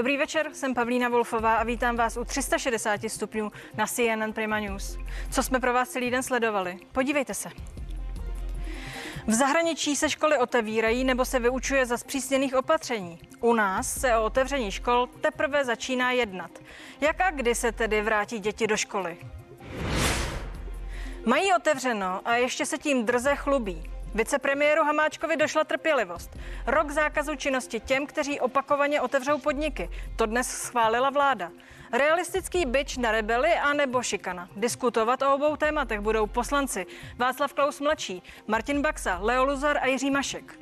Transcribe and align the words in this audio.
Dobrý 0.00 0.16
večer, 0.16 0.50
jsem 0.52 0.74
Pavlína 0.74 1.08
Wolfová 1.08 1.56
a 1.56 1.64
vítám 1.64 1.96
vás 1.96 2.16
u 2.16 2.24
360 2.24 3.00
stupňů 3.08 3.52
na 3.76 3.86
CNN 3.86 4.32
Prima 4.32 4.60
News. 4.60 4.98
Co 5.30 5.42
jsme 5.42 5.60
pro 5.60 5.72
vás 5.72 5.88
celý 5.88 6.10
den 6.10 6.22
sledovali? 6.22 6.78
Podívejte 6.92 7.34
se. 7.34 7.48
V 9.26 9.32
zahraničí 9.32 9.96
se 9.96 10.10
školy 10.10 10.38
otevírají 10.38 11.04
nebo 11.04 11.24
se 11.24 11.38
vyučuje 11.38 11.86
za 11.86 11.96
zpřísněných 11.96 12.54
opatření. 12.54 13.18
U 13.40 13.54
nás 13.54 14.00
se 14.00 14.16
o 14.16 14.24
otevření 14.24 14.70
škol 14.70 15.06
teprve 15.20 15.64
začíná 15.64 16.12
jednat. 16.12 16.50
Jak 17.00 17.20
a 17.20 17.30
kdy 17.30 17.54
se 17.54 17.72
tedy 17.72 18.02
vrátí 18.02 18.38
děti 18.38 18.66
do 18.66 18.76
školy? 18.76 19.16
Mají 21.26 21.52
otevřeno 21.52 22.20
a 22.24 22.36
ještě 22.36 22.66
se 22.66 22.78
tím 22.78 23.06
drze 23.06 23.36
chlubí. 23.36 23.90
Vicepremiéru 24.14 24.84
Hamáčkovi 24.84 25.36
došla 25.36 25.64
trpělivost. 25.64 26.30
Rok 26.66 26.90
zákazu 26.90 27.36
činnosti 27.36 27.80
těm, 27.80 28.06
kteří 28.06 28.40
opakovaně 28.40 29.00
otevřou 29.00 29.38
podniky. 29.38 29.90
To 30.16 30.26
dnes 30.26 30.48
schválila 30.48 31.10
vláda. 31.10 31.50
Realistický 31.92 32.66
byč 32.66 32.96
na 32.96 33.12
rebeli 33.12 33.54
a 33.54 33.72
nebo 33.72 34.02
šikana. 34.02 34.48
Diskutovat 34.56 35.22
o 35.22 35.34
obou 35.34 35.56
tématech 35.56 36.00
budou 36.00 36.26
poslanci 36.26 36.86
Václav 37.16 37.52
Klaus 37.52 37.80
mladší, 37.80 38.22
Martin 38.46 38.82
Baxa, 38.82 39.18
Leo 39.22 39.44
Luzar 39.44 39.78
a 39.78 39.86
Jiří 39.86 40.10
Mašek. 40.10 40.58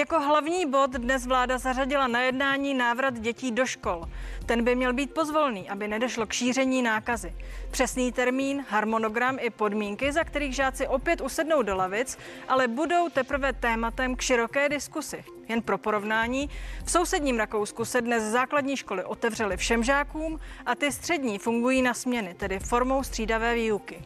Jako 0.00 0.20
hlavní 0.20 0.66
bod 0.66 0.90
dnes 0.90 1.26
vláda 1.26 1.58
zařadila 1.58 2.06
na 2.06 2.20
jednání 2.20 2.74
návrat 2.74 3.20
dětí 3.20 3.50
do 3.50 3.66
škol. 3.66 4.04
Ten 4.46 4.64
by 4.64 4.74
měl 4.74 4.92
být 4.92 5.14
pozvolný, 5.14 5.70
aby 5.70 5.88
nedošlo 5.88 6.26
k 6.26 6.32
šíření 6.32 6.82
nákazy. 6.82 7.34
Přesný 7.70 8.12
termín, 8.12 8.64
harmonogram 8.68 9.38
i 9.40 9.50
podmínky, 9.50 10.12
za 10.12 10.24
kterých 10.24 10.54
žáci 10.54 10.88
opět 10.88 11.20
usednou 11.20 11.62
do 11.62 11.76
lavic, 11.76 12.18
ale 12.48 12.68
budou 12.68 13.08
teprve 13.08 13.52
tématem 13.52 14.16
k 14.16 14.20
široké 14.20 14.68
diskusi. 14.68 15.24
Jen 15.48 15.62
pro 15.62 15.78
porovnání, 15.78 16.50
v 16.84 16.90
sousedním 16.90 17.38
Rakousku 17.38 17.84
se 17.84 18.00
dnes 18.00 18.22
základní 18.22 18.76
školy 18.76 19.04
otevřely 19.04 19.56
všem 19.56 19.84
žákům 19.84 20.40
a 20.66 20.74
ty 20.74 20.92
střední 20.92 21.38
fungují 21.38 21.82
na 21.82 21.94
směny, 21.94 22.34
tedy 22.34 22.58
formou 22.58 23.02
střídavé 23.02 23.54
výuky. 23.54 24.02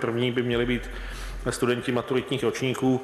První 0.00 0.32
by 0.32 0.42
měly 0.42 0.66
být 0.66 0.90
studenti 1.50 1.92
maturitních 1.92 2.42
ročníků 2.42 3.00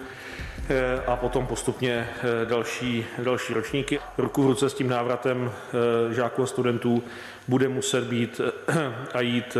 a 1.06 1.16
potom 1.16 1.46
postupně 1.46 2.08
eh, 2.18 2.46
další, 2.46 3.06
další 3.18 3.54
ročníky. 3.54 4.00
Ruku 4.18 4.42
v 4.42 4.46
ruce 4.46 4.70
s 4.70 4.74
tím 4.74 4.88
návratem 4.88 5.50
eh, 6.10 6.14
žáků 6.14 6.42
a 6.42 6.46
studentů 6.46 7.02
bude 7.48 7.68
muset 7.68 8.04
být 8.04 8.40
a 9.14 9.20
jít 9.20 9.56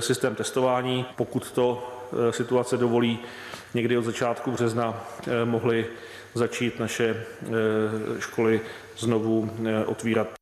systém 0.00 0.34
testování. 0.34 1.06
Pokud 1.16 1.50
to 1.50 1.92
situace 2.30 2.76
dovolí, 2.76 3.18
někdy 3.74 3.98
od 3.98 4.04
začátku 4.04 4.50
března 4.50 5.04
mohly 5.44 5.86
začít 6.34 6.80
naše 6.80 7.24
školy 8.18 8.60
znovu 8.96 9.50
otvírat. 9.86 10.35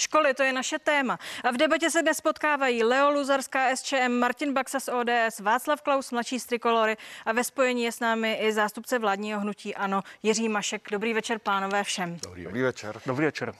Školy, 0.00 0.34
to 0.34 0.42
je 0.42 0.52
naše 0.52 0.78
téma. 0.78 1.18
A 1.44 1.50
v 1.50 1.56
debatě 1.56 1.90
se 1.90 2.02
dnes 2.02 2.20
potkávají 2.20 2.84
Leo 2.84 3.10
Luzarská 3.10 3.76
SČM, 3.76 4.08
Martin 4.08 4.52
Baxa 4.52 4.80
z 4.80 4.88
ODS, 4.88 5.40
Václav 5.40 5.82
Klaus, 5.82 6.10
mladší 6.10 6.40
z 6.40 6.46
Trikolory 6.46 6.96
a 7.26 7.32
ve 7.32 7.44
spojení 7.44 7.82
je 7.82 7.92
s 7.92 8.00
námi 8.00 8.38
i 8.42 8.52
zástupce 8.52 8.98
vládního 8.98 9.40
hnutí 9.40 9.74
ANO 9.74 10.02
Jiří 10.22 10.48
Mašek. 10.48 10.88
Dobrý 10.90 11.14
večer, 11.14 11.38
pánové, 11.38 11.84
všem. 11.84 12.18
Dobrý, 12.22 12.44
Dobrý 12.44 12.62
večer. 12.62 13.00
Dobrý 13.06 13.24
večer. 13.24 13.54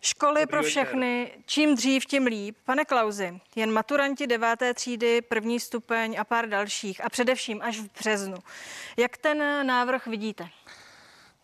Školy 0.00 0.40
Dobrý 0.40 0.50
pro 0.50 0.62
všechny, 0.62 1.20
večer. 1.24 1.42
čím 1.46 1.74
dřív, 1.74 2.06
tím 2.06 2.26
líp. 2.26 2.56
Pane 2.64 2.84
Klauzi, 2.84 3.40
jen 3.56 3.72
maturanti 3.72 4.26
deváté 4.26 4.74
třídy, 4.74 5.22
první 5.22 5.60
stupeň 5.60 6.16
a 6.18 6.24
pár 6.24 6.48
dalších 6.48 7.04
a 7.04 7.08
především 7.08 7.62
až 7.62 7.78
v 7.78 7.88
březnu. 7.98 8.36
Jak 8.96 9.16
ten 9.16 9.66
návrh 9.66 10.06
vidíte? 10.06 10.48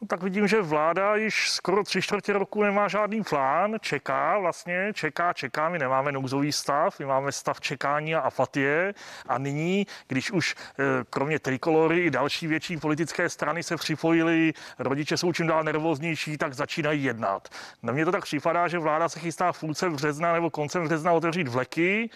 No, 0.02 0.06
tak 0.06 0.22
vidím, 0.22 0.48
že 0.48 0.62
vláda 0.62 1.16
již 1.16 1.50
skoro 1.50 1.84
tři 1.84 2.02
čtvrtě 2.02 2.32
roku 2.32 2.62
nemá 2.62 2.88
žádný 2.88 3.22
plán, 3.22 3.76
čeká 3.80 4.38
vlastně, 4.38 4.92
čeká, 4.94 5.32
čeká, 5.32 5.68
my 5.68 5.78
nemáme 5.78 6.12
nouzový 6.12 6.52
stav, 6.52 6.98
my 6.98 7.06
máme 7.06 7.32
stav 7.32 7.60
čekání 7.60 8.14
a 8.14 8.20
apatie. 8.20 8.94
A 9.28 9.38
nyní, 9.38 9.86
když 10.08 10.30
už 10.30 10.54
eh, 10.58 10.84
kromě 11.10 11.38
trikolory 11.38 11.98
i 12.00 12.10
další 12.10 12.46
větší 12.46 12.76
politické 12.76 13.28
strany 13.28 13.62
se 13.62 13.76
připojily, 13.76 14.52
rodiče 14.78 15.16
jsou 15.16 15.32
čím 15.32 15.46
dál 15.46 15.64
nervóznější, 15.64 16.38
tak 16.38 16.54
začínají 16.54 17.04
jednat. 17.04 17.48
Na 17.82 17.92
mě 17.92 18.04
to 18.04 18.12
tak 18.12 18.24
připadá, 18.24 18.68
že 18.68 18.78
vláda 18.78 19.08
se 19.08 19.20
chystá 19.20 19.52
v 19.52 19.60
půlce 19.60 19.90
března 19.90 20.32
nebo 20.32 20.50
koncem 20.50 20.84
března 20.84 21.12
otevřít 21.12 21.48
vleky 21.48 22.10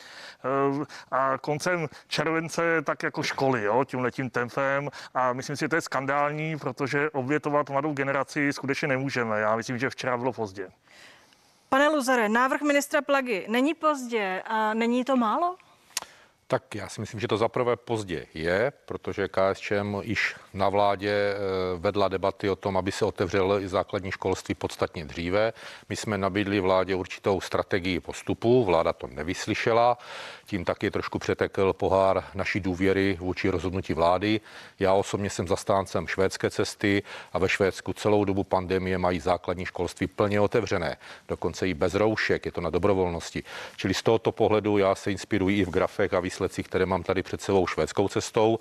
eh, 0.44 0.84
a 1.10 1.38
koncem 1.38 1.88
července 2.08 2.82
tak 2.82 3.02
jako 3.02 3.22
školy, 3.22 3.62
jo, 3.62 3.84
tím 3.84 4.00
letím 4.00 4.30
tempem. 4.30 4.88
A 5.14 5.32
myslím 5.32 5.56
si, 5.56 5.64
že 5.64 5.68
to 5.68 5.76
je 5.76 5.80
skandální, 5.80 6.58
protože 6.58 7.10
obětovat 7.10 7.73
mladou 7.74 7.92
generaci 7.92 8.52
skutečně 8.52 8.88
nemůžeme. 8.88 9.40
Já 9.40 9.56
myslím, 9.56 9.78
že 9.78 9.90
včera 9.90 10.16
bylo 10.16 10.32
pozdě. 10.32 10.70
Pane 11.68 11.88
Luzare, 11.88 12.28
návrh 12.28 12.62
ministra 12.62 13.02
Plagy 13.02 13.46
není 13.48 13.74
pozdě 13.74 14.42
a 14.46 14.74
není 14.74 15.04
to 15.04 15.16
málo? 15.16 15.56
Tak 16.46 16.74
já 16.74 16.88
si 16.88 17.00
myslím, 17.00 17.20
že 17.20 17.28
to 17.28 17.36
zaprvé 17.36 17.76
pozdě 17.76 18.26
je, 18.34 18.72
protože 18.84 19.28
KSČM 19.28 19.96
již 20.02 20.34
na 20.54 20.68
vládě 20.68 21.10
eh, 21.10 21.38
vedla 21.78 22.08
debaty 22.08 22.50
o 22.50 22.56
tom, 22.56 22.76
aby 22.76 22.92
se 22.92 23.04
otevřelo 23.04 23.60
i 23.60 23.68
základní 23.68 24.10
školství 24.10 24.54
podstatně 24.54 25.04
dříve. 25.04 25.52
My 25.88 25.96
jsme 25.96 26.18
nabídli 26.18 26.60
vládě 26.60 26.94
určitou 26.94 27.40
strategii 27.40 28.00
postupu, 28.00 28.64
vláda 28.64 28.92
to 28.92 29.06
nevyslyšela, 29.06 29.98
tím 30.46 30.64
taky 30.64 30.90
trošku 30.90 31.18
přetekl 31.18 31.72
pohár 31.72 32.24
naší 32.34 32.60
důvěry 32.60 33.16
vůči 33.20 33.48
rozhodnutí 33.48 33.94
vlády. 33.94 34.40
Já 34.78 34.92
osobně 34.92 35.30
jsem 35.30 35.48
zastáncem 35.48 36.06
švédské 36.06 36.50
cesty 36.50 37.02
a 37.32 37.38
ve 37.38 37.48
Švédsku 37.48 37.92
celou 37.92 38.24
dobu 38.24 38.44
pandemie 38.44 38.98
mají 38.98 39.20
základní 39.20 39.64
školství 39.64 40.06
plně 40.06 40.40
otevřené, 40.40 40.96
dokonce 41.28 41.68
i 41.68 41.74
bez 41.74 41.94
roušek, 41.94 42.46
je 42.46 42.52
to 42.52 42.60
na 42.60 42.70
dobrovolnosti. 42.70 43.42
Čili 43.76 43.94
z 43.94 44.02
tohoto 44.02 44.32
pohledu 44.32 44.78
já 44.78 44.94
se 44.94 45.12
inspiruji 45.12 45.58
i 45.58 45.64
v 45.64 45.70
grafech 45.70 46.14
a 46.14 46.20
výsledcích, 46.34 46.66
které 46.66 46.86
mám 46.86 47.02
tady 47.02 47.22
před 47.22 47.40
sebou 47.40 47.66
švédskou 47.66 48.08
cestou 48.08 48.58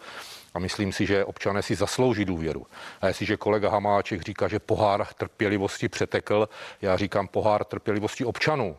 a 0.54 0.60
myslím 0.60 0.94
si, 0.94 1.06
že 1.06 1.26
občané 1.26 1.62
si 1.62 1.76
zaslouží 1.76 2.26
důvěru. 2.26 2.68
A 3.02 3.08
jestliže 3.08 3.38
kolega 3.38 3.70
Hamáček 3.70 4.22
říká, 4.22 4.48
že 4.48 4.60
pohár 4.60 5.08
trpělivosti 5.18 5.90
přetekl, 5.90 6.50
já 6.82 6.98
říkám 6.98 7.28
pohár 7.28 7.64
trpělivosti 7.64 8.26
občanů 8.26 8.78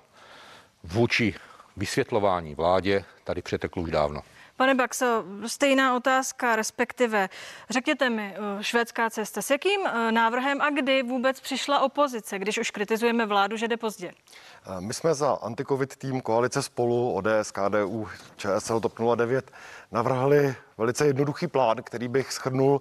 vůči 0.85 1.35
vysvětlování 1.77 2.55
vládě 2.55 3.05
tady 3.25 3.43
přetekl 3.43 3.81
už 3.81 3.91
dávno. 3.91 4.23
Pane 4.57 4.75
Baxo, 4.75 5.25
stejná 5.47 5.97
otázka, 5.97 6.57
respektive 6.57 7.29
řekněte 7.71 8.11
mi, 8.11 8.35
eh, 8.37 8.63
švédská 8.63 9.11
cesta, 9.11 9.43
s 9.43 9.51
jakým 9.51 9.81
eh, 9.87 10.13
návrhem 10.13 10.61
a 10.61 10.71
kdy 10.71 11.03
vůbec 11.03 11.41
přišla 11.41 11.81
opozice, 11.81 12.39
když 12.39 12.59
už 12.59 12.71
kritizujeme 12.71 13.27
vládu, 13.27 13.57
že 13.57 13.69
jde 13.69 13.77
pozdě? 13.77 14.11
Eh, 14.11 14.81
my 14.81 14.95
jsme 14.95 15.15
za 15.15 15.33
antikovid 15.33 15.97
tým 15.97 16.21
koalice 16.21 16.63
spolu 16.63 17.13
ODS, 17.13 17.51
KDU, 17.51 18.09
ČSL, 18.37 18.81
TOP 18.81 18.99
09 19.17 19.51
navrhli 19.93 20.55
velice 20.79 21.07
jednoduchý 21.07 21.47
plán, 21.47 21.77
který 21.83 22.09
bych 22.09 22.33
schrnul 22.33 22.81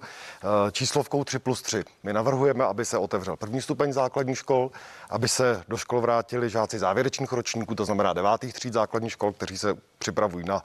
číslovkou 0.71 1.23
3 1.23 1.39
plus 1.39 1.61
3. 1.61 1.83
My 2.03 2.13
navrhujeme, 2.13 2.65
aby 2.65 2.85
se 2.85 2.97
otevřel 2.97 3.35
první 3.35 3.61
stupeň 3.61 3.93
základní 3.93 4.35
škol, 4.35 4.71
aby 5.09 5.27
se 5.27 5.63
do 5.67 5.77
škol 5.77 6.01
vrátili 6.01 6.49
žáci 6.49 6.79
závěrečných 6.79 7.31
ročníků, 7.31 7.75
to 7.75 7.85
znamená 7.85 8.13
devátých 8.13 8.53
tříd 8.53 8.73
základních 8.73 9.11
škol, 9.11 9.33
kteří 9.33 9.57
se 9.57 9.77
připravují 9.97 10.45
na 10.45 10.63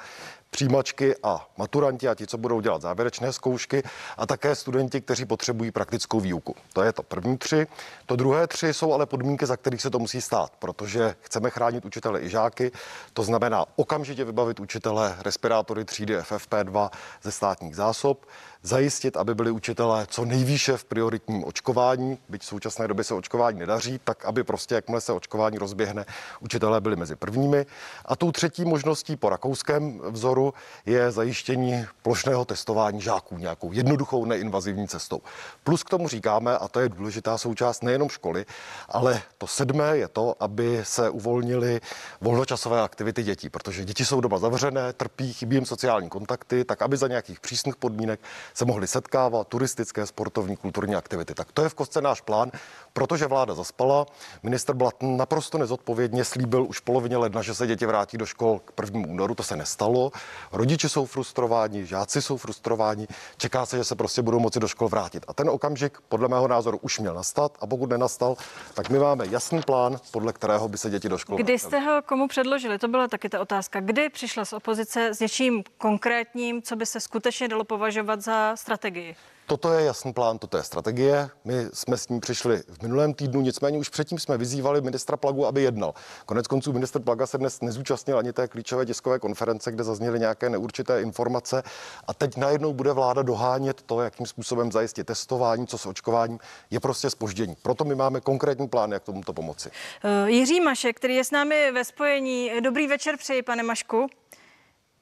přijímačky 0.51 1.15
a 1.23 1.49
maturanti 1.57 2.09
a 2.09 2.15
ti, 2.15 2.27
co 2.27 2.39
budou 2.39 2.61
dělat 2.61 2.83
závěrečné 2.83 3.33
zkoušky 3.33 3.83
a 4.17 4.27
také 4.27 4.55
studenti, 4.55 5.01
kteří 5.01 5.25
potřebují 5.25 5.71
praktickou 5.71 6.21
výuku. 6.21 6.55
To 6.73 6.83
je 6.83 6.93
to 6.93 7.03
první 7.03 7.39
tři. 7.39 7.67
To 8.07 8.17
druhé 8.17 8.47
tři 8.47 8.75
jsou 8.75 8.93
ale 8.93 9.07
podmínky, 9.07 9.47
za 9.47 9.57
kterých 9.57 9.83
se 9.83 9.91
to 9.91 9.99
musí 9.99 10.21
stát, 10.21 10.53
protože 10.59 11.17
chceme 11.21 11.51
chránit 11.51 11.85
učitele 11.85 12.23
i 12.23 12.29
žáky. 12.29 12.73
To 13.13 13.23
znamená 13.23 13.65
okamžitě 13.77 14.25
vybavit 14.25 14.61
učitele 14.61 15.17
respirátory 15.21 15.85
třídy 15.85 16.19
FFP2 16.19 16.91
ze 17.23 17.33
státních 17.33 17.77
zásob, 17.77 18.27
zajistit, 18.63 19.17
aby 19.17 19.35
byli 19.35 19.51
učitelé 19.51 20.07
co 20.11 20.25
nejvýše 20.25 20.77
v 20.77 20.85
prioritním 20.85 21.45
očkování, 21.45 22.19
byť 22.29 22.43
v 22.43 22.45
současné 22.45 22.89
době 22.89 23.05
se 23.05 23.15
očkování 23.15 23.59
nedaří, 23.59 24.01
tak 24.05 24.25
aby 24.25 24.45
prostě, 24.45 24.75
jakmile 24.75 25.01
se 25.01 25.13
očkování 25.13 25.59
rozběhne, 25.59 26.05
učitelé 26.41 26.81
byli 26.81 26.97
mezi 26.97 27.17
prvními. 27.17 27.67
A 28.05 28.17
tou 28.17 28.33
třetí 28.33 28.65
možností 28.65 29.17
po 29.17 29.29
rakouském 29.29 30.01
vzoru 30.11 30.55
je 30.87 31.11
zajištění 31.11 31.87
plošného 32.03 32.45
testování 32.45 33.01
žáků 33.01 33.39
nějakou 33.39 33.73
jednoduchou 33.73 34.25
neinvazivní 34.25 34.89
cestou. 34.89 35.21
Plus 35.65 35.83
k 35.83 35.91
tomu 35.91 36.09
říkáme, 36.09 36.59
a 36.59 36.69
to 36.69 36.81
je 36.81 36.89
důležitá 36.89 37.39
součást 37.39 37.83
nejenom 37.83 38.09
školy, 38.09 38.47
ale 38.89 39.23
to 39.39 39.47
sedmé 39.47 39.97
je 39.97 40.09
to, 40.09 40.35
aby 40.41 40.81
se 40.83 41.11
uvolnili 41.11 41.81
volnočasové 42.21 42.83
aktivity 42.83 43.23
dětí, 43.23 43.49
protože 43.49 43.85
děti 43.85 44.05
jsou 44.05 44.21
doma 44.21 44.39
zavřené, 44.39 44.93
trpí, 44.93 45.33
chybí 45.33 45.57
jim 45.57 45.67
sociální 45.67 46.09
kontakty, 46.09 46.65
tak 46.65 46.83
aby 46.83 46.97
za 46.97 47.09
nějakých 47.09 47.41
přísných 47.41 47.77
podmínek 47.77 48.21
se 48.55 48.65
mohli 48.65 48.87
setkávat, 48.87 49.49
turistické, 49.49 50.07
sportovní, 50.07 50.57
kulturní 50.57 50.95
aktivity. 50.95 51.35
Tak 51.35 51.53
to 51.53 51.63
je 51.63 51.69
v 51.69 51.75
kostce 51.75 52.01
náš 52.01 52.21
plán, 52.21 52.51
protože 52.93 53.27
vláda 53.27 53.55
zaspala. 53.55 54.07
Minister 54.43 54.75
Blatn 54.75 55.17
naprosto 55.17 55.59
nezodpovědně 55.59 56.25
slíbil 56.25 56.67
už 56.69 56.79
v 56.79 56.83
polovině 56.83 57.17
ledna, 57.17 57.43
že 57.43 57.55
se 57.55 57.67
děti 57.67 57.87
vrátí 57.87 58.19
do 58.19 58.27
škol 58.27 58.61
k 58.65 58.73
prvnímu 58.73 59.09
únoru. 59.09 59.35
To 59.35 59.43
se 59.43 59.57
nestalo. 59.57 60.13
Rodiče 60.53 60.89
jsou 60.89 61.07
frustrováni, 61.07 61.87
žáci 61.87 62.23
jsou 62.23 62.37
frustrováni. 62.37 63.07
Čeká 63.37 63.67
se, 63.67 63.77
že 63.77 63.85
se 63.85 63.95
prostě 63.95 64.23
budou 64.23 64.39
moci 64.39 64.61
do 64.61 64.69
škol 64.69 64.89
vrátit. 64.89 65.25
A 65.29 65.33
ten 65.33 65.51
okamžik, 65.51 65.99
podle 66.09 66.29
mého 66.29 66.49
názoru, 66.49 66.79
už 66.83 66.99
měl 66.99 67.15
nastat. 67.15 67.59
A 67.61 67.67
pokud 67.67 67.91
nenastal, 67.91 68.37
tak 68.75 68.91
my 68.91 68.99
máme 68.99 69.27
jasný 69.27 69.63
plán, 69.63 69.97
podle 70.11 70.33
kterého 70.33 70.69
by 70.69 70.79
se 70.79 70.91
děti 70.91 71.09
do 71.09 71.19
škol 71.19 71.37
Kdy 71.37 71.59
jste 71.59 71.81
ho 71.81 72.03
komu 72.03 72.29
předložili? 72.29 72.79
To 72.79 72.89
byla 72.89 73.09
taky 73.09 73.29
ta 73.29 73.41
otázka. 73.41 73.81
Kdy 73.81 74.09
přišla 74.09 74.45
z 74.45 74.53
opozice 74.53 75.09
s 75.15 75.21
něčím 75.21 75.65
konkrétním, 75.79 76.63
co 76.63 76.77
by 76.77 76.87
se 76.87 77.01
skutečně 77.01 77.49
dalo 77.49 77.65
považovat 77.65 78.21
za 78.21 78.38
strategii? 78.55 79.17
Toto 79.49 79.73
je 79.73 79.85
jasný 79.85 80.13
plán, 80.13 80.39
toto 80.39 80.57
je 80.57 80.63
strategie. 80.63 81.31
My 81.45 81.55
jsme 81.73 81.97
s 81.97 82.09
ním 82.09 82.21
přišli 82.21 82.63
v 82.69 82.83
minulém 82.83 83.15
týdnu, 83.15 83.41
nicméně 83.41 83.79
už 83.79 83.89
předtím 83.89 84.19
jsme 84.19 84.39
vyzývali 84.39 84.81
ministra 84.81 85.17
Plagu, 85.17 85.47
aby 85.47 85.63
jednal. 85.63 85.95
Konec 86.27 86.47
konců 86.47 86.73
minister 86.73 87.03
Plaga 87.03 87.27
se 87.27 87.39
dnes 87.39 87.61
nezúčastnil 87.61 88.19
ani 88.19 88.33
té 88.33 88.49
klíčové 88.49 88.87
tiskové 88.87 89.19
konference, 89.19 89.73
kde 89.73 89.85
zazněly 89.85 90.19
nějaké 90.19 90.51
neurčité 90.51 91.03
informace. 91.03 91.63
A 92.07 92.15
teď 92.15 92.37
najednou 92.37 92.73
bude 92.73 92.93
vláda 92.93 93.23
dohánět 93.23 93.83
to, 93.83 94.01
jakým 94.01 94.27
způsobem 94.27 94.73
zajistit 94.73 95.05
testování, 95.05 95.67
co 95.67 95.79
s 95.79 95.87
očkováním, 95.87 96.39
je 96.71 96.81
prostě 96.81 97.11
spoždění. 97.11 97.57
Proto 97.63 97.85
my 97.85 97.95
máme 97.95 98.21
konkrétní 98.21 98.69
plán, 98.69 98.93
jak 98.93 99.03
tomuto 99.03 99.33
pomoci. 99.33 99.71
Uh, 100.05 100.29
Jiří 100.29 100.61
Mašek, 100.61 100.97
který 100.97 101.15
je 101.15 101.25
s 101.25 101.31
námi 101.31 101.73
ve 101.73 101.85
spojení. 101.85 102.51
Dobrý 102.61 102.87
večer 102.87 103.17
přeji, 103.17 103.43
pane 103.43 103.63
Mašku. 103.63 104.09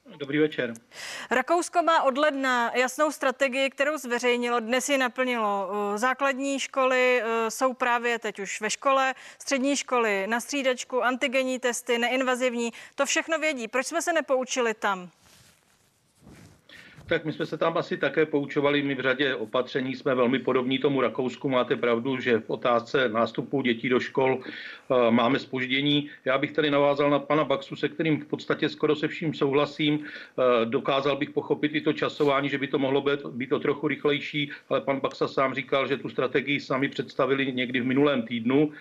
Dobrý 0.07 0.39
večer. 0.39 0.75
Rakousko 1.31 1.83
má 1.83 2.03
od 2.03 2.19
ledna 2.19 2.73
jasnou 2.75 3.13
strategii, 3.13 3.71
kterou 3.71 3.99
zveřejnilo, 3.99 4.61
dnes 4.61 4.89
ji 4.89 4.99
naplnilo. 4.99 5.71
Základní 5.97 6.61
školy 6.61 7.23
e, 7.23 7.51
jsou 7.51 7.75
právě 7.75 8.19
teď 8.19 8.39
už 8.39 8.61
ve 8.61 8.71
škole, 8.71 9.15
střední 9.39 9.77
školy 9.77 10.27
na 10.27 10.41
střídačku, 10.41 11.03
antigenní 11.05 11.59
testy, 11.59 11.99
neinvazivní, 11.99 12.73
to 12.95 13.07
všechno 13.07 13.39
vědí. 13.39 13.69
Proč 13.69 13.87
jsme 13.87 14.03
se 14.03 14.13
nepoučili 14.13 14.75
tam? 14.75 15.11
Tak 17.09 17.25
my 17.25 17.33
jsme 17.33 17.47
se 17.47 17.59
tam 17.59 17.79
asi 17.79 17.97
také 17.97 18.27
poučovali. 18.27 18.83
My 18.83 18.95
v 18.95 19.01
řadě 19.01 19.35
opatření 19.35 19.95
jsme 19.95 20.15
velmi 20.15 20.39
podobní 20.39 20.79
tomu 20.79 21.01
Rakousku. 21.01 21.49
Máte 21.49 21.77
pravdu, 21.77 22.21
že 22.21 22.39
v 22.39 22.51
otázce 22.51 23.09
nástupu 23.09 23.63
dětí 23.63 23.89
do 23.89 24.01
škol 24.01 24.39
uh, 24.89 25.11
máme 25.11 25.39
spoždění. 25.39 26.11
Já 26.25 26.39
bych 26.39 26.53
tady 26.53 26.71
navázal 26.71 27.11
na 27.11 27.19
pana 27.19 27.45
Baxu, 27.45 27.77
se 27.77 27.89
kterým 27.89 28.21
v 28.21 28.27
podstatě 28.27 28.69
skoro 28.69 28.97
se 28.97 29.09
vším 29.09 29.35
souhlasím. 29.35 29.95
Uh, 29.99 30.05
dokázal 30.65 31.17
bych 31.17 31.31
pochopit 31.31 31.75
i 31.75 31.81
to 31.81 31.93
časování, 31.93 32.49
že 32.49 32.59
by 32.59 32.67
to 32.67 32.79
mohlo 32.79 33.01
být, 33.01 33.27
být 33.27 33.53
o 33.53 33.59
trochu 33.59 33.89
rychlejší, 33.89 34.51
ale 34.69 34.81
pan 34.81 35.01
Baxa 35.01 35.29
sám 35.29 35.55
říkal, 35.55 35.87
že 35.87 35.97
tu 35.97 36.09
strategii 36.09 36.61
sami 36.61 36.89
představili 36.89 37.53
někdy 37.53 37.81
v 37.81 37.87
minulém 37.87 38.23
týdnu. 38.23 38.67
Uh, 38.67 38.73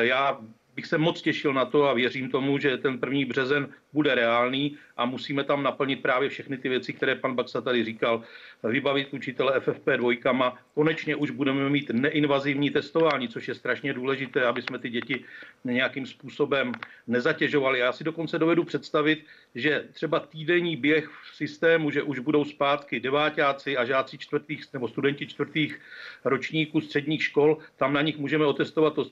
já 0.00 0.38
bych 0.74 0.86
se 0.86 0.98
moc 0.98 1.22
těšil 1.22 1.54
na 1.54 1.64
to 1.64 1.88
a 1.88 1.92
věřím 1.92 2.30
tomu, 2.30 2.58
že 2.58 2.76
ten 2.76 2.98
první 2.98 3.24
březen 3.24 3.68
bude 3.92 4.14
reálný 4.14 4.76
a 4.96 5.06
musíme 5.06 5.44
tam 5.44 5.62
naplnit 5.62 6.02
právě 6.02 6.28
všechny 6.28 6.58
ty 6.58 6.68
věci, 6.68 6.92
které 6.92 7.14
pan 7.14 7.34
Baxa 7.34 7.60
tady 7.60 7.84
říkal. 7.84 8.22
Vybavit 8.68 9.14
učitele 9.14 9.60
FFP 9.60 9.86
dvojkama. 9.96 10.58
Konečně 10.74 11.16
už 11.16 11.30
budeme 11.30 11.70
mít 11.70 11.90
neinvazivní 11.90 12.70
testování, 12.70 13.28
což 13.28 13.48
je 13.48 13.54
strašně 13.54 13.92
důležité, 13.92 14.44
aby 14.44 14.62
jsme 14.62 14.78
ty 14.78 14.90
děti 14.90 15.24
nějakým 15.64 16.06
způsobem 16.06 16.72
nezatěžovali. 17.06 17.78
Já 17.78 17.92
si 17.92 18.04
dokonce 18.04 18.38
dovedu 18.38 18.64
představit, 18.64 19.24
že 19.54 19.84
třeba 19.92 20.20
týdenní 20.20 20.76
běh 20.76 21.08
v 21.08 21.36
systému, 21.36 21.90
že 21.90 22.02
už 22.02 22.18
budou 22.18 22.44
zpátky 22.44 23.00
devátáci 23.00 23.76
a 23.76 23.84
žáci 23.84 24.18
čtvrtých 24.18 24.64
nebo 24.72 24.88
studenti 24.88 25.26
čtvrtých 25.26 25.80
ročníků 26.24 26.80
středních 26.80 27.22
škol, 27.22 27.58
tam 27.76 27.92
na 27.92 28.02
nich 28.02 28.18
můžeme 28.18 28.46
otestovat 28.46 28.94
to, 28.94 29.10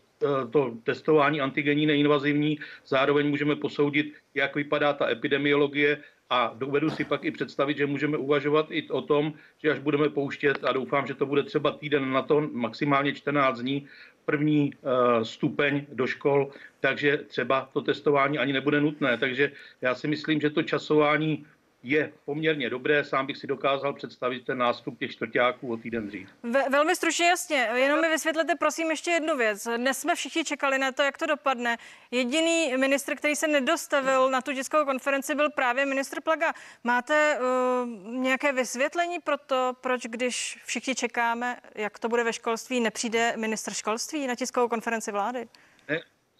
to 0.50 0.75
testování 0.85 1.41
antigenní 1.41 1.87
neinvazivní, 1.87 2.58
zároveň 2.87 3.29
můžeme 3.29 3.56
posoudit, 3.56 4.14
jak 4.35 4.55
vypadá 4.55 4.93
ta 4.93 5.11
epidemiologie 5.11 5.99
a 6.31 6.55
dovedu 6.59 6.91
si 6.91 7.05
pak 7.05 7.25
i 7.25 7.31
představit, 7.31 7.77
že 7.77 7.87
můžeme 7.87 8.17
uvažovat 8.17 8.67
i 8.71 8.88
o 8.88 9.03
tom, 9.03 9.32
že 9.62 9.71
až 9.71 9.79
budeme 9.79 10.09
pouštět, 10.09 10.65
a 10.65 10.73
doufám, 10.73 11.06
že 11.06 11.15
to 11.15 11.27
bude 11.27 11.43
třeba 11.43 11.71
týden 11.71 12.12
na 12.12 12.23
to, 12.23 12.49
maximálně 12.53 13.12
14 13.12 13.59
dní, 13.61 13.87
první 14.25 14.73
uh, 14.75 15.23
stupeň 15.23 15.87
do 15.93 16.06
škol, 16.06 16.50
takže 16.81 17.17
třeba 17.17 17.69
to 17.73 17.81
testování 17.81 18.38
ani 18.38 18.53
nebude 18.53 18.81
nutné. 18.81 19.19
Takže 19.19 19.53
já 19.81 19.94
si 19.94 20.09
myslím, 20.09 20.41
že 20.41 20.50
to 20.50 20.62
časování 20.62 21.47
je 21.82 22.12
poměrně 22.25 22.71
dobré. 22.71 23.05
Sám 23.05 23.27
bych 23.27 23.37
si 23.37 23.47
dokázal 23.47 23.93
představit 23.93 24.44
ten 24.44 24.59
nástup 24.59 24.99
těch 24.99 25.11
čtvrtáků 25.11 25.73
o 25.73 25.77
týden 25.77 26.06
dřív. 26.06 26.29
Ve, 26.43 26.69
velmi 26.69 26.97
stručně 26.97 27.27
jasně, 27.27 27.69
jenom 27.75 28.00
mi 28.00 28.09
vysvětlete 28.09 28.55
prosím 28.55 28.91
ještě 28.91 29.11
jednu 29.11 29.37
věc. 29.37 29.69
Dnes 29.77 29.99
jsme 29.99 30.15
všichni 30.15 30.44
čekali 30.44 30.79
na 30.79 30.93
to, 30.93 31.03
jak 31.03 31.19
to 31.19 31.27
dopadne. 31.27 31.79
Jediný 32.11 32.77
ministr, 32.77 33.15
který 33.15 33.37
se 33.37 33.49
nedostavil 33.49 34.31
na 34.31 34.41
tu 34.41 34.53
tiskovou 34.53 34.85
konferenci, 34.85 35.35
byl 35.35 35.50
právě 35.50 35.87
ministr 35.87 36.21
Plaga. 36.21 36.53
Máte 36.85 37.38
uh, 37.38 38.12
nějaké 38.15 38.53
vysvětlení 38.53 39.19
pro 39.19 39.38
to, 39.38 39.76
proč 39.81 40.06
když 40.06 40.59
všichni 40.65 40.94
čekáme, 40.94 41.56
jak 41.75 41.99
to 41.99 42.09
bude 42.09 42.25
ve 42.25 42.33
školství, 42.33 42.81
nepřijde 42.81 43.33
ministr 43.37 43.75
školství 43.75 44.26
na 44.26 44.35
tiskovou 44.35 44.69
konferenci 44.69 45.12
vlády? 45.12 45.49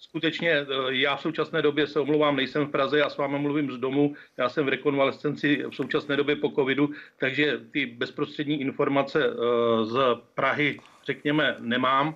Skutečně 0.01 0.51
eh, 0.51 0.67
já 0.89 1.17
v 1.17 1.21
současné 1.21 1.63
době 1.63 1.87
se 1.87 2.01
omlouvám, 2.01 2.37
nejsem 2.37 2.67
v 2.67 2.71
Praze, 2.71 2.99
já 2.99 3.11
s 3.11 3.17
vámi 3.17 3.39
mluvím 3.39 3.71
z 3.71 3.77
domu, 3.77 4.15
já 4.37 4.49
jsem 4.49 4.65
v 4.65 4.69
rekonvalescenci 4.69 5.65
v 5.71 5.75
současné 5.75 6.17
době 6.17 6.37
po 6.37 6.49
covidu, 6.51 6.91
takže 7.19 7.61
ty 7.71 7.87
bezprostřední 7.87 8.61
informace 8.61 9.25
eh, 9.25 9.85
z 9.85 9.99
Prahy, 10.35 10.81
řekněme, 11.05 11.57
nemám 11.59 12.15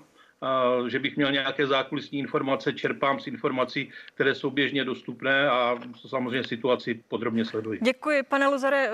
že 0.88 0.98
bych 0.98 1.16
měl 1.16 1.32
nějaké 1.32 1.66
zákulisní 1.66 2.18
informace, 2.18 2.72
čerpám 2.72 3.20
z 3.20 3.26
informací, 3.26 3.92
které 4.14 4.34
jsou 4.34 4.50
běžně 4.50 4.84
dostupné 4.84 5.48
a 5.50 5.78
samozřejmě 6.08 6.44
situaci 6.44 6.94
podrobně 7.08 7.44
sleduji. 7.44 7.80
Děkuji. 7.82 8.22
Pane 8.22 8.48
Luzare, 8.48 8.88
eh, 8.88 8.92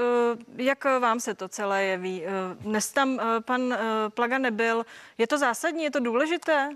jak 0.57 0.85
vám 0.85 1.21
se 1.21 1.35
to 1.35 1.49
celé 1.49 1.85
jeví? 1.85 2.23
Dnes 2.61 2.93
tam 2.93 3.21
pan 3.45 3.75
Plaga 4.15 4.39
nebyl. 4.39 4.83
Je 5.19 5.27
to 5.27 5.39
zásadní, 5.39 5.85
je 5.85 5.91
to 5.91 6.01
důležité? 6.01 6.69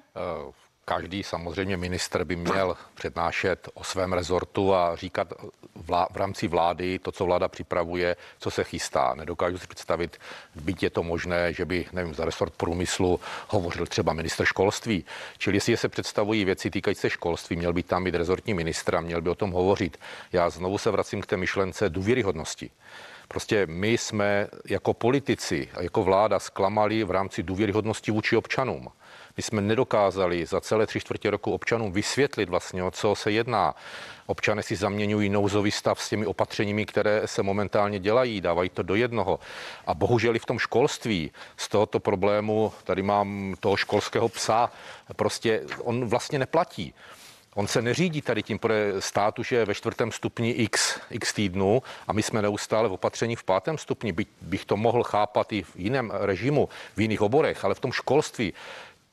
Uh. 0.47 0.64
Každý 0.85 1.23
samozřejmě 1.23 1.77
minister 1.77 2.25
by 2.25 2.37
měl 2.37 2.77
přednášet 2.95 3.69
o 3.75 3.85
svém 3.85 4.13
rezortu 4.13 4.75
a 4.75 4.97
říkat 4.97 5.33
vlá- 5.87 6.07
v 6.11 6.17
rámci 6.17 6.49
vlády 6.49 6.99
to, 6.99 7.13
co 7.13 7.25
vláda 7.25 7.49
připravuje, 7.49 8.17
co 8.39 8.51
se 8.51 8.65
chystá. 8.65 9.15
Nedokážu 9.15 9.59
si 9.59 9.67
představit, 9.67 10.19
byť 10.55 10.83
je 10.83 10.91
to 10.91 11.03
možné, 11.03 11.53
že 11.53 11.65
by, 11.65 11.87
nevím, 11.93 12.15
za 12.15 12.25
resort 12.25 12.55
průmyslu 12.55 13.21
hovořil 13.49 13.87
třeba 13.87 14.13
minister 14.13 14.47
školství. 14.47 15.05
Čili 15.39 15.57
jestli 15.57 15.77
se 15.77 15.89
představují 15.89 16.45
věci 16.45 16.71
týkající 16.71 17.01
se 17.01 17.11
školství, 17.11 17.57
měl 17.57 17.73
by 17.73 17.83
tam 17.83 18.05
být 18.05 18.15
rezortní 18.15 18.55
ministr 18.55 18.97
a 18.97 19.01
měl 19.01 19.21
by 19.23 19.31
o 19.31 19.35
tom 19.35 19.51
hovořit. 19.51 19.99
Já 20.33 20.51
znovu 20.51 20.79
se 20.79 20.91
vracím 20.91 21.21
k 21.21 21.27
té 21.27 21.37
myšlence 21.37 21.89
důvěryhodnosti. 21.89 22.71
Prostě 23.29 23.67
my 23.67 23.93
jsme 23.93 24.49
jako 24.69 24.95
politici 24.95 25.69
a 25.75 25.83
jako 25.83 26.03
vláda 26.03 26.39
zklamali 26.39 27.05
v 27.05 27.11
rámci 27.11 27.43
důvěryhodnosti 27.43 28.11
vůči 28.11 28.37
občanům. 28.37 28.89
My 29.37 29.43
jsme 29.43 29.61
nedokázali 29.61 30.47
za 30.47 30.61
celé 30.61 30.87
tři 30.87 31.01
čtvrtě 31.01 31.31
roku 31.31 31.53
občanům 31.53 31.93
vysvětlit 31.93 32.49
vlastně, 32.49 32.83
o 32.83 32.91
co 32.91 33.15
se 33.15 33.31
jedná. 33.31 33.75
Občané 34.27 34.63
si 34.63 34.77
zaměňují 34.77 35.29
nouzový 35.29 35.71
stav 35.71 36.03
s 36.03 36.09
těmi 36.09 36.27
opatřeními, 36.27 36.87
které 36.87 37.23
se 37.25 37.43
momentálně 37.43 37.99
dělají, 37.99 38.41
dávají 38.41 38.69
to 38.71 38.83
do 38.83 38.95
jednoho. 38.95 39.39
A 39.87 39.95
bohužel 39.95 40.37
i 40.37 40.39
v 40.39 40.47
tom 40.47 40.59
školství 40.59 41.31
z 41.57 41.69
tohoto 41.69 42.01
problému, 42.01 42.73
tady 42.85 43.03
mám 43.03 43.55
toho 43.61 43.77
školského 43.77 44.29
psa, 44.29 44.71
prostě 45.17 45.63
on 45.83 46.09
vlastně 46.09 46.39
neplatí. 46.39 46.95
On 47.55 47.67
se 47.67 47.83
neřídí 47.83 48.23
tady 48.23 48.43
tím 48.43 48.59
státu, 48.99 49.43
že 49.43 49.57
je 49.57 49.65
ve 49.65 49.75
čtvrtém 49.75 50.13
stupni 50.13 50.51
x, 50.51 51.01
x 51.11 51.33
týdnu 51.33 51.83
a 52.07 52.13
my 52.13 52.23
jsme 52.23 52.43
neustále 52.43 52.89
v 52.89 52.93
opatření 52.93 53.37
v 53.37 53.45
pátém 53.45 53.79
stupni. 53.79 54.13
By, 54.13 54.27
bych 54.41 54.65
to 54.65 54.77
mohl 54.77 55.03
chápat 55.03 55.53
i 55.53 55.63
v 55.63 55.77
jiném 55.77 56.11
režimu, 56.15 56.69
v 56.97 57.01
jiných 57.01 57.23
oborech, 57.23 57.65
ale 57.65 57.75
v 57.75 57.81
tom 57.81 57.93
školství 57.93 58.53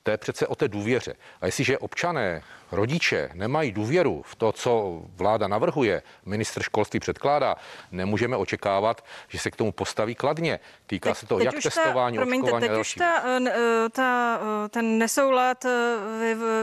to 0.03 0.11
je 0.11 0.17
přece 0.17 0.47
o 0.47 0.55
té 0.55 0.67
důvěře. 0.67 1.13
A 1.41 1.45
jestliže 1.45 1.77
občané, 1.77 2.43
rodiče 2.71 3.29
nemají 3.33 3.71
důvěru 3.71 4.21
v 4.25 4.35
to, 4.35 4.51
co 4.51 5.01
vláda 5.15 5.47
navrhuje, 5.47 6.03
ministr 6.25 6.63
školství 6.63 6.99
předkládá, 6.99 7.55
nemůžeme 7.91 8.37
očekávat, 8.37 9.05
že 9.27 9.39
se 9.39 9.51
k 9.51 9.55
tomu 9.55 9.71
postaví 9.71 10.15
kladně. 10.15 10.59
Týká 10.87 11.09
teď, 11.09 11.17
se 11.17 11.25
to 11.25 11.39
jak 11.39 11.55
testování, 11.63 12.17
ta, 12.17 12.21
promiňte, 12.21 12.43
očkování 12.43 12.67
teď 12.67 12.79
už 12.79 12.93
ta, 12.93 13.23
eh, 13.25 13.39
eh, 13.47 13.89
ta, 13.89 14.39
eh, 14.65 14.69
ten 14.69 14.97
nesoulad 14.97 15.65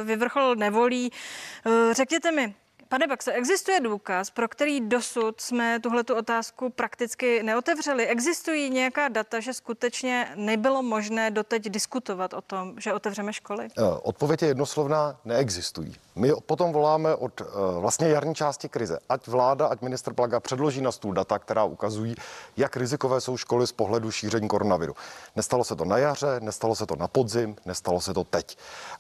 vyvrchol 0.05 0.55
nevolí. 0.57 1.13
Řekněte 1.93 2.33
mi, 2.33 2.55
Pane 2.91 3.07
Baxe, 3.07 3.33
existuje 3.33 3.81
důkaz, 3.81 4.31
pro 4.31 4.49
který 4.49 4.81
dosud 4.81 5.41
jsme 5.41 5.81
tuhletu 5.81 6.15
otázku 6.15 6.71
prakticky 6.71 7.43
neotevřeli? 7.43 8.07
Existují 8.07 8.71
nějaká 8.71 9.09
data, 9.09 9.41
že 9.41 9.55
skutečně 9.55 10.33
nebylo 10.35 10.83
možné 10.83 11.31
doteď 11.31 11.69
diskutovat 11.69 12.35
o 12.35 12.41
tom, 12.41 12.75
že 12.81 12.93
otevřeme 12.93 13.33
školy? 13.33 13.69
Eh, 13.79 13.83
odpověď 14.03 14.43
je 14.43 14.49
jednoslovná, 14.49 15.17
neexistují. 15.25 15.97
My 16.15 16.33
potom 16.47 16.73
voláme 16.73 17.15
od 17.15 17.41
eh, 17.41 17.45
vlastně 17.81 18.09
jarní 18.09 18.35
části 18.35 18.69
krize, 18.69 18.99
ať 19.09 19.27
vláda, 19.27 19.67
ať 19.67 19.83
minister 19.83 20.15
Plaga 20.15 20.41
předloží 20.41 20.81
na 20.81 20.93
stůl 20.93 21.13
data, 21.15 21.39
která 21.39 21.65
ukazují, 21.65 22.15
jak 22.57 22.77
rizikové 22.77 23.21
jsou 23.21 23.37
školy 23.37 23.67
z 23.67 23.73
pohledu 23.73 24.11
šíření 24.11 24.49
koronaviru. 24.49 24.97
Nestalo 25.37 25.65
se 25.65 25.77
to 25.77 25.85
na 25.85 25.99
jaře, 25.99 26.41
nestalo 26.41 26.75
se 26.75 26.87
to 26.87 26.97
na 26.97 27.09
podzim, 27.09 27.57
nestalo 27.67 28.01
se 28.01 28.15
to 28.15 28.25
teď. 28.25 28.59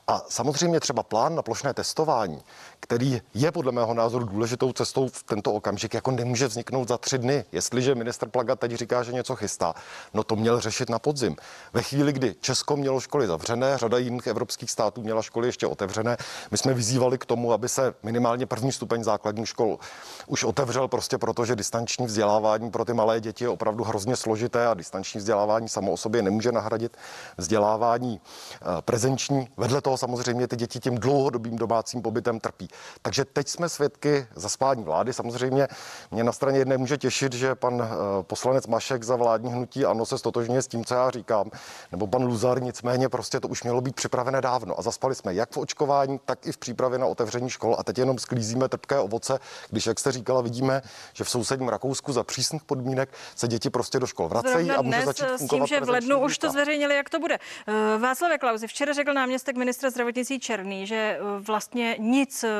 A 0.09 0.23
samozřejmě 0.29 0.81
třeba 0.81 1.03
plán 1.03 1.35
na 1.35 1.43
plošné 1.43 1.75
testování, 1.75 2.43
který 2.81 3.21
je 3.35 3.53
podle 3.53 3.73
mého 3.73 3.95
názoru 3.95 4.25
důležitou 4.25 4.73
cestou 4.73 5.09
v 5.09 5.23
tento 5.23 5.53
okamžik, 5.53 5.95
jako 5.95 6.11
nemůže 6.11 6.47
vzniknout 6.47 6.89
za 6.89 6.99
tři 6.99 7.19
dny. 7.19 7.45
Jestliže 7.53 7.95
minister 7.95 8.29
Plaga 8.29 8.57
teď 8.57 8.73
říká, 8.73 9.03
že 9.03 9.13
něco 9.13 9.37
chystá, 9.37 9.75
no 10.15 10.25
to 10.25 10.37
měl 10.37 10.61
řešit 10.61 10.91
na 10.91 10.99
podzim. 10.99 11.37
Ve 11.73 11.83
chvíli, 11.83 12.13
kdy 12.13 12.35
Česko 12.41 12.77
mělo 12.77 13.01
školy 13.01 13.27
zavřené, 13.27 13.79
řada 13.79 13.99
jiných 13.99 14.27
evropských 14.27 14.71
států 14.71 15.03
měla 15.03 15.23
školy 15.23 15.49
ještě 15.49 15.67
otevřené, 15.67 16.17
my 16.51 16.59
jsme 16.59 16.75
vyzývali 16.75 17.19
k 17.19 17.27
tomu, 17.27 17.53
aby 17.53 17.69
se 17.69 17.95
minimálně 18.03 18.47
první 18.47 18.73
stupeň 18.73 19.05
základních 19.05 19.49
škol 19.49 19.79
už 20.27 20.45
otevřel 20.45 20.89
prostě 20.89 21.19
proto, 21.19 21.45
že 21.45 21.57
distanční 21.57 22.07
vzdělávání 22.07 22.71
pro 22.71 22.85
ty 22.85 22.95
malé 22.95 23.21
děti 23.21 23.45
je 23.45 23.49
opravdu 23.49 23.85
hrozně 23.85 24.17
složité 24.17 24.67
a 24.67 24.75
distanční 24.75 25.19
vzdělávání 25.19 25.69
samo 25.69 25.93
o 25.93 25.97
sobě 25.97 26.23
nemůže 26.23 26.53
nahradit 26.53 26.97
vzdělávání 27.37 28.21
eh, 28.21 28.83
prezenční. 28.83 29.49
Vedle 29.57 29.81
toho 29.81 29.99
samozřejmě 29.99 30.49
ty 30.49 30.57
děti 30.57 30.81
tím 30.81 30.95
dlouhodobým 30.95 31.57
domácím 31.57 32.03
pobytem 32.03 32.41
trpí. 32.41 32.68
Takže 33.03 33.25
teď 33.25 33.49
jsme 33.49 33.69
svědky 33.69 34.27
zaspání 34.35 34.85
vlády. 34.85 35.13
Samozřejmě 35.13 35.69
mě 36.11 36.25
na 36.25 36.33
straně 36.33 36.59
jedné 36.59 36.79
může 36.79 36.99
těšit, 36.99 37.33
že 37.33 37.55
pan 37.55 37.83
eh, 37.83 38.23
poslanec 38.23 38.67
Mašek 38.67 39.03
za 39.03 39.17
vládní 39.17 39.53
hnutí 39.53 39.85
ano 39.85 40.07
se 40.07 40.19
stotožňuje 40.19 40.63
s 40.63 40.67
tím, 40.67 40.85
co 40.85 40.95
já 40.95 41.11
říkám, 41.11 41.51
nebo 41.93 42.07
pan 42.07 42.23
Luzar, 42.25 42.63
nicméně 42.63 43.09
prostě 43.09 43.41
to 43.41 43.49
už 43.49 43.63
mělo 43.63 43.81
být 43.81 43.95
připravené 43.95 44.41
dávno. 44.41 44.79
A 44.79 44.83
zaspali 44.83 45.15
jsme 45.15 45.35
jak 45.35 45.51
v 45.51 45.57
očkování, 45.57 46.21
tak 46.25 46.47
i 46.47 46.53
v 46.53 46.59
přípravě 46.59 46.99
na 46.99 47.07
otevření 47.07 47.51
škol. 47.51 47.77
A 47.79 47.83
teď 47.83 47.99
jenom 47.99 48.19
sklízíme 48.19 48.69
trpké 48.69 48.99
ovoce, 48.99 49.39
když, 49.71 49.87
jak 49.87 49.99
jste 49.99 50.13
říkala, 50.13 50.41
vidíme, 50.41 50.83
že 51.13 51.25
v 51.25 51.31
sousedním 51.31 51.69
Rakousku 51.69 52.13
za 52.13 52.25
přísných 52.25 52.65
podmínek 52.65 53.09
se 53.37 53.49
děti 53.49 53.71
prostě 53.71 53.99
do 54.01 54.07
škol 54.07 54.29
vracejí 54.29 54.71
a 54.71 54.83
může 54.83 54.97
dnes 54.97 55.05
začít 55.05 55.47
s 55.47 55.49
tím, 55.49 55.67
že 55.67 55.81
v 55.81 55.89
lednu 55.89 56.19
už 56.25 56.39
to 56.39 56.51
zveřejnili, 56.51 56.97
jak 56.97 57.11
to 57.11 57.21
bude. 57.21 57.39
Eh, 57.67 57.99
Václav 57.99 58.39
Klauzi, 58.41 58.67
včera 58.67 58.93
řekl 58.93 59.13
náměstek 59.13 59.57
ministra 59.57 59.91
zdravotnictví 59.91 60.41
Černý, 60.41 60.87
že 60.87 60.97
eh, 60.97 61.41
vlastně 61.41 61.97
nic 61.99 62.45
eh, 62.45 62.51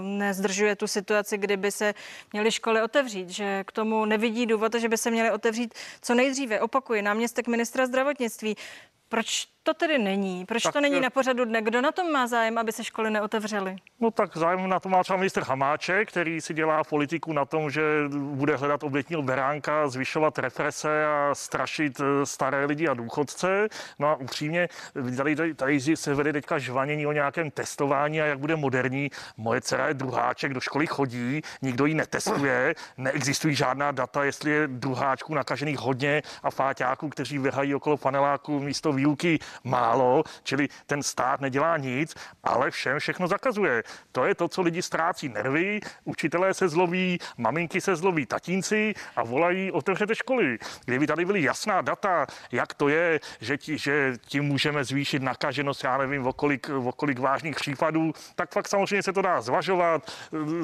nezdržuje 0.00 0.76
tu 0.76 0.86
situaci, 0.86 1.38
kdyby 1.38 1.70
se 1.70 1.94
měly 2.32 2.50
školy 2.50 2.82
otevřít, 2.82 3.30
že 3.30 3.64
k 3.66 3.72
tomu 3.72 4.04
nevidí 4.04 4.46
důvod, 4.46 4.74
že 4.74 4.88
by 4.88 4.98
se 4.98 5.10
měly 5.10 5.30
otevřít 5.30 5.74
co 6.02 6.14
nejdříve. 6.14 6.60
Opakuji, 6.60 7.02
náměstek 7.02 7.48
ministra 7.48 7.86
zdravotnictví. 7.86 8.56
Proč 9.08 9.46
to 9.64 9.74
tedy 9.74 9.98
není? 9.98 10.46
Proč 10.46 10.62
tak, 10.62 10.72
to 10.72 10.80
není 10.80 11.00
na 11.00 11.10
pořadu 11.10 11.44
dne? 11.44 11.62
Kdo 11.62 11.80
na 11.80 11.92
tom 11.92 12.12
má 12.12 12.26
zájem, 12.26 12.58
aby 12.58 12.72
se 12.72 12.84
školy 12.84 13.10
neotevřely? 13.10 13.76
No 14.00 14.10
tak 14.10 14.36
zájem 14.36 14.68
na 14.68 14.80
tom 14.80 14.92
má 14.92 15.02
třeba 15.02 15.16
minister 15.16 15.42
Hamáček, 15.42 16.08
který 16.08 16.40
si 16.40 16.54
dělá 16.54 16.84
politiku 16.84 17.32
na 17.32 17.44
tom, 17.44 17.70
že 17.70 17.82
bude 18.18 18.56
hledat 18.56 18.82
obětního 18.82 19.22
beránka, 19.22 19.88
zvyšovat 19.88 20.38
represe 20.38 21.06
a 21.06 21.30
strašit 21.34 22.00
eh, 22.00 22.26
staré 22.26 22.64
lidi 22.64 22.88
a 22.88 22.94
důchodce. 22.94 23.68
No 23.98 24.08
a 24.08 24.16
upřímně, 24.16 24.68
tady, 25.16 25.54
tady, 25.54 25.80
se 25.80 26.14
vede 26.14 26.32
teďka 26.32 26.58
žvanění 26.58 27.06
o 27.06 27.12
nějakém 27.12 27.50
testování 27.50 28.20
a 28.20 28.26
jak 28.26 28.38
bude 28.38 28.56
moderní. 28.56 29.10
Moje 29.36 29.60
dcera 29.60 29.88
je 29.88 29.94
druháček, 29.94 30.54
do 30.54 30.60
školy 30.60 30.86
chodí, 30.86 31.42
nikdo 31.62 31.86
ji 31.86 31.94
netestuje, 31.94 32.74
neexistují 32.96 33.54
žádná 33.54 33.92
data, 33.92 34.24
jestli 34.24 34.50
je 34.50 34.68
druháčků 34.68 35.34
nakažených 35.34 35.78
hodně 35.78 36.22
a 36.42 36.50
fáťáků, 36.50 37.08
kteří 37.08 37.38
vyhají 37.38 37.74
okolo 37.74 37.96
paneláku 37.96 38.60
místo 38.60 38.92
výuky 38.96 39.38
málo, 39.64 40.24
čili 40.42 40.68
ten 40.86 41.02
stát 41.02 41.40
nedělá 41.40 41.76
nic, 41.76 42.14
ale 42.42 42.70
všem 42.70 42.98
všechno 42.98 43.28
zakazuje. 43.28 43.82
To 44.12 44.24
je 44.24 44.34
to, 44.34 44.48
co 44.48 44.62
lidi 44.62 44.82
ztrácí 44.82 45.28
nervy, 45.28 45.80
učitelé 46.04 46.54
se 46.54 46.68
zloví, 46.68 47.18
maminky 47.36 47.80
se 47.80 47.96
zloví, 47.96 48.26
tatínci 48.26 48.94
a 49.16 49.24
volají, 49.24 49.72
otevřete 49.72 50.14
školy. 50.14 50.58
Kdyby 50.84 51.06
tady 51.06 51.24
byly 51.24 51.42
jasná 51.42 51.80
data, 51.80 52.26
jak 52.52 52.74
to 52.74 52.88
je, 52.88 53.20
že, 53.40 53.58
ti, 53.58 53.78
že 53.78 54.12
tím 54.26 54.44
můžeme 54.44 54.84
zvýšit 54.84 55.22
nakaženost, 55.22 55.84
já 55.84 55.98
nevím, 55.98 56.26
okolik, 56.26 56.68
okolik 56.68 57.18
vážných 57.18 57.56
případů, 57.56 58.12
tak 58.34 58.52
fakt 58.52 58.68
samozřejmě 58.68 59.02
se 59.02 59.12
to 59.12 59.22
dá 59.22 59.40
zvažovat, 59.40 60.12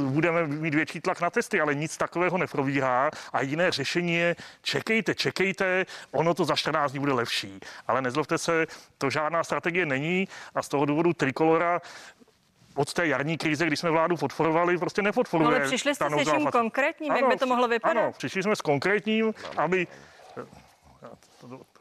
budeme 0.08 0.46
mít 0.46 0.74
větší 0.74 1.00
tlak 1.00 1.20
na 1.20 1.30
testy, 1.30 1.60
ale 1.60 1.74
nic 1.74 1.96
takového 1.96 2.38
neprobíhá 2.38 3.10
a 3.32 3.42
jiné 3.42 3.70
řešení 3.70 4.14
je 4.14 4.36
čekejte, 4.62 5.14
čekejte, 5.14 5.86
ono 6.10 6.34
to 6.34 6.44
za 6.44 6.56
14 6.56 6.90
dní 6.90 7.00
bude 7.00 7.12
lepší. 7.12 7.60
Ale 7.86 8.02
nezlobte 8.20 8.38
se, 8.38 8.66
to 8.98 9.10
žádná 9.10 9.44
strategie 9.44 9.86
není 9.86 10.28
a 10.54 10.62
z 10.62 10.68
toho 10.68 10.84
důvodu 10.84 11.12
Trikolora 11.12 11.80
od 12.74 12.92
té 12.92 13.06
jarní 13.06 13.38
krize, 13.38 13.66
kdy 13.66 13.76
jsme 13.76 13.90
vládu 13.90 14.16
podporovali, 14.16 14.78
prostě 14.78 15.02
nepodporuje. 15.02 15.56
Ale 15.56 15.60
přišli 15.60 15.94
jste 15.94 16.10
s 16.10 16.14
něčím 16.14 16.46
konkrétním, 16.46 17.10
ano, 17.10 17.20
jak 17.20 17.28
by 17.28 17.36
to 17.36 17.46
mohlo 17.46 17.68
vypadat? 17.68 18.02
Ano, 18.02 18.12
přišli 18.12 18.42
jsme 18.42 18.56
s 18.56 18.60
konkrétním, 18.60 19.34
aby 19.56 19.86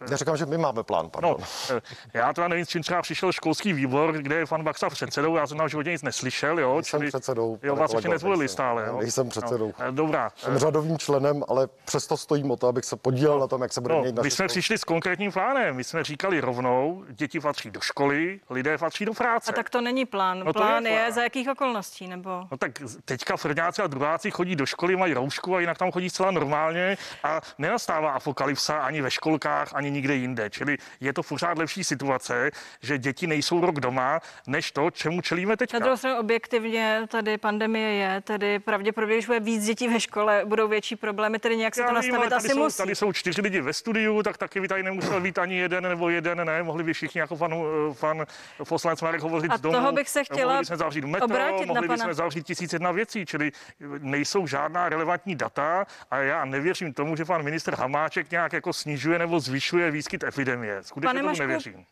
já 0.10 0.18
říkám, 0.18 0.38
že 0.38 0.46
my 0.46 0.58
máme 0.58 0.84
plán, 0.84 1.10
pardon. 1.10 1.36
No, 1.40 1.46
eh, 1.78 1.82
já 2.14 2.34
teda 2.34 2.48
nevím, 2.48 2.66
s 2.66 2.70
čím 2.70 2.82
třeba 2.82 3.02
přišel 3.02 3.32
školský 3.32 3.74
výbor, 3.74 4.14
kde 4.14 4.36
je 4.36 4.46
pan 4.46 4.64
Baxa 4.64 4.90
předsedou, 4.90 5.36
já 5.36 5.48
jsem 5.48 5.58
tam 5.58 5.70
životě 5.70 5.92
nic 5.92 6.02
neslyšel, 6.02 6.60
jo. 6.60 6.82
Jsem 6.84 7.00
čili, 7.00 7.08
předsedou. 7.08 7.60
Jo, 7.64 7.76
vás 7.76 7.94
ještě 7.94 8.10
nezvolili 8.10 8.40
nejsem, 8.40 8.54
stále, 8.54 8.88
jo. 8.88 8.98
Nejsem 8.98 9.30
předsedou. 9.30 9.74
No, 9.80 9.86
eh, 9.88 9.92
dobrá. 9.92 10.32
Jsem 10.36 10.58
řadovým 10.58 10.98
členem, 10.98 11.44
ale 11.48 11.68
přesto 11.86 12.18
stojím 12.18 12.52
o 12.52 12.58
to, 12.58 12.68
abych 12.68 12.86
se 12.86 12.96
podílel 12.96 13.36
no, 13.36 13.42
na 13.42 13.48
tom, 13.48 13.62
jak 13.62 13.74
se 13.74 13.82
bude 13.82 13.94
no, 13.94 14.02
měnit 14.02 14.22
My 14.24 14.32
jsme 14.32 14.44
škol. 14.44 14.48
přišli 14.48 14.78
s 14.78 14.84
konkrétním 14.84 15.32
plánem. 15.32 15.76
My 15.76 15.84
jsme 15.84 16.04
říkali 16.04 16.40
rovnou, 16.42 17.04
děti 17.10 17.40
patří 17.40 17.72
do 17.72 17.82
školy, 17.82 18.40
lidé 18.50 18.78
patří 18.78 19.06
do 19.06 19.14
práce. 19.14 19.52
A 19.52 19.56
tak 19.56 19.70
to 19.70 19.82
není 19.82 20.06
plán. 20.06 20.40
No, 20.40 20.54
plán 20.54 20.86
je, 20.86 20.92
plán. 20.92 21.06
je 21.06 21.12
za 21.12 21.24
jakých 21.24 21.50
okolností, 21.50 22.08
nebo? 22.08 22.30
No 22.52 22.58
tak 22.58 22.72
teďka 23.06 23.38
prvňáci 23.38 23.82
a 23.82 23.88
druháci 23.88 24.32
chodí 24.32 24.56
do 24.56 24.66
školy, 24.66 24.96
mají 24.96 25.14
roušku 25.14 25.56
a 25.56 25.60
jinak 25.60 25.78
tam 25.78 25.92
chodí 25.92 26.10
zcela 26.10 26.32
normálně 26.32 26.98
a 27.24 27.42
nenastává 27.58 28.12
apokalypsa 28.12 28.78
ani 28.78 29.02
ve 29.02 29.12
školkách, 29.12 29.49
ani 29.74 29.92
nikde 29.92 30.16
jinde. 30.16 30.50
Čili 30.50 30.78
je 31.00 31.14
to 31.14 31.24
pořád 31.24 31.58
lepší 31.58 31.84
situace, 31.84 32.52
že 32.82 32.98
děti 32.98 33.28
nejsou 33.28 33.62
rok 33.62 33.80
doma, 33.80 34.20
než 34.48 34.72
to, 34.72 34.92
čemu 34.92 35.22
čelíme 35.22 35.58
teď. 35.58 35.74
Na 35.74 35.80
druhou 35.80 35.98
stranu 35.98 36.20
objektivně 36.20 37.02
tady 37.08 37.38
pandemie 37.38 37.94
je, 37.94 38.22
tedy 38.22 38.60
pravděpodobně, 38.60 39.16
když 39.16 39.26
bude 39.26 39.40
víc 39.40 39.66
dětí 39.66 39.88
ve 39.88 40.00
škole, 40.00 40.42
budou 40.46 40.68
větší 40.68 40.96
problémy, 40.96 41.40
tedy 41.40 41.58
nějak 41.58 41.76
se 41.76 41.84
to 41.84 41.94
nastavit 41.94 42.26
vím, 42.26 42.34
asi 42.34 42.50
jsou, 42.50 42.60
musí. 42.60 42.78
Tady 42.78 42.96
jsou 42.96 43.14
čtyři 43.14 43.42
lidi 43.42 43.62
ve 43.62 43.74
studiu, 43.74 44.24
tak 44.24 44.38
taky 44.38 44.62
by 44.62 44.68
tady 44.68 44.84
nemusel 44.84 45.22
být 45.22 45.38
ani 45.38 45.58
jeden 45.58 45.84
nebo 45.84 46.10
jeden, 46.10 46.46
ne, 46.46 46.64
mohli 46.64 46.84
by 46.84 46.94
všichni 46.94 47.22
jako 47.22 47.38
pan, 47.38 47.54
pan 48.00 48.26
poslanec 48.68 49.02
Marek 49.02 49.22
hovořit 49.22 49.52
A 49.52 49.58
z 49.58 49.62
domu. 49.62 49.76
toho 49.76 49.92
bych 49.92 50.10
se 50.10 50.24
chtěla 50.24 50.54
mohli 50.54 50.62
bychom 50.62 50.78
zavřít 50.78 51.06
metro, 51.06 51.66
mohli 51.66 51.88
bychom 51.88 52.14
zavřít 52.14 52.46
tisíc 52.46 52.74
jedna 52.74 52.92
věcí, 52.92 53.26
čili 53.26 53.52
nejsou 54.00 54.48
žádná 54.48 54.90
relevantní 54.90 55.36
data 55.36 55.86
a 56.12 56.18
já 56.18 56.46
nevěřím 56.46 56.94
tomu, 56.94 57.16
že 57.16 57.26
pan 57.26 57.44
minister 57.44 57.76
Hamáček 57.76 58.32
nějak 58.32 58.54
jako 58.54 58.74
snižuje 58.74 59.20
nebo 59.20 59.39
zvyšuje 59.40 59.92
výskyt 59.92 60.24
epidemie. 60.24 60.84
Skutečně 60.84 61.08
Pane 61.08 61.20
tomu 61.20 61.30
Mašku, 61.30 61.42
nevěřím. 61.42 61.86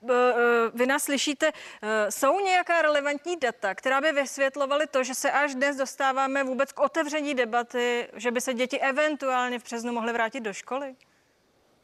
vy 0.74 0.86
nás 0.86 1.04
slyšíte, 1.04 1.51
e, 1.82 2.12
jsou 2.12 2.39
nějaká 2.39 2.82
relevantní 2.82 3.38
data, 3.38 3.75
která 3.75 4.01
by 4.01 4.12
vysvětlovaly 4.12 4.88
to, 4.88 5.04
že 5.04 5.16
se 5.16 5.32
až 5.32 5.56
dnes 5.56 5.77
dostáváme 5.77 6.44
vůbec 6.44 6.72
k 6.72 6.80
otevření 6.80 7.34
debaty, 7.36 8.08
že 8.16 8.32
by 8.32 8.42
se 8.42 8.54
děti 8.54 8.80
eventuálně 8.80 9.60
v 9.60 9.63
březnu 9.63 9.94
mohly 9.94 10.13
vrátit 10.13 10.39
do 10.39 10.54
školy? 10.54 10.96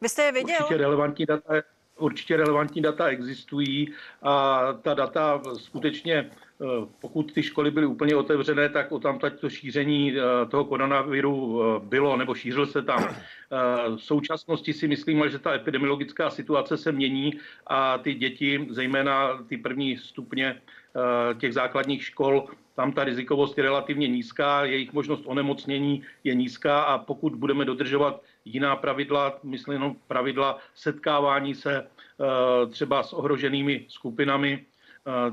Vy 0.00 0.08
jste 0.08 0.22
je 0.22 0.32
viděl? 0.32 0.56
Určitě 0.60 0.76
relevantní 0.76 1.26
data, 1.26 1.54
určitě 1.96 2.36
relevantní 2.36 2.82
data 2.82 3.06
existují 3.06 3.94
a 4.22 4.62
ta 4.82 4.94
data 4.94 5.42
skutečně 5.56 6.30
pokud 7.00 7.32
ty 7.32 7.42
školy 7.42 7.70
byly 7.70 7.86
úplně 7.86 8.16
otevřené, 8.16 8.68
tak 8.68 8.92
o 8.92 8.98
tam 8.98 9.18
to 9.40 9.50
šíření 9.50 10.12
eh, 10.16 10.46
toho 10.50 10.64
koronaviru 10.64 11.62
eh, 11.62 11.80
bylo 11.84 12.16
nebo 12.16 12.34
šířil 12.34 12.66
se 12.66 12.82
tam. 12.82 13.16
V 13.96 14.02
současnosti 14.02 14.72
si 14.72 14.88
myslím, 14.88 15.28
že 15.30 15.38
ta 15.38 15.54
epidemiologická 15.54 16.30
situace 16.30 16.76
se 16.76 16.92
mění 16.92 17.32
a 17.66 17.98
ty 17.98 18.14
děti, 18.14 18.66
zejména 18.70 19.42
ty 19.48 19.56
první 19.56 19.96
stupně 19.96 20.60
těch 21.38 21.54
základních 21.54 22.04
škol, 22.04 22.46
tam 22.74 22.92
ta 22.92 23.04
rizikovost 23.04 23.58
je 23.58 23.64
relativně 23.64 24.08
nízká, 24.08 24.64
jejich 24.64 24.92
možnost 24.92 25.22
onemocnění 25.26 26.02
je 26.24 26.34
nízká 26.34 26.82
a 26.82 26.98
pokud 26.98 27.34
budeme 27.34 27.64
dodržovat 27.64 28.22
jiná 28.44 28.76
pravidla, 28.76 29.38
myslím 29.42 29.96
pravidla 30.08 30.58
setkávání 30.74 31.54
se 31.54 31.86
třeba 32.70 33.02
s 33.02 33.12
ohroženými 33.12 33.84
skupinami, 33.88 34.64
Eh, 34.64 34.73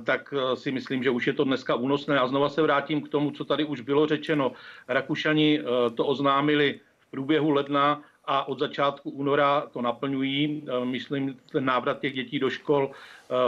tak 0.04 0.34
eh, 0.34 0.56
si 0.56 0.72
myslím, 0.72 1.04
že 1.04 1.10
už 1.10 1.28
je 1.28 1.34
to 1.34 1.44
dneska 1.44 1.76
únosné. 1.76 2.20
A 2.20 2.28
znova 2.28 2.50
se 2.50 2.62
vrátím 2.62 3.02
k 3.02 3.10
tomu, 3.10 3.32
co 3.32 3.46
tady 3.46 3.64
už 3.64 3.82
bylo 3.82 4.08
řečeno. 4.08 4.52
Rakušani 4.88 5.60
eh, 5.60 5.64
to 5.96 6.06
oznámili 6.06 6.80
v 7.00 7.12
průběhu 7.12 7.50
ledna 7.50 8.02
a 8.32 8.48
od 8.48 8.60
začátku 8.60 9.10
února 9.10 9.68
to 9.72 9.82
naplňují. 9.82 10.64
Myslím, 10.84 11.40
ten 11.52 11.66
návrat 11.66 12.00
těch 12.00 12.14
dětí 12.14 12.40
do 12.40 12.50
škol 12.50 12.92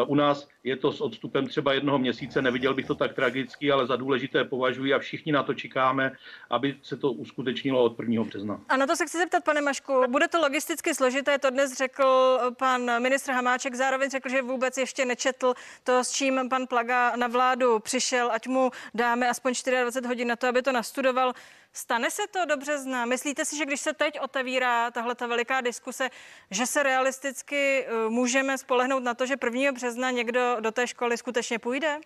u 0.07 0.15
nás 0.15 0.47
je 0.63 0.77
to 0.77 0.91
s 0.91 1.01
odstupem 1.01 1.47
třeba 1.47 1.73
jednoho 1.73 1.99
měsíce, 1.99 2.41
neviděl 2.41 2.73
bych 2.73 2.85
to 2.85 2.95
tak 2.95 3.13
tragicky, 3.13 3.71
ale 3.71 3.87
za 3.87 3.95
důležité 3.95 4.43
považuji 4.43 4.93
a 4.93 4.99
všichni 4.99 5.31
na 5.31 5.43
to 5.43 5.53
čekáme, 5.53 6.11
aby 6.49 6.75
se 6.81 6.97
to 6.97 7.11
uskutečnilo 7.11 7.83
od 7.83 7.99
1. 7.99 8.23
března. 8.23 8.59
A 8.69 8.77
na 8.77 8.87
to 8.87 8.95
se 8.95 9.05
chci 9.05 9.17
zeptat, 9.17 9.43
pane 9.43 9.61
Mašku, 9.61 9.93
bude 10.07 10.27
to 10.27 10.39
logisticky 10.39 10.95
složité, 10.95 11.37
to 11.39 11.49
dnes 11.49 11.77
řekl 11.77 12.39
pan 12.57 13.01
ministr 13.01 13.31
Hamáček, 13.31 13.75
zároveň 13.75 14.09
řekl, 14.09 14.29
že 14.29 14.41
vůbec 14.41 14.77
ještě 14.77 15.05
nečetl 15.05 15.53
to, 15.83 16.03
s 16.03 16.11
čím 16.11 16.49
pan 16.49 16.67
Plaga 16.67 17.15
na 17.15 17.27
vládu 17.27 17.79
přišel, 17.79 18.31
ať 18.31 18.47
mu 18.47 18.71
dáme 18.93 19.29
aspoň 19.29 19.53
24 19.65 20.07
hodin 20.07 20.27
na 20.27 20.35
to, 20.35 20.47
aby 20.47 20.61
to 20.61 20.71
nastudoval. 20.71 21.33
Stane 21.75 22.11
se 22.11 22.21
to 22.31 22.45
do 22.45 22.57
března? 22.57 23.05
Myslíte 23.05 23.45
si, 23.45 23.57
že 23.57 23.65
když 23.65 23.79
se 23.79 23.93
teď 23.93 24.19
otevírá 24.21 24.91
tahle 24.91 25.15
ta 25.15 25.27
veliká 25.27 25.61
diskuse, 25.61 26.09
že 26.51 26.65
se 26.65 26.83
realisticky 26.83 27.85
eh, 27.85 28.09
můžeme 28.09 28.57
spolehnout 28.57 29.03
na 29.03 29.13
to, 29.13 29.25
že 29.25 29.35
1. 29.43 29.71
března 29.71 30.11
někdo 30.11 30.57
do 30.59 30.71
té 30.71 30.87
školy 30.87 31.17
skutečně 31.17 31.59
půjde? 31.59 31.99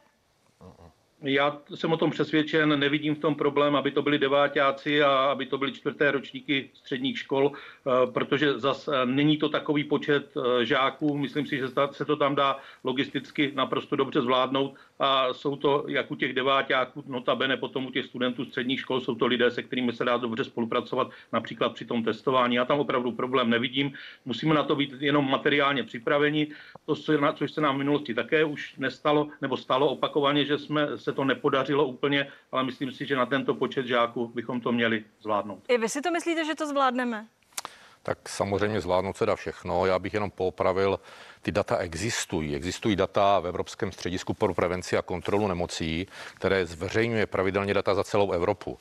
Já 1.22 1.62
jsem 1.76 1.94
o 1.94 1.98
tom 1.98 2.12
přesvědčen, 2.12 2.80
nevidím 2.80 3.16
v 3.16 3.20
tom 3.20 3.36
problém, 3.36 3.76
aby 3.76 3.92
to 3.92 4.02
byli 4.02 4.20
devátáci 4.20 5.04
a 5.04 5.10
aby 5.10 5.46
to 5.46 5.58
byly 5.58 5.74
čtvrté 5.74 6.12
ročníky 6.12 6.70
středních 6.74 7.20
škol, 7.20 7.52
eh, 7.52 8.12
protože 8.12 8.60
zas 8.60 8.88
eh, 8.88 9.06
není 9.06 9.38
to 9.38 9.50
takový 9.50 9.84
počet 9.84 10.34
žáků. 10.64 11.18
Myslím 11.18 11.46
si, 11.46 11.58
že 11.58 11.68
se 11.92 12.06
to 12.06 12.16
tam 12.16 12.36
dá 12.36 12.58
logisticky 12.84 13.52
naprosto 13.56 13.96
dobře 13.96 14.22
zvládnout 14.22 14.76
a 15.00 15.34
jsou 15.34 15.56
to 15.56 15.86
jak 15.88 16.12
u 16.12 16.16
těch 16.16 16.34
devátáků, 16.34 17.04
notabene 17.08 17.58
potom 17.58 17.86
u 17.86 17.92
těch 17.92 18.06
studentů 18.06 18.46
středních 18.46 18.80
škol, 18.80 19.02
jsou 19.02 19.16
to 19.16 19.26
lidé, 19.26 19.52
se 19.52 19.64
kterými 19.64 19.94
se 19.94 20.06
dá 20.06 20.18
dobře 20.18 20.44
spolupracovat, 20.44 21.10
například 21.34 21.74
při 21.74 21.86
tom 21.86 22.04
testování. 22.04 22.56
Já 22.56 22.66
tam 22.66 22.80
opravdu 22.80 23.12
problém 23.12 23.50
nevidím. 23.50 23.94
Musíme 24.26 24.56
na 24.56 24.64
to 24.64 24.76
být 24.76 24.94
jenom 25.00 25.32
materiálně 25.32 25.84
připraveni. 25.84 26.48
To, 26.86 26.96
což 27.36 27.52
se 27.52 27.62
nám 27.62 27.76
v 27.76 27.78
minulosti 27.78 28.14
také 28.14 28.44
už 28.44 28.76
nestalo, 28.78 29.28
nebo 29.42 29.58
stalo 29.58 29.90
opakovaně, 29.90 30.46
že 30.46 30.58
jsme 30.58 30.98
se 30.98 31.14
to 31.14 31.24
nepodařilo 31.24 31.86
úplně, 31.86 32.28
ale 32.52 32.64
myslím 32.64 32.92
si, 32.92 33.06
že 33.06 33.16
na 33.16 33.26
tento 33.26 33.54
počet 33.54 33.86
žáků 33.86 34.32
bychom 34.36 34.62
to 34.62 34.72
měli 34.72 35.04
zvládnout. 35.22 35.64
I 35.68 35.78
vy 35.78 35.90
si 35.90 36.02
to 36.02 36.12
myslíte, 36.12 36.46
že 36.46 36.56
to 36.56 36.68
zvládneme? 36.68 37.26
Tak 38.04 38.30
samozřejmě 38.30 38.82
zvládnout 38.82 39.18
se 39.18 39.26
dá 39.26 39.36
všechno. 39.36 39.86
Já 39.86 40.00
bych 40.00 40.14
jenom 40.14 40.32
popravil, 40.32 41.00
ty 41.42 41.52
data 41.52 41.78
existují. 41.78 42.56
Existují 42.56 42.96
data 42.96 43.40
v 43.40 43.48
Evropském 43.48 43.92
středisku 43.92 44.34
pro 44.34 44.54
prevenci 44.54 44.98
a 44.98 45.02
kontrolu 45.02 45.48
nemocí, 45.48 46.08
které 46.34 46.66
zveřejňuje 46.66 47.26
pravidelně 47.26 47.74
data 47.74 47.94
za 47.94 48.04
celou 48.04 48.32
Evropu. 48.32 48.80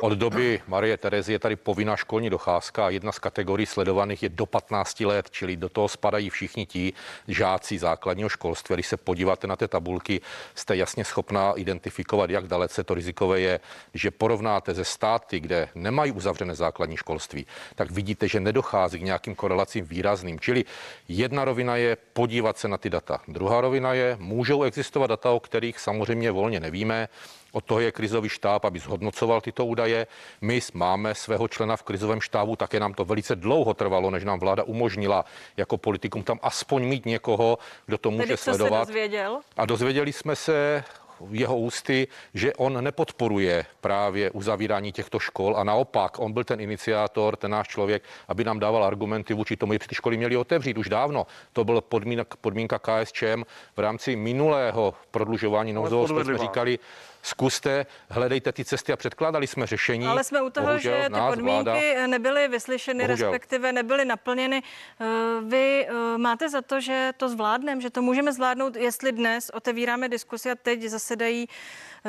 Od 0.00 0.12
doby 0.12 0.62
Marie 0.66 0.96
Terezy 0.96 1.32
je 1.32 1.38
tady 1.38 1.56
povinná 1.56 1.96
školní 1.96 2.30
docházka 2.30 2.86
a 2.86 2.90
jedna 2.90 3.12
z 3.12 3.18
kategorií 3.18 3.66
sledovaných 3.66 4.22
je 4.22 4.28
do 4.28 4.46
15 4.46 5.00
let, 5.00 5.30
čili 5.30 5.56
do 5.56 5.68
toho 5.68 5.88
spadají 5.88 6.30
všichni 6.30 6.66
ti 6.66 6.92
žáci 7.28 7.78
základního 7.78 8.28
školství. 8.28 8.74
Když 8.74 8.86
se 8.86 8.96
podíváte 8.96 9.46
na 9.46 9.56
ty 9.56 9.68
tabulky, 9.68 10.20
jste 10.54 10.76
jasně 10.76 11.04
schopná 11.04 11.52
identifikovat, 11.52 12.30
jak 12.30 12.46
dalece 12.46 12.84
to 12.84 12.94
rizikové 12.94 13.40
je. 13.40 13.60
Když 13.90 14.06
porovnáte 14.18 14.74
ze 14.74 14.84
státy, 14.84 15.40
kde 15.40 15.68
nemají 15.74 16.12
uzavřené 16.12 16.54
základní 16.54 16.96
školství, 16.96 17.46
tak 17.74 17.90
vidíte, 17.90 18.28
že 18.28 18.40
nedochází 18.40 18.98
k 18.98 19.02
nějakým 19.02 19.34
korelacím 19.34 19.84
výrazným. 19.84 20.40
Čili 20.40 20.64
jedna 21.08 21.44
rovina 21.44 21.76
je 21.76 21.96
podívat 22.12 22.58
se 22.58 22.68
na 22.68 22.78
ty 22.78 22.90
data. 22.90 23.20
Druhá 23.28 23.60
rovina 23.60 23.92
je, 23.92 24.16
můžou 24.20 24.62
existovat 24.62 25.10
data, 25.10 25.30
o 25.30 25.40
kterých 25.40 25.78
samozřejmě 25.78 26.30
volně 26.30 26.60
nevíme. 26.60 27.08
Od 27.52 27.64
toho 27.64 27.80
je 27.80 27.92
krizový 27.92 28.28
štáb, 28.28 28.64
aby 28.64 28.78
zhodnocoval 28.78 29.40
tyto 29.40 29.66
údaje. 29.66 30.06
My 30.40 30.60
máme 30.74 31.14
svého 31.14 31.48
člena 31.48 31.76
v 31.76 31.82
krizovém 31.82 32.20
štábu, 32.20 32.56
také 32.56 32.80
nám 32.80 32.94
to 32.94 33.04
velice 33.04 33.36
dlouho 33.36 33.74
trvalo, 33.74 34.10
než 34.10 34.24
nám 34.24 34.38
vláda 34.38 34.62
umožnila 34.62 35.24
jako 35.56 35.78
politikům 35.78 36.22
tam 36.22 36.38
aspoň 36.42 36.84
mít 36.84 37.06
někoho, 37.06 37.58
kdo 37.86 37.98
to 37.98 38.10
může 38.10 38.26
Tedy, 38.26 38.36
sledovat. 38.36 38.86
Se 38.86 38.92
dozvěděl? 38.92 39.40
A 39.56 39.66
dozvěděli 39.66 40.12
jsme 40.12 40.36
se 40.36 40.84
jeho 41.30 41.58
ústy, 41.58 42.08
že 42.34 42.54
on 42.54 42.84
nepodporuje 42.84 43.64
právě 43.80 44.30
uzavírání 44.30 44.92
těchto 44.92 45.18
škol 45.18 45.56
a 45.56 45.64
naopak 45.64 46.18
on 46.18 46.32
byl 46.32 46.44
ten 46.44 46.60
iniciátor, 46.60 47.36
ten 47.36 47.50
náš 47.50 47.68
člověk, 47.68 48.02
aby 48.28 48.44
nám 48.44 48.58
dával 48.58 48.84
argumenty 48.84 49.34
vůči 49.34 49.56
tomu, 49.56 49.72
že 49.72 49.78
ty 49.78 49.94
školy 49.94 50.16
měly 50.16 50.36
otevřít 50.36 50.78
už 50.78 50.88
dávno. 50.88 51.26
To 51.52 51.64
byl 51.64 51.80
podmínka, 51.80 52.36
podmínka 52.40 52.78
KSČM 52.78 53.42
v 53.76 53.78
rámci 53.78 54.16
minulého 54.16 54.94
prodlužování 55.10 55.72
nouzového 55.72 56.24
jsme 56.24 56.38
říkali, 56.38 56.78
zkuste, 57.26 57.86
hledejte 58.08 58.52
ty 58.52 58.64
cesty 58.64 58.92
a 58.92 58.96
předkládali 58.96 59.46
jsme 59.46 59.66
řešení. 59.66 60.06
Ale 60.06 60.24
jsme 60.24 60.42
u 60.42 60.50
toho, 60.50 60.66
Bohužel, 60.66 61.02
že 61.02 61.08
ty 61.08 61.20
podmínky 61.28 61.64
vláda... 61.64 62.06
nebyly 62.06 62.48
vyslyšeny, 62.48 63.06
Bohužel. 63.06 63.30
respektive 63.30 63.72
nebyly 63.72 64.04
naplněny. 64.04 64.62
Eh, 64.62 65.06
vy 65.42 65.86
eh, 65.88 66.18
máte 66.18 66.48
za 66.48 66.62
to, 66.62 66.80
že 66.80 67.12
to 67.16 67.28
zvládneme, 67.28 67.80
že 67.80 67.90
to 67.90 68.02
můžeme 68.02 68.32
zvládnout, 68.32 68.76
jestli 68.76 69.12
dnes 69.12 69.50
otevíráme 69.54 70.08
diskusi 70.08 70.50
a 70.50 70.54
teď 70.54 70.82
zasedají 70.82 71.48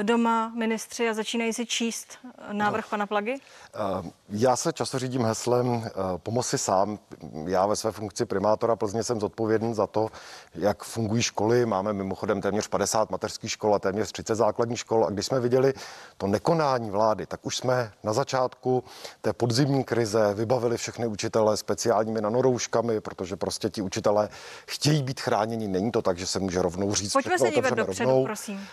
doma 0.04 0.52
ministři 0.56 1.10
a 1.10 1.14
začínají 1.14 1.54
si 1.54 1.66
číst 1.66 2.08
návrh 2.52 2.86
no. 2.86 2.90
pana 2.90 3.08
Plagy? 3.08 3.34
Eh, 3.34 4.12
já 4.30 4.56
se 4.56 4.74
často 4.74 5.00
řídím 5.00 5.26
heslem 5.26 5.90
pomoci 6.18 6.48
si 6.48 6.58
sám. 6.58 7.00
Já 7.46 7.66
ve 7.66 7.76
své 7.76 7.92
funkci 7.92 8.26
primátora 8.26 8.76
Plzně 8.76 9.04
jsem 9.04 9.20
zodpovědný 9.20 9.74
za 9.74 9.88
to, 9.88 10.10
jak 10.56 10.84
fungují 10.84 11.22
školy. 11.22 11.66
Máme 11.66 11.94
mimochodem 11.94 12.42
téměř 12.42 12.68
50 12.68 13.10
mateřských 13.10 13.52
škol 13.52 13.76
a 13.76 13.80
téměř 13.80 14.12
30 14.12 14.36
základních 14.36 14.80
škol. 14.80 15.06
A 15.06 15.10
když 15.10 15.26
jsme 15.26 15.40
viděli 15.40 15.74
to 16.18 16.28
nekonání 16.28 16.92
vlády, 16.92 17.26
tak 17.26 17.46
už 17.46 17.58
jsme 17.58 17.92
na 18.04 18.14
začátku 18.14 18.84
té 19.22 19.34
podzimní 19.34 19.84
krize 19.84 20.34
vybavili 20.34 20.78
všechny 20.78 21.08
učitele 21.08 21.58
speciálními 21.58 22.22
nanorouškami, 22.22 23.02
protože 23.02 23.36
prostě 23.36 23.70
ti 23.70 23.82
učitelé 23.82 24.30
chtějí 24.68 25.04
být 25.04 25.20
chráněni. 25.20 25.68
Není 25.68 25.92
to 25.92 26.02
tak, 26.02 26.18
že 26.18 26.28
se 26.28 26.40
může 26.40 26.62
rovnou 26.62 26.96
říct, 26.96 27.14
Pojďme 27.14 27.40
se 27.40 27.52
dívat 27.52 27.74
dopředu, 27.74 28.10
rovnou. 28.10 28.26
prosím. 28.26 28.68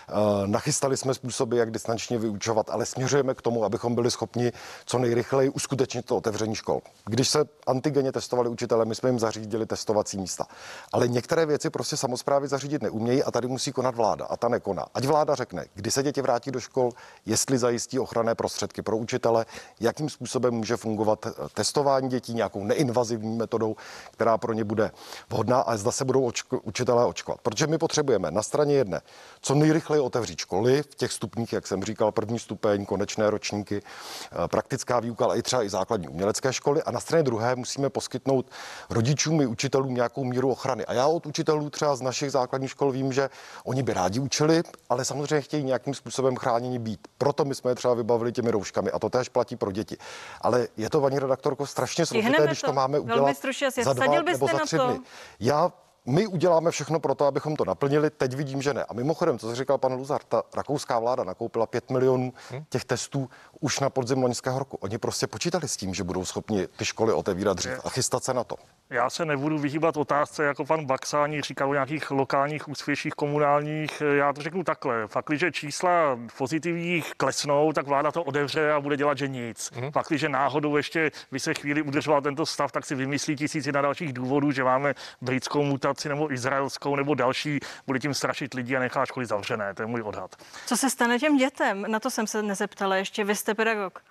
Nachystali 0.45 0.97
jsme 0.97 1.13
způsoby, 1.15 1.57
jak 1.57 1.71
distančně 1.71 2.17
vyučovat, 2.17 2.69
ale 2.69 2.85
směřujeme 2.85 3.33
k 3.33 3.41
tomu, 3.41 3.63
abychom 3.63 3.95
byli 3.95 4.11
schopni 4.11 4.51
co 4.85 4.97
nejrychleji 4.97 5.49
uskutečnit 5.49 6.05
to 6.05 6.17
otevření 6.17 6.55
škol. 6.55 6.81
Když 7.05 7.29
se 7.29 7.45
antigeně 7.67 8.11
testovali 8.11 8.49
učitele, 8.49 8.85
my 8.85 8.95
jsme 8.95 9.09
jim 9.09 9.19
zařídili 9.19 9.65
testovací 9.65 10.17
místa. 10.17 10.45
Ale 10.93 11.07
některé 11.07 11.45
věci 11.45 11.69
prostě 11.69 11.97
samozprávy 11.97 12.47
zařídit 12.47 12.81
neumějí 12.81 13.23
a 13.23 13.31
tady 13.31 13.47
musí 13.47 13.71
konat 13.71 13.95
vláda 13.95 14.25
a 14.25 14.37
ta 14.37 14.47
nekoná. 14.47 14.85
Ať 14.93 15.05
vláda 15.05 15.35
řekne, 15.35 15.65
kdy 15.73 15.91
se 15.91 16.03
děti 16.03 16.21
vrátí 16.21 16.51
do 16.51 16.59
škol, 16.59 16.91
jestli 17.25 17.57
zajistí 17.57 17.99
ochranné 17.99 18.35
prostředky 18.35 18.81
pro 18.81 18.97
učitele, 18.97 19.45
jakým 19.79 20.09
způsobem 20.09 20.53
může 20.53 20.77
fungovat 20.77 21.25
testování 21.53 22.09
dětí 22.09 22.33
nějakou 22.33 22.63
neinvazivní 22.63 23.37
metodou, 23.37 23.75
která 24.11 24.37
pro 24.37 24.53
ně 24.53 24.63
bude 24.63 24.91
vhodná 25.29 25.61
a 25.61 25.77
zda 25.77 25.91
se 25.91 26.05
budou 26.05 26.25
očko, 26.25 26.59
učitelé 26.63 27.05
očkovat. 27.05 27.41
Protože 27.41 27.67
my 27.67 27.77
potřebujeme 27.77 28.31
na 28.31 28.43
straně 28.43 28.75
jedné 28.75 29.01
co 29.41 29.55
nejrychleji 29.55 30.01
otevřít 30.01 30.39
školy 30.39 30.83
v 30.95 30.97
těch 30.97 31.11
stupních, 31.11 31.53
jak 31.53 31.67
jsem 31.67 31.83
říkal, 31.83 32.11
první 32.11 32.39
stupeň, 32.39 32.85
konečné 32.85 33.29
ročníky, 33.29 33.81
eh, 33.81 34.47
praktická 34.47 34.99
výuka, 34.99 35.25
ale 35.25 35.37
i 35.37 35.41
třeba 35.41 35.63
i 35.63 35.69
základní 35.69 36.07
umělecké 36.07 36.53
školy. 36.53 36.83
A 36.83 36.91
na 36.91 36.99
straně 36.99 37.23
druhé 37.23 37.55
musíme 37.55 37.89
poskytnout 37.89 38.45
rodičům 38.89 39.41
i 39.41 39.45
učitelům 39.45 39.93
nějakou 39.93 40.23
míru 40.23 40.51
ochrany. 40.51 40.85
A 40.85 40.93
já 40.93 41.07
od 41.07 41.25
učitelů 41.25 41.69
třeba 41.69 41.95
z 41.95 42.01
našich 42.01 42.31
základních 42.31 42.71
škol 42.71 42.91
vím, 42.91 43.13
že 43.13 43.29
oni 43.63 43.83
by 43.83 43.93
rádi 43.93 44.19
učili, 44.19 44.63
ale 44.89 45.05
samozřejmě 45.05 45.41
chtějí 45.41 45.63
nějakým 45.63 45.93
způsobem 45.93 46.35
chráněni 46.35 46.79
být. 46.79 47.07
Proto 47.17 47.45
my 47.45 47.55
jsme 47.55 47.71
je 47.71 47.75
třeba 47.75 47.93
vybavili 47.93 48.31
těmi 48.31 48.51
rouškami 48.51 48.91
a 48.91 48.99
to 48.99 49.09
též 49.09 49.29
platí 49.29 49.55
pro 49.55 49.71
děti. 49.71 49.97
Ale 50.41 50.67
je 50.77 50.89
to, 50.89 51.01
paní 51.01 51.19
redaktorko, 51.19 51.65
strašně 51.65 52.05
složité, 52.05 52.45
když 52.45 52.61
to 52.61 52.73
máme 52.73 52.99
udělat 52.99 53.35
za 53.83 53.93
dva 53.93 54.07
nebo 54.07 54.47
za 54.47 54.59
tři 54.59 54.77
dny. 54.77 54.99
Já 55.39 55.71
my 56.05 56.27
uděláme 56.27 56.71
všechno 56.71 56.99
pro 56.99 57.15
to, 57.15 57.25
abychom 57.25 57.55
to 57.55 57.65
naplnili. 57.65 58.09
Teď 58.09 58.33
vidím, 58.33 58.61
že 58.61 58.73
ne. 58.73 58.83
A 58.83 58.93
mimochodem, 58.93 59.39
co 59.39 59.55
říkal 59.55 59.77
pan 59.77 59.93
Luzar, 59.93 60.21
ta 60.23 60.43
rakouská 60.55 60.99
vláda 60.99 61.23
nakoupila 61.23 61.65
5 61.65 61.89
milionů 61.89 62.33
hm? 62.51 62.63
těch 62.69 62.85
testů 62.85 63.29
už 63.59 63.79
na 63.79 63.89
podzim 63.89 64.23
loňského 64.23 64.59
roku. 64.59 64.77
Oni 64.77 64.97
prostě 64.97 65.27
počítali 65.27 65.67
s 65.67 65.77
tím, 65.77 65.93
že 65.93 66.03
budou 66.03 66.25
schopni 66.25 66.67
ty 66.67 66.85
školy 66.85 67.13
otevírat 67.13 67.57
dřív 67.57 67.71
a 67.83 67.89
chystat 67.89 68.23
se 68.23 68.33
na 68.33 68.43
to. 68.43 68.55
Já 68.89 69.09
se 69.09 69.25
nebudu 69.25 69.57
vyhýbat 69.57 69.97
otázce, 69.97 70.43
jako 70.43 70.65
pan 70.65 70.85
Baxáni 70.85 71.41
říkal 71.41 71.69
o 71.69 71.73
nějakých 71.73 72.11
lokálních 72.11 72.67
úspěších 72.67 73.13
komunálních. 73.13 74.01
Já 74.15 74.33
to 74.33 74.41
řeknu 74.41 74.63
takhle. 74.63 75.07
Fakt, 75.07 75.31
že 75.31 75.51
čísla 75.51 76.19
pozitivních 76.37 77.13
klesnou, 77.17 77.73
tak 77.73 77.87
vláda 77.87 78.11
to 78.11 78.23
odevře 78.23 78.71
a 78.71 78.79
bude 78.79 78.97
dělat, 78.97 79.17
že 79.17 79.27
nic. 79.27 79.71
Mm. 79.71 79.91
Fakt, 79.91 80.11
že 80.11 80.29
náhodou 80.29 80.77
ještě 80.77 81.11
by 81.31 81.39
se 81.39 81.53
chvíli 81.53 81.81
udržoval 81.81 82.21
tento 82.21 82.45
stav, 82.45 82.71
tak 82.71 82.85
si 82.85 82.95
vymyslí 82.95 83.35
tisíci 83.35 83.71
na 83.71 83.81
dalších 83.81 84.13
důvodů, 84.13 84.51
že 84.51 84.63
máme 84.63 84.93
britskou 85.21 85.63
mutaci 85.63 85.94
nebo 86.03 86.33
izraelskou 86.33 86.95
nebo 86.95 87.15
další, 87.15 87.59
bude 87.87 87.99
tím 87.99 88.13
strašit 88.13 88.53
lidi 88.53 88.75
a 88.75 88.79
nechá 88.79 89.05
školy 89.05 89.25
zavřené. 89.25 89.73
To 89.73 89.81
je 89.81 89.87
můj 89.87 90.01
odhad. 90.01 90.35
Co 90.65 90.77
se 90.77 90.89
stane 90.89 91.19
těm 91.19 91.37
dětem? 91.37 91.85
Na 91.87 91.99
to 91.99 92.09
jsem 92.09 92.27
se 92.27 92.43
nezeptala 92.43 92.95
ještě. 92.95 93.23
Vy 93.23 93.35
jste 93.35 93.53
pedagog. 93.53 94.01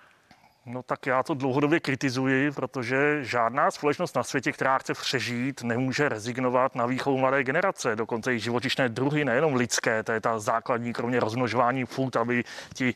No 0.67 0.83
tak 0.83 1.05
já 1.05 1.23
to 1.23 1.33
dlouhodobě 1.33 1.79
kritizuji, 1.79 2.51
protože 2.51 3.23
žádná 3.23 3.71
společnost 3.71 4.15
na 4.15 4.23
světě, 4.23 4.51
která 4.51 4.77
chce 4.77 4.93
přežít, 4.93 5.63
nemůže 5.63 6.09
rezignovat 6.09 6.75
na 6.75 6.85
výchovu 6.85 7.17
mladé 7.17 7.43
generace. 7.43 7.95
Dokonce 7.95 8.33
i 8.33 8.39
živočišné 8.39 8.89
druhy, 8.89 9.25
nejenom 9.25 9.55
lidské, 9.55 10.03
to 10.03 10.11
je 10.11 10.21
ta 10.21 10.39
základní, 10.39 10.93
kromě 10.93 11.19
rozmnožování 11.19 11.85
fůd, 11.85 12.15
aby 12.15 12.43
ti 12.73 12.93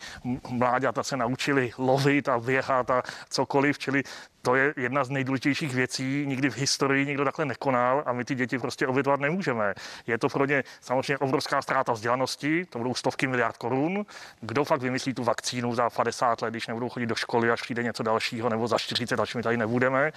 mláďata 0.49 1.03
se 1.03 1.17
naučili 1.17 1.71
lovit 1.77 2.29
a 2.29 2.39
běhat 2.39 2.89
a 2.89 3.03
cokoliv. 3.29 3.79
Čili 3.79 4.03
To 4.41 4.55
je 4.55 4.73
jedna 4.77 5.03
z 5.03 5.09
nejdůležitějších 5.09 5.75
věcí. 5.75 6.25
Nikdy 6.27 6.49
v 6.49 6.57
historii 6.57 7.05
nikdo 7.05 7.25
takhle 7.25 7.45
nekonal 7.45 8.03
a 8.05 8.13
my 8.13 8.25
ty 8.25 8.35
děti 8.35 8.59
prostě 8.59 8.87
obětovat 8.87 9.19
nemůžeme. 9.19 9.73
Je 10.07 10.17
to 10.17 10.29
pro 10.29 10.45
ně 10.45 10.63
samozřejmě 10.81 11.17
obrovská 11.17 11.61
ztráta 11.61 11.93
vzdělanosti, 11.93 12.65
to 12.65 12.77
budou 12.77 12.95
stovky 12.95 13.27
miliard 13.27 13.57
korun. 13.57 14.05
Kdo 14.41 14.65
fakt 14.65 14.81
vymyslí 14.81 15.13
tu 15.13 15.23
vakcínu 15.23 15.75
za 15.75 15.89
50 15.89 16.41
let, 16.41 16.51
když 16.51 16.67
nebudou 16.67 16.89
chodit 16.89 17.05
do 17.05 17.15
školy, 17.15 17.51
až 17.51 17.61
přijde 17.61 17.83
něco 17.83 18.03
dalšího, 18.03 18.49
nebo 18.49 18.67
za 18.67 18.77
40, 18.77 19.19
až 19.19 19.35
my 19.35 19.43
tady 19.43 19.57
nebudeme. 19.57 20.11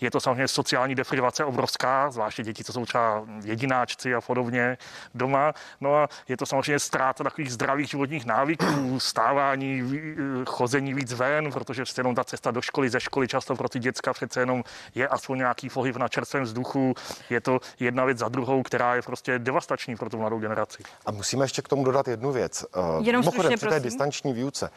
Je 0.00 0.10
to 0.10 0.20
samozřejmě 0.20 0.48
sociální 0.48 0.94
deprivace 0.94 1.44
obrovská, 1.44 2.10
zvláště 2.10 2.42
děti, 2.42 2.64
co 2.64 2.72
jsou 2.72 2.86
třeba 2.86 3.24
jedináčci 3.44 4.14
a 4.14 4.20
podobně 4.20 4.78
doma. 5.14 5.52
No 5.80 5.96
a 5.96 6.08
je 6.28 6.36
to 6.36 6.46
samozřejmě 6.46 6.78
ztráta 6.78 7.24
takových 7.24 7.52
zdravých 7.52 7.88
životních 7.88 8.26
návyků, 8.26 9.00
stávání, 9.00 9.82
chození 10.46 10.94
víc 10.94 11.12
ven, 11.12 11.52
protože 11.52 11.82
jenom 11.96 12.14
ta 12.14 12.24
cesta 12.24 12.50
do 12.50 12.62
školy, 12.62 12.90
ze 12.90 13.00
školy 13.00 13.28
často 13.28 13.56
pro 13.68 13.72
ty 13.72 13.78
děcka 13.78 14.12
přece 14.12 14.40
jenom 14.40 14.64
je 14.94 15.08
aspoň 15.08 15.38
nějaký 15.38 15.70
pohyb 15.70 15.96
na 15.96 16.08
čerstvém 16.08 16.42
vzduchu. 16.42 16.94
Je 17.30 17.40
to 17.40 17.60
jedna 17.80 18.04
věc 18.04 18.18
za 18.18 18.28
druhou, 18.28 18.62
která 18.62 18.94
je 18.94 19.02
prostě 19.02 19.38
devastační 19.38 19.96
pro 19.96 20.10
tu 20.10 20.18
mladou 20.18 20.38
generaci. 20.38 20.82
A 21.06 21.10
musíme 21.10 21.44
ještě 21.44 21.62
k 21.62 21.68
tomu 21.68 21.84
dodat 21.84 22.08
jednu 22.08 22.32
věc. 22.32 22.64
Jenom 23.00 23.20
Mimochodem, 23.20 23.58
při 23.58 23.66
té 23.66 23.80
distanční 23.80 24.32
výuce 24.32 24.70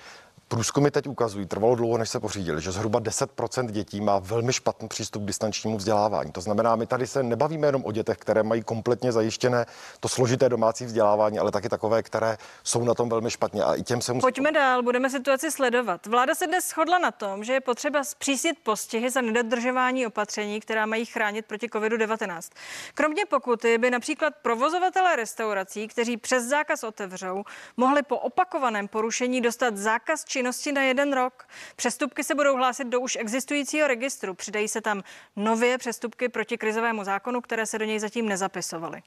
Průzkumy 0.51 0.91
teď 0.91 1.07
ukazují, 1.07 1.45
trvalo 1.45 1.75
dlouho, 1.75 1.97
než 1.97 2.09
se 2.09 2.19
pořídili, 2.19 2.61
že 2.61 2.71
zhruba 2.71 3.01
10% 3.01 3.65
dětí 3.65 4.01
má 4.01 4.19
velmi 4.19 4.53
špatný 4.53 4.87
přístup 4.87 5.23
k 5.23 5.25
distančnímu 5.25 5.77
vzdělávání. 5.77 6.31
To 6.31 6.41
znamená, 6.41 6.75
my 6.75 6.87
tady 6.87 7.07
se 7.07 7.23
nebavíme 7.23 7.67
jenom 7.67 7.85
o 7.85 7.91
dětech, 7.91 8.17
které 8.17 8.43
mají 8.43 8.63
kompletně 8.63 9.11
zajištěné 9.11 9.65
to 9.99 10.09
složité 10.09 10.49
domácí 10.49 10.85
vzdělávání, 10.85 11.39
ale 11.39 11.51
taky 11.51 11.69
takové, 11.69 12.03
které 12.03 12.37
jsou 12.63 12.83
na 12.83 12.93
tom 12.93 13.09
velmi 13.09 13.31
špatně. 13.31 13.63
A 13.63 13.75
i 13.75 13.83
těm 13.83 14.01
se 14.01 14.13
musí... 14.13 14.21
Pojďme 14.21 14.51
dál, 14.51 14.83
budeme 14.83 15.09
situaci 15.09 15.51
sledovat. 15.51 16.05
Vláda 16.05 16.35
se 16.35 16.47
dnes 16.47 16.69
shodla 16.69 16.99
na 16.99 17.11
tom, 17.11 17.43
že 17.43 17.53
je 17.53 17.61
potřeba 17.61 18.03
zpřísnit 18.03 18.57
postihy 18.63 19.09
za 19.09 19.21
nedodržování 19.21 20.07
opatření, 20.07 20.59
která 20.59 20.85
mají 20.85 21.05
chránit 21.05 21.45
proti 21.45 21.67
COVID-19. 21.67 22.51
Kromě 22.93 23.25
pokuty 23.25 23.77
by 23.77 23.91
například 23.91 24.33
provozovatelé 24.41 25.15
restaurací, 25.15 25.87
kteří 25.87 26.17
přes 26.17 26.43
zákaz 26.43 26.83
otevřou, 26.83 27.43
mohli 27.77 28.03
po 28.03 28.17
opakovaném 28.17 28.87
porušení 28.87 29.41
dostat 29.41 29.77
zákaz 29.77 30.25
či 30.25 30.40
činnosti 30.41 30.71
na 30.71 30.83
jeden 30.83 31.13
rok. 31.13 31.47
Přestupky 31.75 32.23
se 32.23 32.35
budou 32.35 32.55
hlásit 32.55 32.87
do 32.87 32.99
už 32.99 33.17
existujícího 33.21 33.87
registru. 33.87 34.33
Přidají 34.33 34.67
se 34.67 34.81
tam 34.81 35.01
nově 35.35 35.77
přestupky 35.77 36.29
proti 36.29 36.57
krizovému 36.57 37.03
zákonu, 37.03 37.41
které 37.41 37.65
se 37.65 37.79
do 37.79 37.85
něj 37.85 37.99
zatím 37.99 38.29
nezapisovaly. 38.29 39.01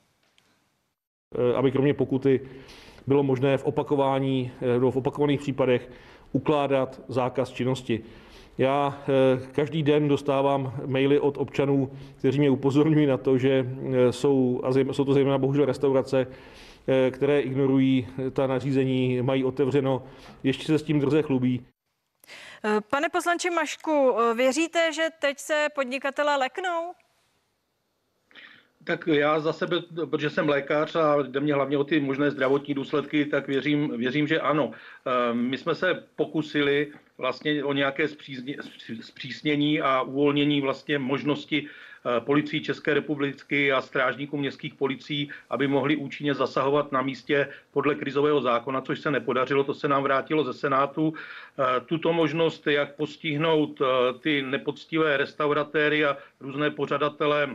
Eh, 1.34 1.54
aby 1.56 1.72
kromě 1.72 1.94
pokuty 1.94 2.40
bylo 3.06 3.22
možné 3.22 3.58
v 3.58 3.64
opakování, 3.64 4.52
nebo 4.60 4.90
v 4.90 4.96
opakovaných 4.96 5.40
případech 5.40 5.90
ukládat 6.32 7.00
zákaz 7.08 7.50
činnosti. 7.50 8.04
Já 8.58 8.98
eh, 9.02 9.46
každý 9.52 9.82
den 9.82 10.08
dostávám 10.08 10.72
maily 10.86 11.20
od 11.20 11.38
občanů, 11.38 11.90
kteří 12.16 12.38
mě 12.38 12.50
upozorňují 12.50 13.06
na 13.06 13.16
to, 13.16 13.38
že 13.38 13.66
eh, 13.66 14.12
jsou, 14.12 14.60
a 14.64 14.70
jsou 14.92 15.04
to 15.04 15.12
zejména 15.12 15.38
bohužel 15.38 15.64
restaurace, 15.64 16.26
Eh, 16.26 16.73
které 17.10 17.40
ignorují 17.40 18.08
ta 18.32 18.46
nařízení, 18.46 19.22
mají 19.22 19.44
otevřeno, 19.44 20.06
ještě 20.42 20.64
se 20.64 20.78
s 20.78 20.82
tím 20.82 21.00
drze 21.00 21.22
chlubí. 21.22 21.66
Eh, 22.64 22.80
pane 22.90 23.08
poslanče 23.08 23.50
Mašku, 23.50 24.16
eh, 24.18 24.34
věříte, 24.34 24.92
že 24.92 25.08
teď 25.18 25.38
se 25.38 25.66
podnikatele 25.74 26.36
leknou? 26.36 26.92
Tak 28.84 29.06
já 29.06 29.40
za 29.40 29.52
sebe, 29.52 29.76
protože 30.10 30.30
jsem 30.30 30.48
lékař 30.48 30.96
a 30.96 31.22
jde 31.22 31.40
mě 31.40 31.54
hlavně 31.54 31.78
o 31.78 31.84
ty 31.84 32.00
možné 32.00 32.30
zdravotní 32.30 32.74
důsledky, 32.74 33.24
tak 33.24 33.46
věřím, 33.48 33.98
věřím 33.98 34.26
že 34.26 34.40
ano. 34.40 34.70
My 35.32 35.58
jsme 35.58 35.74
se 35.74 36.04
pokusili 36.16 36.92
vlastně 37.18 37.64
o 37.64 37.72
nějaké 37.72 38.08
zpřísnění 39.00 39.80
a 39.80 40.02
uvolnění 40.02 40.60
vlastně 40.60 40.98
možnosti 40.98 41.68
Eh, 41.68 41.93
policii 42.20 42.60
České 42.60 42.94
republiky 42.94 43.72
a 43.72 43.80
strážníků 43.80 44.36
městských 44.36 44.74
policií, 44.74 45.30
aby 45.50 45.68
mohli 45.68 45.96
účinně 45.96 46.34
zasahovat 46.34 46.92
na 46.92 47.02
místě 47.02 47.48
podle 47.72 47.94
krizového 47.94 48.40
zákona, 48.40 48.80
což 48.80 49.00
se 49.00 49.10
nepodařilo, 49.10 49.64
to 49.64 49.74
se 49.74 49.88
nám 49.88 50.02
vrátilo 50.02 50.44
ze 50.44 50.52
Senátu. 50.52 51.14
Eh, 51.58 51.80
tuto 51.86 52.12
možnost, 52.12 52.66
jak 52.66 52.94
postihnout 52.94 53.80
eh, 53.80 53.84
ty 54.18 54.42
nepoctivé 54.42 55.16
restauratéry 55.16 56.04
a 56.04 56.16
různé 56.40 56.70
pořadatele 56.70 57.48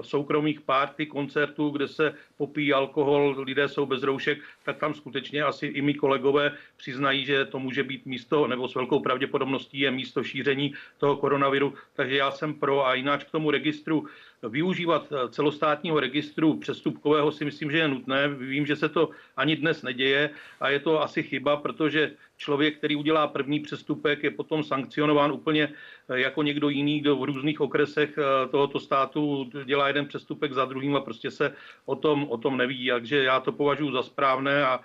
soukromých 0.00 0.60
párty, 0.60 1.06
koncertů, 1.06 1.70
kde 1.70 1.88
se 1.88 2.14
popíjí 2.36 2.72
alkohol, 2.72 3.34
lidé 3.38 3.68
jsou 3.68 3.86
bez 3.86 4.02
roušek, 4.02 4.38
tak 4.64 4.78
tam 4.78 4.94
skutečně 4.94 5.42
asi 5.42 5.66
i 5.66 5.82
mi 5.82 5.94
kolegové 5.94 6.52
přiznají, 6.76 7.24
že 7.24 7.44
to 7.44 7.58
může 7.58 7.82
být 7.82 8.06
místo, 8.06 8.46
nebo 8.46 8.68
s 8.68 8.74
velkou 8.74 9.00
pravděpodobností 9.00 9.80
je 9.80 9.90
místo 9.90 10.24
šíření 10.24 10.74
toho 10.98 11.16
koronaviru. 11.16 11.74
Takže 11.94 12.16
já 12.16 12.30
jsem 12.30 12.54
pro 12.54 12.86
a 12.86 12.94
jináč 12.94 13.24
k 13.24 13.30
tomu 13.30 13.50
registru 13.50 13.79
registru, 13.80 14.04
využívat 14.42 15.12
eh, 15.12 15.28
celostátního 15.28 16.00
registru 16.00 16.56
přestupkového 16.56 17.32
si 17.32 17.44
myslím, 17.44 17.70
že 17.70 17.78
je 17.78 17.88
nutné. 17.88 18.28
Vím, 18.28 18.66
že 18.66 18.76
se 18.76 18.88
to 18.88 19.10
ani 19.36 19.56
dnes 19.56 19.82
neděje 19.82 20.30
a 20.60 20.68
je 20.68 20.80
to 20.80 21.02
asi 21.02 21.22
chyba, 21.22 21.56
protože 21.56 22.12
člověk, 22.36 22.78
který 22.78 22.96
udělá 22.96 23.26
první 23.26 23.60
přestupek, 23.60 24.22
je 24.22 24.30
potom 24.30 24.64
sankcionován 24.64 25.32
úplně 25.32 25.68
eh, 26.08 26.20
jako 26.20 26.42
někdo 26.42 26.68
jiný, 26.68 27.00
kdo 27.00 27.16
v 27.16 27.24
různých 27.24 27.60
okresech 27.60 28.18
eh, 28.18 28.48
tohoto 28.48 28.80
státu 28.80 29.50
dělá 29.64 29.88
jeden 29.88 30.06
přestupek 30.06 30.52
za 30.52 30.64
druhým 30.64 30.96
a 30.96 31.00
prostě 31.00 31.30
se 31.30 31.52
o 31.84 31.96
tom, 31.96 32.26
o 32.28 32.38
tom 32.38 32.56
neví. 32.56 32.88
Takže 32.88 33.24
já 33.24 33.40
to 33.40 33.52
považuji 33.52 33.92
za 33.92 34.02
správné 34.02 34.64
a 34.64 34.80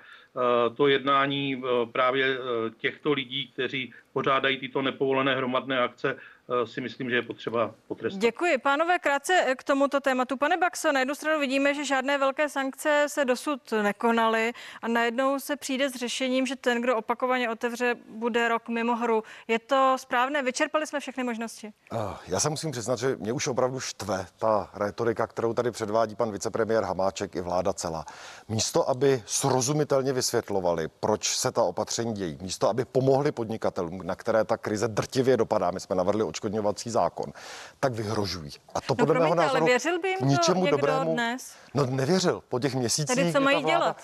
to 0.76 0.88
jednání 0.88 1.64
právě 1.92 2.38
těchto 2.78 3.14
lidí, 3.14 3.48
kteří 3.48 3.94
pořádají 4.16 4.58
tyto 4.60 4.82
nepovolené 4.82 5.36
hromadné 5.36 5.80
akce, 5.80 6.16
Eh, 6.50 6.68
si 6.68 6.82
myslím, 6.82 7.10
že 7.10 7.16
je 7.16 7.22
potřeba 7.22 7.76
potrestat. 7.88 8.22
Děkuji. 8.22 8.58
Pánové, 8.58 9.00
krátce 9.00 9.56
k 9.58 9.64
tomuto 9.64 10.00
tématu. 10.00 10.38
Pane 10.38 10.58
Baxo, 10.58 10.92
na 10.92 11.00
jednu 11.00 11.16
stranu 11.16 11.40
vidíme, 11.40 11.74
že 11.74 11.86
žádné 11.86 12.18
velké 12.18 12.50
sankce 12.50 13.06
se 13.08 13.26
dosud 13.26 13.72
nekonaly 13.72 14.54
a 14.82 14.88
najednou 14.88 15.40
se 15.40 15.56
přijde 15.56 15.90
s 15.90 15.94
řešením, 15.94 16.46
že 16.46 16.56
ten, 16.56 16.82
kdo 16.82 16.98
opakovaně 16.98 17.50
otevře, 17.50 17.96
bude 18.10 18.48
rok 18.48 18.70
mimo 18.70 18.96
hru. 18.96 19.24
Je 19.48 19.60
to 19.60 19.96
správné? 20.00 20.44
Vyčerpali 20.44 20.88
jsme 20.88 21.00
všechny 21.00 21.24
možnosti? 21.24 21.74
Eh, 21.94 21.98
já 22.28 22.40
se 22.40 22.50
musím 22.50 22.72
přiznat, 22.72 23.00
že 23.00 23.16
mě 23.16 23.34
už 23.34 23.48
opravdu 23.48 23.80
štve 23.80 24.26
ta 24.38 24.70
retorika, 24.74 25.28
kterou 25.28 25.54
tady 25.54 25.72
předvádí 25.72 26.16
pan 26.16 26.32
vicepremiér 26.32 26.84
Hamáček 26.84 27.36
i 27.36 27.42
vláda 27.42 27.74
celá. 27.74 28.06
Místo, 28.48 28.90
aby 28.90 29.24
srozumitelně 29.26 30.14
vysvětlovali, 30.14 30.88
proč 31.00 31.38
se 31.38 31.52
ta 31.52 31.64
opatření 31.64 32.14
dějí, 32.14 32.38
místo, 32.42 32.70
aby 32.70 32.86
pomohli 32.86 33.32
podnikatelům, 33.32 34.02
na 34.06 34.16
které 34.16 34.44
ta 34.44 34.58
krize 34.58 34.88
drtivě 34.88 35.38
dopadá, 35.38 35.72
my 35.72 35.80
jsme 35.80 35.96
navrhli 35.96 36.24
odškodňovací 36.24 36.90
zákon, 36.90 37.34
tak 37.80 37.94
vyhrožují. 37.94 38.52
A 38.74 38.82
to 38.82 38.86
no 38.90 38.96
podle 38.96 39.20
mého 39.20 39.36
názoru 39.36 39.58
ale 39.58 39.66
věřil 39.66 40.00
by 40.00 40.08
jim 40.10 40.18
ničemu 40.22 40.68
dobrému. 40.68 41.14
Dnes? 41.14 41.52
No 41.74 41.86
nevěřil. 41.86 42.44
Po 42.50 42.60
těch 42.60 42.76
měsících. 42.76 43.16
Tedy 43.16 43.34
co 43.34 43.42
mají 43.42 43.64
dělat? 43.64 43.98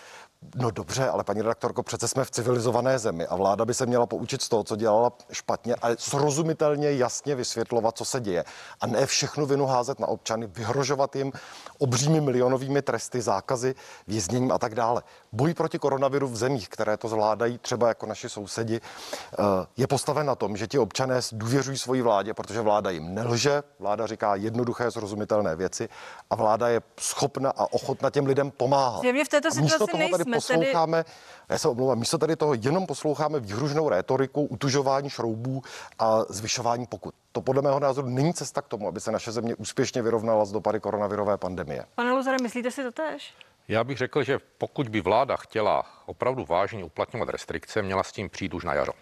No 0.55 0.71
dobře, 0.71 1.09
ale 1.09 1.23
paní 1.23 1.41
redaktorko, 1.41 1.83
přece 1.83 2.07
jsme 2.07 2.25
v 2.25 2.31
civilizované 2.31 2.99
zemi 2.99 3.27
a 3.27 3.35
vláda 3.35 3.65
by 3.65 3.73
se 3.73 3.85
měla 3.85 4.05
poučit 4.05 4.41
z 4.41 4.49
toho, 4.49 4.63
co 4.63 4.75
dělala 4.75 5.11
špatně 5.31 5.75
a 5.75 5.87
srozumitelně 5.97 6.91
jasně 6.91 7.35
vysvětlovat, 7.35 7.97
co 7.97 8.05
se 8.05 8.19
děje. 8.19 8.43
A 8.81 8.87
ne 8.87 9.05
všechno 9.05 9.45
vinu 9.45 9.65
házet 9.65 9.99
na 9.99 10.07
občany, 10.07 10.47
vyhrožovat 10.47 11.15
jim 11.15 11.31
obřími 11.77 12.21
milionovými 12.21 12.81
tresty, 12.81 13.21
zákazy, 13.21 13.75
vězněním 14.07 14.51
a 14.51 14.57
tak 14.57 14.75
dále. 14.75 15.01
Boj 15.31 15.53
proti 15.53 15.79
koronaviru 15.79 16.27
v 16.27 16.35
zemích, 16.37 16.69
které 16.69 16.97
to 16.97 17.07
zvládají, 17.07 17.57
třeba 17.57 17.87
jako 17.87 18.05
naši 18.05 18.29
sousedi, 18.29 18.81
eh, 18.81 19.35
je 19.77 19.87
postaven 19.87 20.25
na 20.25 20.35
tom, 20.35 20.57
že 20.57 20.67
ti 20.67 20.79
občané 20.79 21.19
důvěřují 21.31 21.77
svoji 21.77 22.01
vládě, 22.01 22.33
protože 22.33 22.61
vláda 22.61 22.89
jim 22.89 23.13
nelže, 23.13 23.63
vláda 23.79 24.07
říká 24.07 24.35
jednoduché, 24.35 24.91
srozumitelné 24.91 25.55
věci 25.55 25.89
a 26.29 26.35
vláda 26.35 26.67
je 26.67 26.81
schopna 26.99 27.49
a 27.49 27.73
ochotna 27.73 28.09
těm 28.09 28.25
lidem 28.25 28.51
pomáhat. 28.51 29.01
v 29.25 29.29
této 29.29 29.51
situaci 29.51 29.97
nejsme 29.97 30.30
posloucháme, 30.37 31.03
tedy... 31.03 31.15
já 31.49 31.57
se 31.57 31.69
omlouvám, 31.69 31.99
místo 31.99 32.17
tady 32.17 32.35
toho 32.35 32.53
jenom 32.53 32.87
posloucháme 32.87 33.39
výhružnou 33.39 33.89
rétoriku, 33.89 34.45
utužování 34.45 35.09
šroubů 35.09 35.61
a 35.99 36.19
zvyšování 36.29 36.85
pokut. 36.85 37.15
To 37.31 37.41
podle 37.41 37.61
mého 37.61 37.79
názoru 37.79 38.09
není 38.09 38.33
cesta 38.33 38.61
k 38.61 38.67
tomu, 38.67 38.87
aby 38.87 38.99
se 38.99 39.11
naše 39.11 39.31
země 39.31 39.55
úspěšně 39.55 40.01
vyrovnala 40.01 40.45
s 40.45 40.51
dopady 40.51 40.79
koronavirové 40.79 41.37
pandemie. 41.37 41.85
Pane 41.95 42.11
Luzare, 42.11 42.37
myslíte 42.41 42.71
si 42.71 42.83
to 42.83 42.91
tež? 42.91 43.33
Já 43.67 43.83
bych 43.83 43.97
řekl, 43.97 44.23
že 44.23 44.39
pokud 44.57 44.89
by 44.89 45.01
vláda 45.01 45.35
chtěla 45.35 45.85
opravdu 46.05 46.45
vážně 46.45 46.83
uplatňovat 46.83 47.29
restrikce, 47.29 47.81
měla 47.81 48.03
s 48.03 48.11
tím 48.11 48.29
přijít 48.29 48.53
už 48.53 48.63
na 48.63 48.73
jaro. 48.73 48.93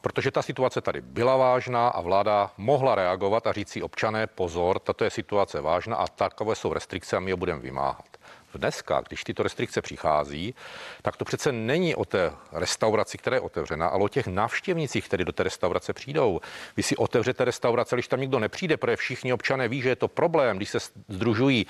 Protože 0.00 0.30
ta 0.30 0.42
situace 0.42 0.80
tady 0.80 1.00
byla 1.00 1.36
vážná 1.36 1.88
a 1.88 2.00
vláda 2.00 2.50
mohla 2.56 2.94
reagovat 2.94 3.46
a 3.46 3.52
říct 3.52 3.68
si 3.68 3.82
občané, 3.82 4.26
pozor, 4.26 4.78
tato 4.78 5.04
je 5.04 5.10
situace 5.10 5.60
vážná 5.60 5.96
a 5.96 6.06
takové 6.06 6.54
jsou 6.54 6.72
restrikce 6.72 7.16
a 7.16 7.20
my 7.20 7.30
je 7.30 7.36
budeme 7.36 7.60
vymáhat. 7.60 8.17
Dneska, 8.58 9.02
když 9.08 9.24
tyto 9.24 9.42
restrikce 9.42 9.82
přichází, 9.82 10.54
tak 11.02 11.16
to 11.16 11.24
přece 11.24 11.52
není 11.52 11.94
o 11.94 12.04
té 12.04 12.32
restauraci, 12.52 13.18
která 13.18 13.36
je 13.36 13.40
otevřena, 13.40 13.86
ale 13.86 14.04
o 14.04 14.08
těch 14.08 14.26
návštěvnicích, 14.26 15.04
kteří 15.04 15.24
do 15.24 15.32
té 15.32 15.42
restaurace 15.42 15.92
přijdou. 15.92 16.40
Vy 16.76 16.82
si 16.82 16.96
otevřete 16.96 17.44
restaurace, 17.44 17.96
když 17.96 18.08
tam 18.08 18.20
nikdo 18.20 18.38
nepřijde, 18.38 18.76
protože 18.76 18.96
všichni 18.96 19.32
občané 19.32 19.68
ví, 19.68 19.82
že 19.82 19.88
je 19.88 19.96
to 19.96 20.08
problém, 20.08 20.56
když 20.56 20.68
se 20.68 20.78
združují 21.08 21.66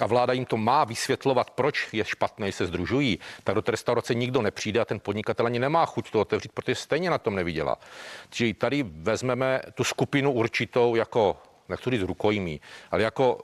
a 0.00 0.06
vláda 0.06 0.32
jim 0.32 0.44
to 0.44 0.56
má 0.56 0.84
vysvětlovat, 0.84 1.50
proč 1.50 1.88
je 1.92 2.04
špatné, 2.04 2.52
se 2.52 2.66
združují, 2.66 3.18
tak 3.44 3.54
do 3.54 3.62
té 3.62 3.70
restaurace 3.70 4.14
nikdo 4.14 4.42
nepřijde 4.42 4.80
a 4.80 4.84
ten 4.84 5.00
podnikatel 5.00 5.46
ani 5.46 5.58
nemá 5.58 5.86
chuť 5.86 6.10
to 6.10 6.20
otevřít, 6.20 6.52
protože 6.52 6.74
stejně 6.74 7.10
na 7.10 7.18
tom 7.18 7.34
nevydělá. 7.34 7.76
Čili 8.30 8.54
tady 8.54 8.82
vezmeme 8.82 9.60
tu 9.74 9.84
skupinu 9.84 10.32
určitou 10.32 10.94
jako, 10.94 11.36
nechci 11.68 11.90
říct 11.90 12.02
rukojmí, 12.02 12.60
ale 12.90 13.02
jako 13.02 13.40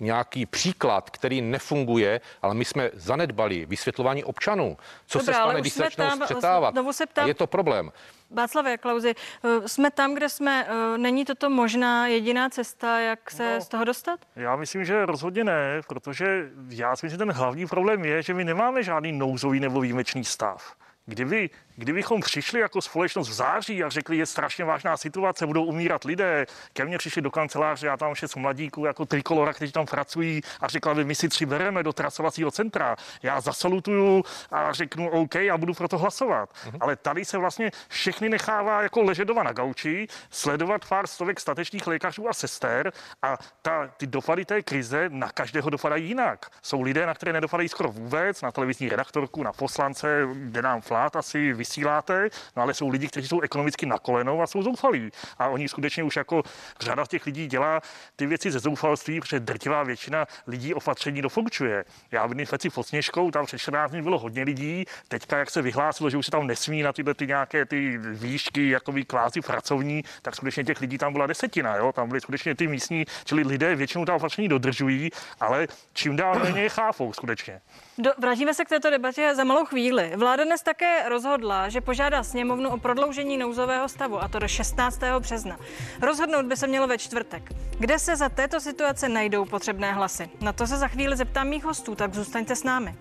nějaký 0.00 0.46
příklad, 0.46 1.10
který 1.10 1.40
nefunguje, 1.40 2.20
ale 2.42 2.54
my 2.54 2.64
jsme 2.64 2.90
zanedbali 2.94 3.66
vysvětlování 3.66 4.24
občanů. 4.24 4.76
Co 5.06 5.18
Dobrá, 5.18 5.34
se 5.34 5.40
stane, 5.40 5.60
když 5.60 5.72
se 5.72 5.82
začnou 5.82 6.10
střetávat? 6.10 6.74
Se 6.90 7.06
ptám, 7.06 7.24
a 7.24 7.28
je 7.28 7.34
to 7.34 7.46
problém. 7.46 7.92
Václav 8.30 8.66
Klauzi, 8.80 9.14
eh, 9.14 9.68
jsme 9.68 9.90
tam, 9.90 10.14
kde 10.14 10.28
jsme. 10.28 10.66
Eh, 10.68 10.98
není 10.98 11.24
toto 11.24 11.50
možná 11.50 12.06
jediná 12.06 12.48
cesta, 12.48 13.00
jak 13.00 13.30
se 13.30 13.54
no, 13.54 13.60
z 13.60 13.68
toho 13.68 13.84
dostat? 13.84 14.20
Já 14.36 14.56
myslím, 14.56 14.84
že 14.84 15.06
rozhodně 15.06 15.44
ne, 15.44 15.80
protože 15.88 16.50
já 16.68 16.96
si 16.96 17.06
myslím, 17.06 17.14
že 17.14 17.18
ten 17.18 17.32
hlavní 17.32 17.66
problém 17.66 18.04
je, 18.04 18.22
že 18.22 18.34
my 18.34 18.44
nemáme 18.44 18.82
žádný 18.82 19.12
nouzový 19.12 19.60
nebo 19.60 19.80
výjimečný 19.80 20.24
stav. 20.24 20.74
Kdyby 21.06 21.50
Kdybychom 21.78 22.20
přišli 22.20 22.60
jako 22.60 22.82
společnost 22.82 23.28
v 23.28 23.32
září 23.32 23.84
a 23.84 23.88
řekli, 23.88 24.16
je 24.16 24.26
strašně 24.26 24.64
vážná 24.64 24.96
situace, 24.96 25.46
budou 25.46 25.64
umírat 25.64 26.04
lidé, 26.04 26.46
ke 26.72 26.84
mně 26.84 26.98
přišli 26.98 27.22
do 27.22 27.30
kanceláře, 27.30 27.86
já 27.86 27.96
tam 27.96 28.14
šest 28.14 28.36
mladíků 28.36 28.84
jako 28.84 29.06
trikolora, 29.06 29.52
kteří 29.52 29.72
tam 29.72 29.86
pracují 29.86 30.40
a 30.60 30.68
řekla 30.68 30.94
by, 30.94 31.04
my 31.04 31.14
si 31.14 31.28
tři 31.28 31.46
bereme 31.46 31.82
do 31.82 31.92
trasovacího 31.92 32.50
centra. 32.50 32.96
Já 33.22 33.40
zasalutuju 33.40 34.24
a 34.50 34.72
řeknu 34.72 35.10
OK 35.10 35.36
a 35.36 35.58
budu 35.58 35.74
pro 35.74 35.88
to 35.88 35.98
hlasovat. 35.98 36.50
Uh-huh. 36.50 36.78
Ale 36.80 36.96
tady 36.96 37.24
se 37.24 37.38
vlastně 37.38 37.70
všechny 37.88 38.28
nechává 38.28 38.82
jako 38.82 39.02
ležet 39.02 39.24
doma 39.24 39.42
na 39.42 39.52
gauči, 39.52 40.06
sledovat 40.30 40.84
pár 40.88 41.06
stovek 41.06 41.40
statečných 41.40 41.86
lékařů 41.86 42.28
a 42.28 42.32
sester 42.32 42.92
a 43.22 43.36
ta, 43.62 43.86
ty 43.96 44.06
dopady 44.06 44.44
té 44.44 44.62
krize 44.62 45.08
na 45.08 45.28
každého 45.28 45.70
dopadají 45.70 46.08
jinak. 46.08 46.46
Jsou 46.62 46.82
lidé, 46.82 47.06
na 47.06 47.14
které 47.14 47.32
nedopadají 47.32 47.68
skoro 47.68 47.92
vůbec, 47.92 48.42
na 48.42 48.52
televizní 48.52 48.88
redaktorku, 48.88 49.42
na 49.42 49.52
poslance, 49.52 50.28
jde 50.34 50.62
nám 50.62 50.80
flát 50.80 51.16
asi, 51.16 51.52
vysíláte, 51.68 52.28
no 52.56 52.62
ale 52.62 52.74
jsou 52.74 52.88
lidi, 52.88 53.08
kteří 53.08 53.28
jsou 53.28 53.40
ekonomicky 53.40 53.86
na 53.86 53.98
kolenou 53.98 54.42
a 54.42 54.46
jsou 54.46 54.62
zoufalí. 54.62 55.10
A 55.38 55.48
oni 55.48 55.68
skutečně 55.68 56.02
už 56.02 56.16
jako 56.16 56.42
řada 56.80 57.06
těch 57.06 57.26
lidí 57.26 57.46
dělá 57.46 57.80
ty 58.16 58.26
věci 58.26 58.50
ze 58.50 58.58
zoufalství, 58.58 59.20
protože 59.20 59.40
drtivá 59.40 59.82
většina 59.82 60.26
lidí 60.46 60.74
opatření 60.74 61.22
dofunkčuje. 61.22 61.84
Já 62.10 62.26
v 62.26 62.44
Feci 62.44 62.70
pod 62.70 62.86
Sněžkou, 62.86 63.30
tam 63.30 63.46
před 63.46 63.58
14 63.58 63.90
dní 63.90 64.02
bylo 64.02 64.18
hodně 64.18 64.42
lidí, 64.42 64.84
teďka 65.08 65.38
jak 65.38 65.50
se 65.50 65.62
vyhlásilo, 65.62 66.10
že 66.10 66.16
už 66.16 66.24
se 66.24 66.30
tam 66.30 66.46
nesmí 66.46 66.82
na 66.82 66.92
tyhle 66.92 67.14
ty 67.14 67.26
nějaké 67.26 67.64
ty 67.64 67.98
výšky, 67.98 68.68
jakoby 68.68 69.04
klázy 69.04 69.40
pracovní, 69.40 70.04
tak 70.22 70.36
skutečně 70.36 70.64
těch 70.64 70.80
lidí 70.80 70.98
tam 70.98 71.12
byla 71.12 71.26
desetina, 71.26 71.76
jo? 71.76 71.92
tam 71.92 72.08
byly 72.08 72.20
skutečně 72.20 72.54
ty 72.54 72.66
místní, 72.66 73.04
čili 73.24 73.42
lidé 73.42 73.74
většinou 73.74 74.04
ta 74.04 74.14
opatření 74.14 74.48
dodržují, 74.48 75.10
ale 75.40 75.66
čím 75.92 76.16
dál 76.16 76.38
méně 76.38 76.68
chápou 76.68 77.12
skutečně. 77.12 77.60
Do, 78.00 78.12
vrátíme 78.18 78.54
se 78.54 78.64
k 78.64 78.68
této 78.68 78.90
debatě 78.90 79.34
za 79.34 79.44
malou 79.44 79.64
chvíli. 79.64 80.12
Vláda 80.16 80.44
dnes 80.44 80.62
také 80.62 81.08
rozhodla, 81.08 81.68
že 81.68 81.80
požádá 81.80 82.22
sněmovnu 82.22 82.70
o 82.70 82.78
prodloužení 82.78 83.36
nouzového 83.36 83.88
stavu, 83.88 84.22
a 84.22 84.28
to 84.28 84.38
do 84.38 84.48
16. 84.48 85.00
března. 85.18 85.56
Rozhodnout 86.02 86.46
by 86.46 86.56
se 86.56 86.66
mělo 86.66 86.86
ve 86.86 86.98
čtvrtek. 86.98 87.42
Kde 87.78 87.98
se 87.98 88.16
za 88.16 88.28
této 88.28 88.60
situace 88.60 89.08
najdou 89.08 89.44
potřebné 89.44 89.92
hlasy? 89.92 90.30
Na 90.40 90.52
to 90.52 90.66
se 90.66 90.76
za 90.76 90.88
chvíli 90.88 91.16
zeptám 91.16 91.48
mých 91.48 91.64
hostů, 91.64 91.94
tak 91.94 92.14
zůstaňte 92.14 92.56
s 92.56 92.64
námi. 92.64 92.94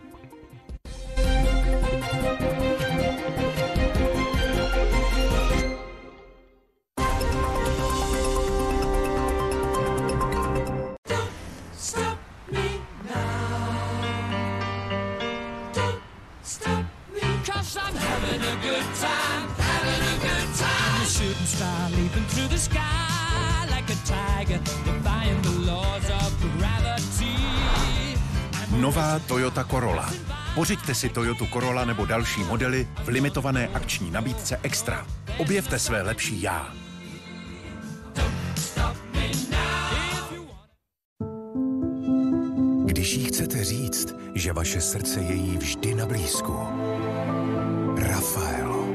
Corolla. 29.77 30.13
Pořiďte 30.55 30.95
si 30.95 31.09
Toyota 31.09 31.45
Corolla 31.53 31.85
nebo 31.85 32.05
další 32.05 32.43
modely 32.43 32.87
v 33.03 33.07
limitované 33.07 33.67
akční 33.67 34.11
nabídce 34.11 34.59
Extra. 34.63 35.05
Objevte 35.37 35.79
své 35.79 36.01
lepší 36.01 36.41
já. 36.41 36.73
Když 42.85 43.13
jí 43.13 43.25
chcete 43.25 43.63
říct, 43.63 44.15
že 44.35 44.53
vaše 44.53 44.81
srdce 44.81 45.19
je 45.19 45.33
jí 45.33 45.57
vždy 45.57 45.95
na 45.95 46.05
blízku. 46.05 46.57
Rafael. 47.97 48.85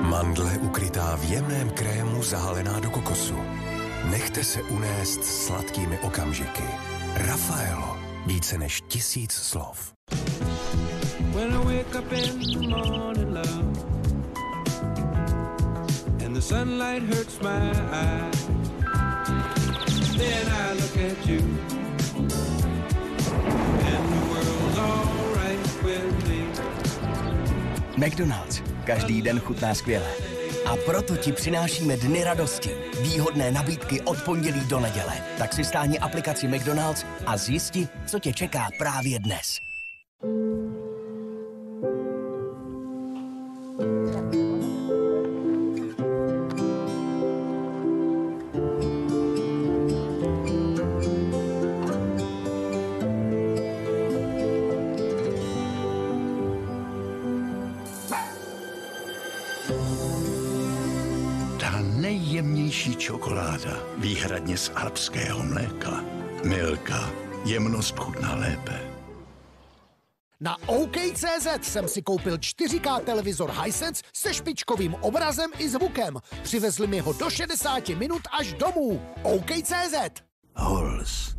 Mandle 0.00 0.58
ukrytá 0.58 1.16
v 1.16 1.24
jemném 1.24 1.70
krému 1.70 2.22
zahalená 2.22 2.80
do 2.80 2.90
kokosu. 2.90 3.36
Nechte 4.10 4.44
se 4.44 4.62
unést 4.62 5.24
sladkými 5.24 5.98
okamžiky. 5.98 6.64
Rafaelo. 7.14 7.95
Více 8.26 8.58
než 8.58 8.80
tisíc 8.80 9.32
slov. 9.32 9.92
When 11.34 11.52
I 11.52 11.64
wake 11.64 11.94
up 11.98 12.12
in 12.12 12.40
the 12.40 12.68
morning, 12.68 13.34
love 13.34 13.96
And 16.24 16.34
the 16.34 16.40
sunlight 16.40 17.02
hurts 17.02 17.40
my 17.40 17.70
eyes 17.92 18.48
Then 20.16 20.46
I 20.48 20.72
look 20.72 20.96
at 20.96 21.26
you 21.26 21.40
And 23.86 24.04
the 24.12 24.22
world's 24.30 24.78
alright 24.78 25.82
with 25.82 26.28
me 26.28 26.46
McDonald's 27.96 28.62
Každý 28.84 29.22
den 29.22 29.40
chutná 29.40 29.74
skvěle. 29.74 30.35
A 30.66 30.76
proto 30.76 31.16
ti 31.16 31.32
přinášíme 31.32 31.96
dny 31.96 32.24
radosti. 32.24 32.70
Výhodné 33.00 33.52
nabídky 33.52 34.00
od 34.00 34.22
pondělí 34.22 34.60
do 34.68 34.80
neděle. 34.80 35.14
Tak 35.38 35.52
si 35.52 35.64
stáhni 35.64 35.98
aplikaci 35.98 36.48
McDonald's 36.48 37.06
a 37.26 37.36
zjisti, 37.36 37.88
co 38.06 38.18
tě 38.18 38.32
čeká 38.32 38.68
právě 38.78 39.18
dnes. 39.18 39.60
Čokoláda, 63.66 63.82
výhradně 63.98 64.56
z 64.56 64.72
alpského 64.74 65.42
mléka. 65.42 66.04
Milka, 66.44 67.10
jemnost 67.44 67.98
chutná 67.98 68.34
lépe. 68.34 68.80
Na 70.40 70.56
OK.cz 70.66 71.46
jsem 71.62 71.88
si 71.88 72.02
koupil 72.02 72.36
4K 72.36 73.00
televizor 73.00 73.50
Hisense 73.50 74.02
se 74.14 74.34
špičkovým 74.34 74.94
obrazem 74.94 75.50
i 75.58 75.68
zvukem. 75.68 76.18
Přivezli 76.42 76.86
mi 76.86 77.00
ho 77.00 77.12
do 77.12 77.30
60 77.30 77.88
minut 77.88 78.22
až 78.38 78.52
domů. 78.52 79.02
OK.cz 79.22 80.22
Hols. 80.56 81.35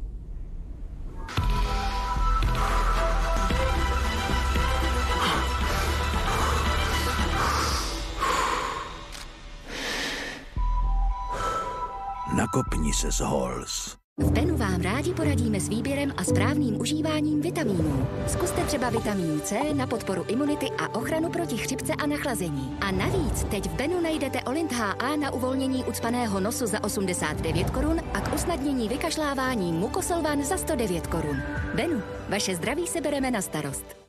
Nakopni 12.58 12.94
se 12.94 13.12
z 13.12 13.20
Halls. 13.20 13.98
V 14.20 14.32
Benu 14.32 14.58
vám 14.58 14.82
rádi 14.82 15.14
poradíme 15.14 15.60
s 15.60 15.70
výběrem 15.70 16.14
a 16.18 16.24
správným 16.24 16.82
užíváním 16.82 17.42
vitamínů. 17.42 18.08
Zkuste 18.28 18.64
třeba 18.64 18.90
vitamin 18.90 19.42
C 19.42 19.74
na 19.74 19.88
podporu 19.88 20.26
imunity 20.28 20.66
a 20.78 20.96
ochranu 20.96 21.30
proti 21.30 21.58
chřipce 21.58 21.94
a 21.94 22.06
nachlazení. 22.08 22.78
A 22.82 22.92
navíc 22.92 23.44
teď 23.44 23.70
v 23.70 23.74
Benu 23.74 24.02
najdete 24.02 24.42
Olint 24.42 24.72
HA 24.72 25.16
na 25.16 25.32
uvolnění 25.32 25.84
ucpaného 25.84 26.40
nosu 26.40 26.66
za 26.66 26.84
89 26.84 27.70
korun 27.70 28.00
a 28.14 28.22
k 28.22 28.36
usnadnění 28.36 28.90
vykašlávání 28.90 29.72
Mukosolvan 29.72 30.44
za 30.44 30.58
109 30.58 31.08
korun. 31.08 31.38
Benu, 31.76 32.02
vaše 32.30 32.56
zdraví 32.56 32.88
se 32.88 33.02
bereme 33.02 33.32
na 33.32 33.42
starost. 33.42 34.07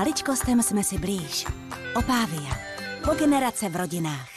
Maličkostem 0.00 0.62
jsme 0.62 0.84
si 0.84 0.98
blíž. 0.98 1.46
Opávia. 1.94 2.58
Po 3.04 3.14
generace 3.14 3.68
v 3.68 3.76
rodinách. 3.76 4.28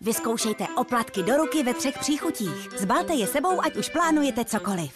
Vyzkoušejte 0.00 0.68
oplatky 0.76 1.22
do 1.22 1.36
ruky 1.36 1.62
ve 1.62 1.74
třech 1.74 1.98
příchutích. 1.98 2.68
Zbalte 2.78 3.14
je 3.14 3.26
sebou, 3.26 3.64
ať 3.64 3.76
už 3.76 3.88
plánujete 3.88 4.44
cokoliv. 4.44 4.92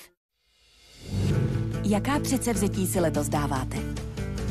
Jaká 1.83 2.21
předsevzetí 2.21 2.87
si 2.87 3.01
letos 3.01 3.29
dáváte? 3.29 3.77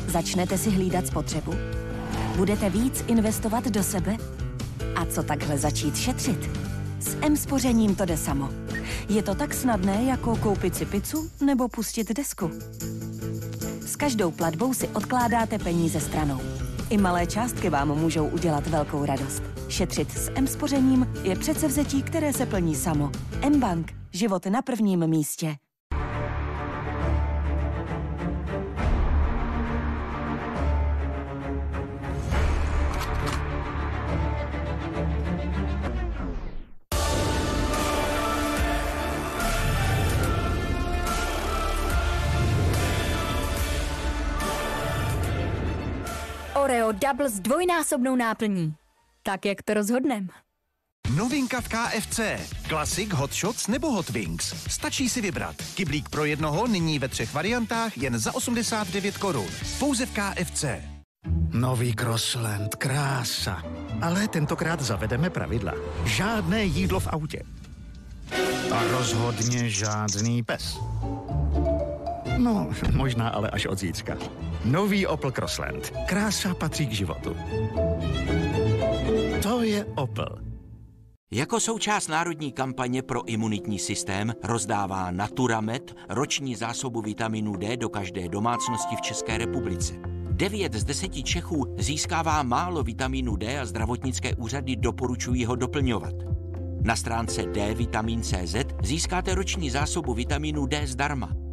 Začnete 0.06 0.58
si 0.58 0.70
hlídat 0.70 1.06
spotřebu? 1.06 1.54
Budete 2.36 2.70
víc 2.70 3.04
investovat 3.06 3.64
do 3.64 3.82
sebe? 3.82 4.16
A 4.96 5.06
co 5.06 5.22
takhle 5.22 5.58
začít 5.58 5.96
šetřit? 5.96 6.50
S 7.00 7.16
M-spořením 7.20 7.96
to 7.96 8.04
jde 8.04 8.16
samo. 8.16 8.50
Je 9.08 9.22
to 9.22 9.34
tak 9.34 9.54
snadné, 9.54 10.04
jako 10.04 10.36
koupit 10.36 10.76
si 10.76 10.86
pizzu 10.86 11.30
nebo 11.40 11.68
pustit 11.68 12.12
desku. 12.12 12.50
S 13.96 13.98
každou 13.98 14.30
platbou 14.30 14.74
si 14.74 14.88
odkládáte 14.88 15.58
peníze 15.58 16.00
stranou. 16.00 16.40
I 16.90 16.98
malé 16.98 17.26
částky 17.26 17.70
vám 17.70 17.88
můžou 17.88 18.28
udělat 18.28 18.66
velkou 18.66 19.04
radost. 19.04 19.42
Šetřit 19.68 20.10
s 20.10 20.30
M-spořením 20.34 21.06
je 21.22 21.36
přece 21.36 21.68
vzetí, 21.68 22.02
které 22.02 22.32
se 22.32 22.46
plní 22.46 22.74
samo. 22.74 23.10
M-Bank. 23.42 23.92
Život 24.12 24.46
na 24.46 24.62
prvním 24.62 25.06
místě. 25.06 25.56
Oreo 46.66 46.92
Double 46.92 47.30
s 47.30 47.40
dvojnásobnou 47.40 48.16
náplní. 48.16 48.74
Tak, 49.22 49.44
jak 49.44 49.62
to 49.62 49.74
rozhodnem. 49.74 50.28
Novinka 51.16 51.60
v 51.60 51.68
KFC. 51.68 52.20
Klasik, 52.68 53.12
Hot 53.12 53.34
Shots 53.34 53.66
nebo 53.66 53.90
Hot 53.90 54.10
Wings. 54.10 54.54
Stačí 54.68 55.08
si 55.08 55.20
vybrat. 55.20 55.56
Kyblík 55.74 56.08
pro 56.08 56.24
jednoho 56.24 56.66
nyní 56.66 56.98
ve 56.98 57.08
třech 57.08 57.34
variantách 57.34 57.98
jen 57.98 58.18
za 58.18 58.34
89 58.34 59.18
korun. 59.18 59.46
Pouze 59.78 60.06
v 60.06 60.10
KFC. 60.10 60.64
Nový 61.52 61.94
Crossland, 61.94 62.74
krása. 62.74 63.62
Ale 64.02 64.28
tentokrát 64.28 64.80
zavedeme 64.80 65.30
pravidla. 65.30 65.72
Žádné 66.04 66.64
jídlo 66.64 67.00
v 67.00 67.06
autě. 67.06 67.42
A 68.74 68.82
rozhodně 68.90 69.70
žádný 69.70 70.42
pes. 70.42 70.78
No, 72.38 72.70
možná 72.92 73.28
ale 73.28 73.50
až 73.50 73.66
od 73.66 73.78
zítřka. 73.78 74.16
Nový 74.64 75.06
Opel 75.06 75.32
Crossland. 75.32 75.92
Krása 76.06 76.54
patří 76.54 76.86
k 76.86 76.92
životu. 76.92 77.36
To 79.42 79.62
je 79.62 79.84
Opel. 79.84 80.38
Jako 81.30 81.60
součást 81.60 82.08
národní 82.08 82.52
kampaně 82.52 83.02
pro 83.02 83.28
imunitní 83.28 83.78
systém 83.78 84.32
rozdává 84.44 85.10
Naturamed 85.10 85.96
roční 86.08 86.54
zásobu 86.54 87.00
vitaminu 87.00 87.56
D 87.56 87.76
do 87.76 87.88
každé 87.88 88.28
domácnosti 88.28 88.96
v 88.96 89.00
České 89.00 89.38
republice. 89.38 89.94
9 90.30 90.74
z 90.74 90.84
10 90.84 91.12
Čechů 91.12 91.74
získává 91.78 92.42
málo 92.42 92.82
vitamínu 92.82 93.36
D 93.36 93.60
a 93.60 93.66
zdravotnické 93.66 94.34
úřady 94.34 94.76
doporučují 94.76 95.44
ho 95.44 95.56
doplňovat. 95.56 96.14
Na 96.82 96.96
stránce 96.96 97.42
dvitamin.cz 97.42 98.56
získáte 98.82 99.34
roční 99.34 99.70
zásobu 99.70 100.14
vitamínu 100.14 100.66
D 100.66 100.86
zdarma. 100.86 101.45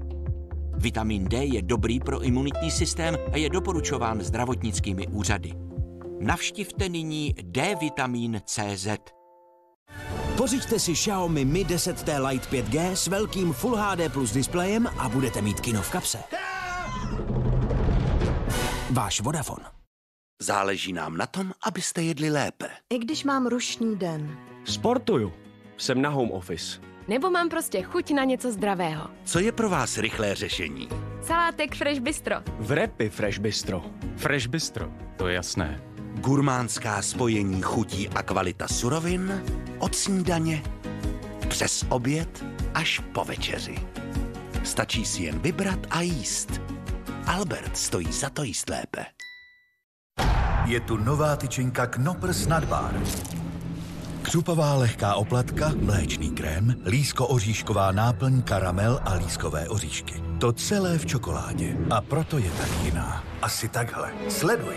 Vitamin 0.77 1.25
D 1.25 1.37
je 1.37 1.61
dobrý 1.61 1.99
pro 1.99 2.21
imunitní 2.21 2.71
systém 2.71 3.17
a 3.31 3.37
je 3.37 3.49
doporučován 3.49 4.21
zdravotnickými 4.21 5.07
úřady. 5.07 5.53
Navštivte 6.19 6.89
nyní 6.89 7.35
dvitamin.cz. 7.41 8.87
Pořiďte 10.37 10.79
si 10.79 10.93
Xiaomi 10.93 11.45
Mi 11.45 11.65
10T 11.65 12.27
Lite 12.27 12.47
5G 12.49 12.91
s 12.91 13.07
velkým 13.07 13.53
Full 13.53 13.75
HD 13.75 14.13
plus 14.13 14.31
displejem 14.31 14.87
a 14.87 15.09
budete 15.09 15.41
mít 15.41 15.59
kino 15.59 15.81
v 15.81 15.89
kapse. 15.89 16.19
Váš 18.91 19.21
Vodafone. 19.21 19.65
Záleží 20.41 20.93
nám 20.93 21.17
na 21.17 21.25
tom, 21.25 21.51
abyste 21.63 22.01
jedli 22.01 22.29
lépe. 22.29 22.69
I 22.89 22.97
když 22.97 23.23
mám 23.23 23.47
rušný 23.47 23.95
den. 23.95 24.37
Sportuju. 24.65 25.33
Jsem 25.77 26.01
na 26.01 26.09
home 26.09 26.31
office. 26.31 26.92
Nebo 27.07 27.29
mám 27.29 27.49
prostě 27.49 27.81
chuť 27.81 28.11
na 28.11 28.23
něco 28.23 28.51
zdravého. 28.51 29.07
Co 29.25 29.39
je 29.39 29.51
pro 29.51 29.69
vás 29.69 29.97
rychlé 29.97 30.35
řešení? 30.35 30.89
Salátek 31.21 31.75
Fresh 31.75 31.99
Bistro. 31.99 32.35
V 32.59 32.71
repy 32.71 33.09
Fresh 33.09 33.39
Bistro. 33.39 33.83
Fresh 34.15 34.47
Bistro, 34.47 34.91
to 35.17 35.27
je 35.27 35.35
jasné. 35.35 35.81
Gurmánská 36.13 37.01
spojení 37.01 37.61
chutí 37.61 38.09
a 38.09 38.23
kvalita 38.23 38.67
surovin 38.67 39.43
od 39.79 39.95
snídaně 39.95 40.63
přes 41.47 41.85
oběd 41.89 42.45
až 42.73 43.01
po 43.13 43.23
večeři. 43.23 43.75
Stačí 44.63 45.05
si 45.05 45.23
jen 45.23 45.39
vybrat 45.39 45.79
a 45.89 46.01
jíst. 46.01 46.61
Albert 47.27 47.77
stojí 47.77 48.11
za 48.11 48.29
to 48.29 48.43
jíst 48.43 48.69
lépe. 48.69 49.05
Je 50.65 50.79
tu 50.79 50.97
nová 50.97 51.35
tyčinka 51.35 51.87
Knoppers 51.87 52.47
Nadbar. 52.47 53.01
Křupová 54.33 54.73
lehká 54.73 55.15
oplatka, 55.15 55.71
mléčný 55.81 56.31
krém, 56.31 56.75
lísko-oříšková 56.85 57.91
náplň, 57.91 58.41
karamel 58.41 58.99
a 59.05 59.13
lískové 59.13 59.69
oříšky. 59.69 60.23
To 60.39 60.53
celé 60.53 60.97
v 60.97 61.05
čokoládě. 61.05 61.77
A 61.89 62.01
proto 62.01 62.37
je 62.37 62.51
tak 62.51 62.69
jiná. 62.83 63.23
Asi 63.41 63.67
takhle. 63.67 64.11
Sleduj. 64.29 64.75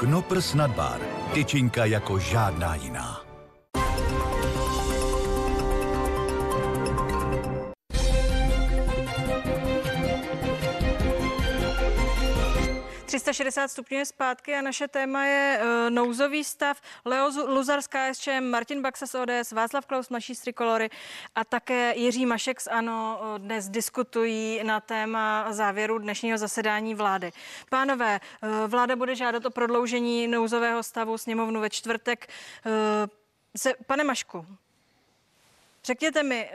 Knoppers 0.00 0.54
Nadbar. 0.54 1.00
Tyčinka 1.34 1.84
jako 1.84 2.18
žádná 2.18 2.74
jiná. 2.74 3.31
360 13.22 13.68
stupňů 13.68 13.98
je 13.98 14.06
zpátky 14.06 14.54
a 14.54 14.62
naše 14.62 14.88
téma 14.88 15.24
je 15.24 15.60
uh, 15.60 15.90
nouzový 15.90 16.44
stav. 16.44 16.80
Leo 17.04 17.30
Luzar 17.46 17.82
z 17.82 17.86
KSČM, 17.86 18.44
Martin 18.50 18.82
Baxa 18.82 19.06
z 19.06 19.14
ODS, 19.14 19.52
Václav 19.52 19.86
Klaus 19.86 20.10
naší 20.10 20.34
z 20.34 20.40
Trikolory 20.40 20.90
a 21.34 21.44
také 21.44 21.94
Jiří 21.96 22.26
Mašek 22.26 22.60
z 22.60 22.66
ANO 22.66 23.20
uh, 23.20 23.38
dnes 23.38 23.68
diskutují 23.68 24.60
na 24.64 24.80
téma 24.80 25.52
závěru 25.52 25.98
dnešního 25.98 26.38
zasedání 26.38 26.94
vlády. 26.94 27.32
Pánové, 27.70 28.20
uh, 28.42 28.50
vláda 28.66 28.96
bude 28.96 29.14
žádat 29.14 29.46
o 29.46 29.50
prodloužení 29.50 30.28
nouzového 30.28 30.82
stavu 30.82 31.18
sněmovnu 31.18 31.60
ve 31.60 31.70
čtvrtek. 31.70 32.28
Uh, 32.66 32.72
se, 33.56 33.74
pane 33.86 34.04
Mašku, 34.04 34.46
Řekněte 35.84 36.22
mi, 36.22 36.50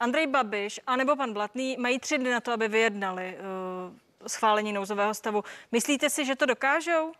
Andrej 0.00 0.26
Babiš 0.26 0.80
anebo 0.86 1.16
pan 1.16 1.32
Blatný 1.32 1.76
mají 1.78 1.98
tři 1.98 2.18
dny 2.18 2.30
na 2.30 2.40
to, 2.40 2.52
aby 2.52 2.68
vyjednali 2.68 3.36
schválení 4.26 4.72
nouzového 4.72 5.14
stavu. 5.14 5.42
Myslíte 5.72 6.10
si, 6.10 6.24
že 6.24 6.36
to 6.36 6.46
dokážou? 6.46 7.12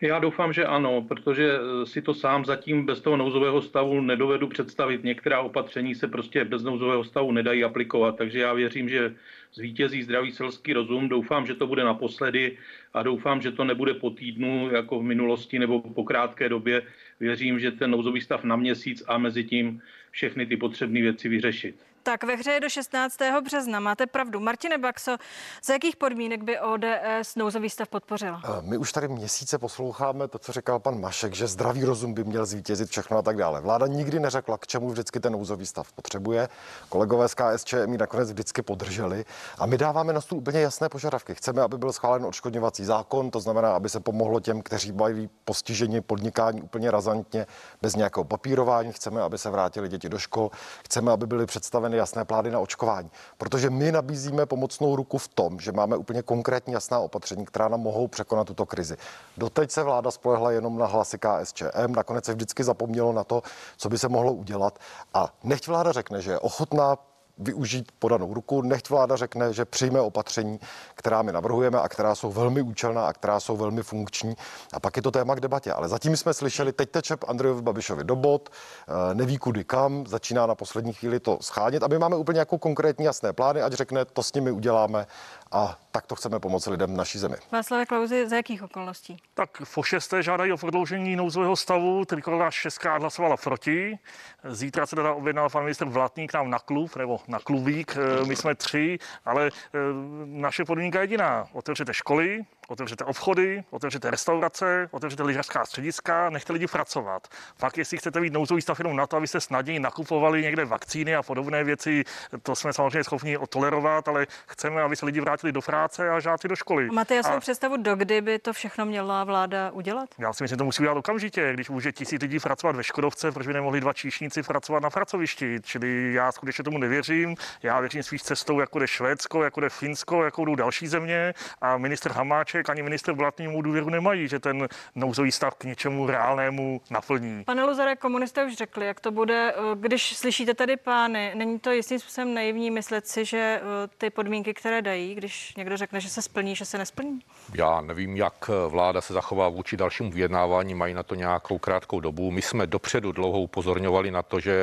Já 0.00 0.18
doufám, 0.18 0.52
že 0.52 0.64
ano, 0.64 1.02
protože 1.02 1.52
si 1.84 2.02
to 2.02 2.14
sám 2.14 2.44
zatím 2.44 2.86
bez 2.86 3.00
toho 3.00 3.16
nouzového 3.16 3.62
stavu 3.62 4.00
nedovedu 4.00 4.48
představit. 4.48 5.04
Některá 5.04 5.40
opatření 5.40 5.94
se 5.94 6.08
prostě 6.08 6.44
bez 6.44 6.62
nouzového 6.62 7.04
stavu 7.04 7.32
nedají 7.32 7.64
aplikovat, 7.64 8.16
takže 8.16 8.38
já 8.38 8.52
věřím, 8.52 8.88
že 8.88 9.14
zvítězí 9.54 10.02
zdravý 10.02 10.32
selský 10.32 10.72
rozum. 10.72 11.08
Doufám, 11.08 11.46
že 11.46 11.54
to 11.54 11.66
bude 11.66 11.84
naposledy 11.84 12.58
a 12.94 13.02
doufám, 13.02 13.40
že 13.40 13.52
to 13.52 13.64
nebude 13.64 13.94
po 13.94 14.10
týdnu 14.10 14.70
jako 14.72 15.00
v 15.00 15.02
minulosti 15.02 15.58
nebo 15.58 15.80
po 15.80 16.04
krátké 16.04 16.48
době. 16.48 16.82
Věřím, 17.20 17.60
že 17.60 17.70
ten 17.70 17.90
nouzový 17.90 18.20
stav 18.20 18.44
na 18.44 18.56
měsíc 18.56 19.02
a 19.06 19.18
mezi 19.18 19.44
tím 19.44 19.82
všechny 20.10 20.46
ty 20.46 20.56
potřebné 20.56 21.00
věci 21.00 21.28
vyřešit. 21.28 21.89
Tak 22.02 22.24
ve 22.24 22.36
hře 22.36 22.50
je 22.50 22.60
do 22.60 22.68
16. 22.68 23.16
března. 23.44 23.80
Máte 23.80 24.06
pravdu. 24.06 24.40
Martine 24.40 24.78
Baxo, 24.78 25.16
za 25.64 25.72
jakých 25.72 25.96
podmínek 25.96 26.42
by 26.42 26.60
ODS 26.60 27.36
nouzový 27.36 27.70
stav 27.70 27.88
podpořila? 27.88 28.42
Eh, 28.44 28.62
my 28.62 28.76
už 28.76 28.92
tady 28.92 29.08
měsíce 29.08 29.58
posloucháme 29.58 30.28
to, 30.28 30.38
co 30.38 30.52
říkal 30.52 30.78
pan 30.78 31.00
Mašek, 31.00 31.34
že 31.34 31.46
zdravý 31.46 31.84
rozum 31.84 32.14
by 32.14 32.24
měl 32.24 32.46
zvítězit 32.46 32.88
všechno 32.90 33.18
a 33.18 33.22
tak 33.22 33.36
dále. 33.36 33.60
Vláda 33.60 33.86
nikdy 33.86 34.20
neřekla, 34.20 34.58
k 34.58 34.66
čemu 34.66 34.90
vždycky 34.90 35.20
ten 35.20 35.32
nouzový 35.32 35.66
stav 35.66 35.92
potřebuje. 35.92 36.48
Kolegové 36.88 37.28
z 37.28 37.34
KSČM 37.34 37.92
ji 37.92 37.98
nakonec 37.98 38.30
vždycky 38.30 38.62
podrželi. 38.62 39.24
A 39.58 39.66
my 39.66 39.78
dáváme 39.78 40.12
na 40.12 40.20
stůl 40.20 40.38
úplně 40.38 40.60
jasné 40.60 40.88
požadavky. 40.88 41.34
Chceme, 41.34 41.62
aby 41.62 41.78
byl 41.78 41.92
schválen 41.92 42.26
odškodňovací 42.26 42.84
zákon, 42.84 43.30
to 43.30 43.40
znamená, 43.40 43.72
aby 43.72 43.88
se 43.88 44.00
pomohlo 44.00 44.40
těm, 44.40 44.62
kteří 44.62 44.92
mají 44.92 45.30
postižení 45.44 46.00
podnikání 46.00 46.62
úplně 46.62 46.90
razantně, 46.90 47.46
bez 47.82 47.96
nějakého 47.96 48.24
papírování. 48.24 48.92
Chceme, 48.92 49.22
aby 49.22 49.38
se 49.38 49.50
vrátili 49.50 49.88
děti 49.88 50.08
do 50.08 50.18
škol. 50.18 50.50
Chceme, 50.84 51.12
aby 51.12 51.26
byly 51.26 51.46
představeny 51.46 51.89
připraveny 51.90 51.96
jasné 51.96 52.24
plány 52.24 52.50
na 52.50 52.58
očkování. 52.58 53.10
Protože 53.38 53.70
my 53.70 53.92
nabízíme 53.92 54.46
pomocnou 54.46 54.96
ruku 54.96 55.18
v 55.18 55.28
tom, 55.28 55.60
že 55.60 55.72
máme 55.72 55.96
úplně 55.96 56.22
konkrétní 56.22 56.72
jasná 56.72 56.98
opatření, 56.98 57.44
která 57.44 57.68
nám 57.68 57.80
mohou 57.80 58.08
překonat 58.08 58.46
tuto 58.46 58.66
krizi. 58.66 58.96
Doteď 59.36 59.70
se 59.70 59.82
vláda 59.82 60.10
spolehla 60.10 60.50
jenom 60.52 60.78
na 60.78 60.86
hlasy 60.86 61.18
KSČM, 61.18 61.94
nakonec 61.96 62.24
se 62.24 62.34
vždycky 62.34 62.64
zapomnělo 62.64 63.12
na 63.12 63.24
to, 63.24 63.42
co 63.76 63.88
by 63.88 63.98
se 63.98 64.08
mohlo 64.08 64.32
udělat. 64.32 64.78
A 65.14 65.28
nechť 65.44 65.68
vláda 65.68 65.92
řekne, 65.92 66.22
že 66.22 66.30
je 66.30 66.38
ochotná 66.38 66.96
využít 67.40 67.92
podanou 67.98 68.34
ruku, 68.34 68.62
nechť 68.62 68.90
vláda 68.90 69.16
řekne, 69.16 69.52
že 69.52 69.64
přijme 69.64 70.00
opatření, 70.00 70.60
která 70.94 71.22
my 71.22 71.32
navrhujeme 71.32 71.80
a 71.80 71.88
která 71.88 72.14
jsou 72.14 72.32
velmi 72.32 72.62
účelná 72.62 73.06
a 73.06 73.12
která 73.12 73.40
jsou 73.40 73.56
velmi 73.56 73.82
funkční. 73.82 74.34
A 74.72 74.80
pak 74.80 74.96
je 74.96 75.02
to 75.02 75.10
téma 75.10 75.34
k 75.34 75.40
debatě. 75.40 75.72
Ale 75.72 75.88
zatím 75.88 76.16
jsme 76.16 76.34
slyšeli, 76.34 76.72
teď 76.72 76.90
teče 76.90 77.16
Andrejovi 77.28 77.62
Babišovi 77.62 78.04
do 78.04 78.16
bod, 78.16 78.48
eh, 78.48 79.14
neví 79.14 79.38
kudy 79.38 79.64
kam, 79.64 80.06
začíná 80.06 80.46
na 80.46 80.54
poslední 80.54 80.92
chvíli 80.92 81.20
to 81.20 81.38
schánět 81.40 81.82
a 81.82 81.88
my 81.88 81.98
máme 81.98 82.16
úplně 82.16 82.38
jako 82.38 82.58
konkrétní 82.58 83.04
jasné 83.04 83.32
plány, 83.32 83.62
ať 83.62 83.72
řekne, 83.72 84.04
to 84.04 84.22
s 84.22 84.32
nimi 84.32 84.50
uděláme 84.50 85.06
a 85.52 85.78
tak 85.92 86.06
to 86.06 86.14
chceme 86.14 86.40
pomoci 86.40 86.70
lidem 86.70 86.94
v 86.94 86.96
naší 86.96 87.18
zemi. 87.18 87.36
Václav 87.52 87.88
Klauzi, 87.88 88.28
za 88.28 88.36
jakých 88.36 88.62
okolností? 88.62 89.16
Tak 89.34 89.62
po 89.74 89.82
šesté 89.82 90.22
žádají 90.22 90.52
o 90.52 90.56
prodloužení 90.56 91.16
nouzového 91.16 91.56
stavu, 91.56 92.04
trikolora 92.04 92.50
šestkrát 92.50 93.02
hlasovala 93.02 93.36
proti. 93.36 93.98
Zítra 94.44 94.86
se 94.86 94.96
teda 94.96 95.14
objednal 95.14 95.50
pan 95.50 95.62
ministr 95.62 95.84
Vlatník 95.84 96.34
nám 96.34 96.50
na 96.50 96.58
klub, 96.58 96.96
nebo 96.96 97.20
na 97.28 97.38
klubík, 97.38 97.96
eh, 97.96 98.24
my 98.24 98.36
jsme 98.36 98.54
tři, 98.54 98.98
ale 99.24 99.46
eh, 99.46 99.78
naše 100.24 100.64
podmínka 100.64 100.98
je 100.98 101.02
jediná. 101.02 101.46
Otevřete 101.52 101.94
školy, 101.94 102.40
otevřete 102.70 103.04
obchody, 103.04 103.64
otevřete 103.70 104.10
restaurace, 104.10 104.88
otevřete 104.90 105.22
lyžařská 105.22 105.64
střediska, 105.64 106.30
nechte 106.30 106.52
lidi 106.52 106.66
pracovat. 106.66 107.28
Pak, 107.60 107.78
jestli 107.78 107.98
chcete 107.98 108.20
být 108.20 108.32
nouzový 108.32 108.62
stav 108.62 108.78
jenom 108.78 108.96
na 108.96 109.06
to, 109.06 109.16
abyste 109.16 109.40
snadněji 109.40 109.78
nakupovali 109.78 110.42
někde 110.42 110.64
vakcíny 110.64 111.16
a 111.16 111.22
podobné 111.22 111.64
věci, 111.64 112.04
to 112.42 112.56
jsme 112.56 112.72
samozřejmě 112.72 113.04
schopni 113.04 113.38
tolerovat, 113.48 114.08
ale 114.08 114.26
chceme, 114.48 114.82
aby 114.82 114.96
se 114.96 115.06
lidi 115.06 115.20
vrátili 115.20 115.52
do 115.52 115.60
práce 115.60 116.10
a 116.10 116.20
žáci 116.20 116.48
do 116.48 116.56
školy. 116.56 116.88
A 116.90 116.92
máte 116.92 117.14
jasnou 117.14 117.36
a... 117.36 117.40
představu, 117.40 117.76
dokdy 117.76 118.20
by 118.20 118.38
to 118.38 118.52
všechno 118.52 118.86
měla 118.86 119.24
vláda 119.24 119.70
udělat? 119.70 120.08
Já 120.18 120.32
si 120.32 120.42
myslím, 120.42 120.54
že 120.54 120.56
to 120.56 120.64
musí 120.64 120.82
udělat 120.82 120.98
okamžitě. 120.98 121.52
Když 121.52 121.70
může 121.70 121.92
tisíc 121.92 122.22
lidí 122.22 122.38
pracovat 122.38 122.76
ve 122.76 122.84
Škodovce, 122.84 123.32
proč 123.32 123.46
by 123.46 123.52
nemohli 123.52 123.80
dva 123.80 123.92
číšníci 123.92 124.42
pracovat 124.42 124.82
na 124.82 124.90
pracovišti? 124.90 125.58
Čili 125.62 126.12
já 126.12 126.32
skutečně 126.32 126.64
tomu 126.64 126.78
nevěřím. 126.78 127.34
Já 127.62 127.80
věřím 127.80 128.02
spíš 128.02 128.22
cestou, 128.22 128.60
jako 128.60 128.78
jde 128.78 128.88
Švédsko, 128.88 129.44
jako 129.44 129.60
jde 129.60 129.68
Finsko, 129.68 130.24
jako 130.24 130.44
jdou 130.44 130.54
další 130.54 130.86
země. 130.86 131.34
A 131.60 131.76
minister 131.78 132.12
Hamáček 132.12 132.59
ani 132.68 132.82
minister 132.82 133.14
Blatný 133.14 133.48
mu 133.48 133.62
důvěru 133.62 133.90
nemají, 133.90 134.28
že 134.28 134.38
ten 134.38 134.68
nouzový 134.94 135.32
stav 135.32 135.54
k 135.54 135.64
něčemu 135.64 136.06
reálnému 136.06 136.80
naplní. 136.90 137.44
Pane 137.44 137.64
Luzare, 137.64 137.96
komunisté 137.96 138.44
už 138.44 138.54
řekli, 138.54 138.86
jak 138.86 139.00
to 139.00 139.10
bude. 139.10 139.54
Když 139.74 140.16
slyšíte 140.16 140.54
tady 140.54 140.76
pány, 140.76 141.32
není 141.34 141.58
to 141.58 141.70
jistým 141.72 141.98
způsobem 141.98 142.34
naivní 142.34 142.70
myslet 142.70 143.06
si, 143.06 143.24
že 143.24 143.60
eh, 143.62 143.88
ty 143.98 144.10
podmínky, 144.10 144.54
které 144.54 144.82
dají, 144.82 145.14
když 145.14 145.54
někdo 145.56 145.76
řekne, 145.76 146.00
že 146.00 146.08
se 146.08 146.22
splní, 146.22 146.56
že 146.56 146.64
se 146.64 146.78
nesplní? 146.78 147.20
Já 147.54 147.80
nevím, 147.80 148.16
jak 148.16 148.50
vláda 148.68 149.00
se 149.00 149.12
zachová 149.12 149.48
vůči 149.48 149.76
dalšímu 149.76 150.10
vyjednávání, 150.10 150.74
mají 150.74 150.94
na 150.94 151.02
to 151.02 151.14
nějakou 151.14 151.58
krátkou 151.58 152.00
dobu. 152.00 152.30
My 152.30 152.42
jsme 152.42 152.66
dopředu 152.66 153.12
dlouho 153.12 153.40
upozorňovali 153.40 154.10
na 154.10 154.22
to, 154.22 154.40
že 154.40 154.54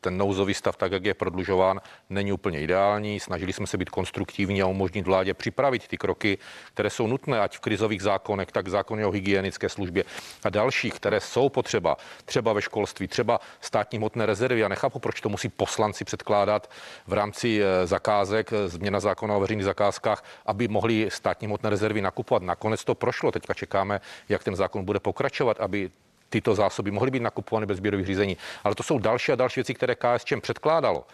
ten 0.00 0.18
nouzový 0.18 0.54
stav, 0.54 0.76
tak 0.76 0.92
jak 0.92 1.04
je 1.04 1.14
prodlužován, 1.14 1.80
není 2.10 2.32
úplně 2.32 2.60
ideální. 2.60 3.20
Snažili 3.20 3.52
jsme 3.52 3.66
se 3.66 3.78
být 3.78 3.90
konstruktivní 3.90 4.62
a 4.62 4.66
umožnit 4.66 5.06
vládě 5.06 5.34
připravit 5.34 5.88
ty 5.88 5.98
kroky, 5.98 6.38
které 6.74 6.90
jsou 6.90 7.06
nutné, 7.06 7.40
ať 7.40 7.56
v 7.56 7.60
krizových 7.60 8.02
zákonech, 8.02 8.52
tak 8.52 8.66
v 8.66 8.70
zákoně 8.70 9.06
o 9.06 9.10
hygienické 9.10 9.68
službě 9.68 10.04
a 10.44 10.50
dalších, 10.50 10.94
které 10.94 11.20
jsou 11.20 11.48
potřeba, 11.48 11.96
třeba 12.24 12.52
ve 12.52 12.62
školství, 12.62 13.08
třeba 13.08 13.40
státní 13.60 13.98
hmotné 13.98 14.26
rezervy. 14.26 14.60
Já 14.60 14.68
nechápu, 14.68 14.98
proč 14.98 15.20
to 15.20 15.28
musí 15.28 15.48
poslanci 15.48 16.04
předkládat 16.04 16.70
v 17.06 17.12
rámci 17.12 17.62
eh, 17.62 17.86
zakázek, 17.86 18.52
eh, 18.52 18.68
změna 18.68 19.00
zákona 19.00 19.36
o 19.36 19.40
veřejných 19.40 19.64
zakázkách, 19.64 20.24
aby 20.46 20.68
mohli 20.68 21.08
státní 21.10 21.46
hmotné 21.46 21.70
rezervy 21.70 22.00
nakupovat. 22.00 22.42
Nakonec 22.42 22.84
to 22.84 22.94
prošlo. 22.94 23.32
Teďka 23.32 23.54
čekáme, 23.54 24.00
jak 24.28 24.44
ten 24.44 24.56
zákon 24.56 24.84
bude 24.84 25.00
pokračovat, 25.00 25.60
aby 25.60 25.90
tyto 26.30 26.54
zásoby 26.54 26.90
mohly 26.90 27.10
být 27.10 27.22
nakupovány 27.22 27.66
bez 27.66 27.76
sběrových 27.76 28.06
řízení. 28.06 28.36
Ale 28.64 28.74
to 28.74 28.82
jsou 28.82 28.98
další 28.98 29.32
a 29.32 29.36
další 29.36 29.60
věci, 29.60 29.74
které 29.74 29.94
KSČM 29.94 30.40
předkládalo 30.40 31.06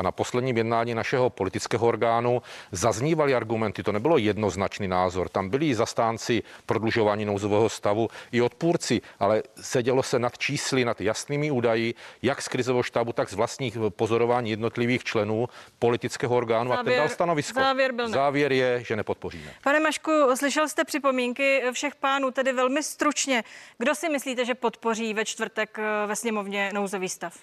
a 0.00 0.02
na 0.02 0.12
posledním 0.12 0.56
jednání 0.56 0.94
našeho 0.94 1.30
politického 1.30 1.86
orgánu 1.86 2.42
zaznívaly 2.72 3.34
argumenty, 3.34 3.82
to 3.82 3.92
nebylo 3.92 4.18
jednoznačný 4.18 4.88
názor, 4.88 5.28
tam 5.28 5.48
byli 5.48 5.74
zastánci 5.74 6.42
prodlužování 6.66 7.24
nouzového 7.24 7.68
stavu 7.68 8.08
i 8.32 8.40
odpůrci, 8.40 9.00
ale 9.18 9.42
sedělo 9.60 10.02
se 10.02 10.18
nad 10.18 10.38
čísly, 10.38 10.84
nad 10.84 11.00
jasnými 11.00 11.50
údaji, 11.50 11.94
jak 12.22 12.42
z 12.42 12.48
krizového 12.48 12.82
štábu, 12.82 13.12
tak 13.12 13.30
z 13.30 13.34
vlastních 13.34 13.78
pozorování 13.88 14.50
jednotlivých 14.50 15.04
členů 15.04 15.48
politického 15.78 16.36
orgánu 16.36 16.70
závěr, 16.70 16.80
a 16.80 16.84
ten 16.84 16.98
dal 16.98 17.08
stanovisko. 17.08 17.60
Závěr, 17.60 17.92
byl 17.92 18.08
ne. 18.08 18.14
závěr 18.14 18.52
je, 18.52 18.84
že 18.84 18.96
nepodpoříme. 18.96 19.50
Pane 19.62 19.80
Mašku, 19.80 20.10
slyšel 20.34 20.68
jste 20.68 20.84
připomínky 20.84 21.62
všech 21.72 21.94
pánů, 21.94 22.30
tedy 22.30 22.52
velmi 22.52 22.82
stručně. 22.82 23.44
Kdo 23.78 23.94
si 23.94 24.08
myslíte, 24.08 24.44
že 24.44 24.54
podpoří 24.54 25.14
ve 25.14 25.24
čtvrtek 25.24 25.78
eh, 25.78 26.06
ve 26.06 26.16
sněmovně 26.16 26.70
nouzový 26.74 27.08
stav? 27.08 27.34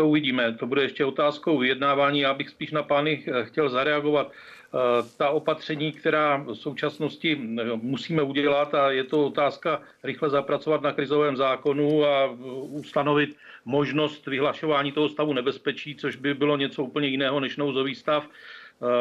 To 0.00 0.08
uvidíme. 0.08 0.52
To 0.52 0.66
bude 0.66 0.82
ještě 0.82 1.04
otázkou 1.04 1.58
vyjednávání. 1.58 2.20
Já 2.20 2.34
bych 2.34 2.48
spíš 2.48 2.70
na 2.70 2.82
pány 2.82 3.24
eh, 3.26 3.44
chtěl 3.44 3.68
zareagovat. 3.68 4.32
Eh, 4.32 5.02
ta 5.16 5.30
opatření, 5.30 5.92
která 5.92 6.36
v 6.36 6.54
současnosti 6.54 7.36
eh, 7.36 7.64
musíme 7.76 8.22
udělat, 8.22 8.74
a 8.74 8.90
je 8.90 9.04
to 9.04 9.26
otázka 9.26 9.82
rychle 10.02 10.30
zapracovat 10.30 10.82
na 10.82 10.92
krizovém 10.92 11.36
zákonu 11.36 12.04
a 12.04 12.30
ustanovit 12.80 13.36
možnost 13.64 14.26
vyhlašování 14.26 14.92
toho 14.92 15.08
stavu 15.08 15.32
nebezpečí, 15.32 15.96
což 15.96 16.16
by 16.16 16.34
bylo 16.34 16.56
něco 16.56 16.84
úplně 16.84 17.08
jiného 17.08 17.40
než 17.40 17.56
nouzový 17.56 17.94
stav. 17.94 18.28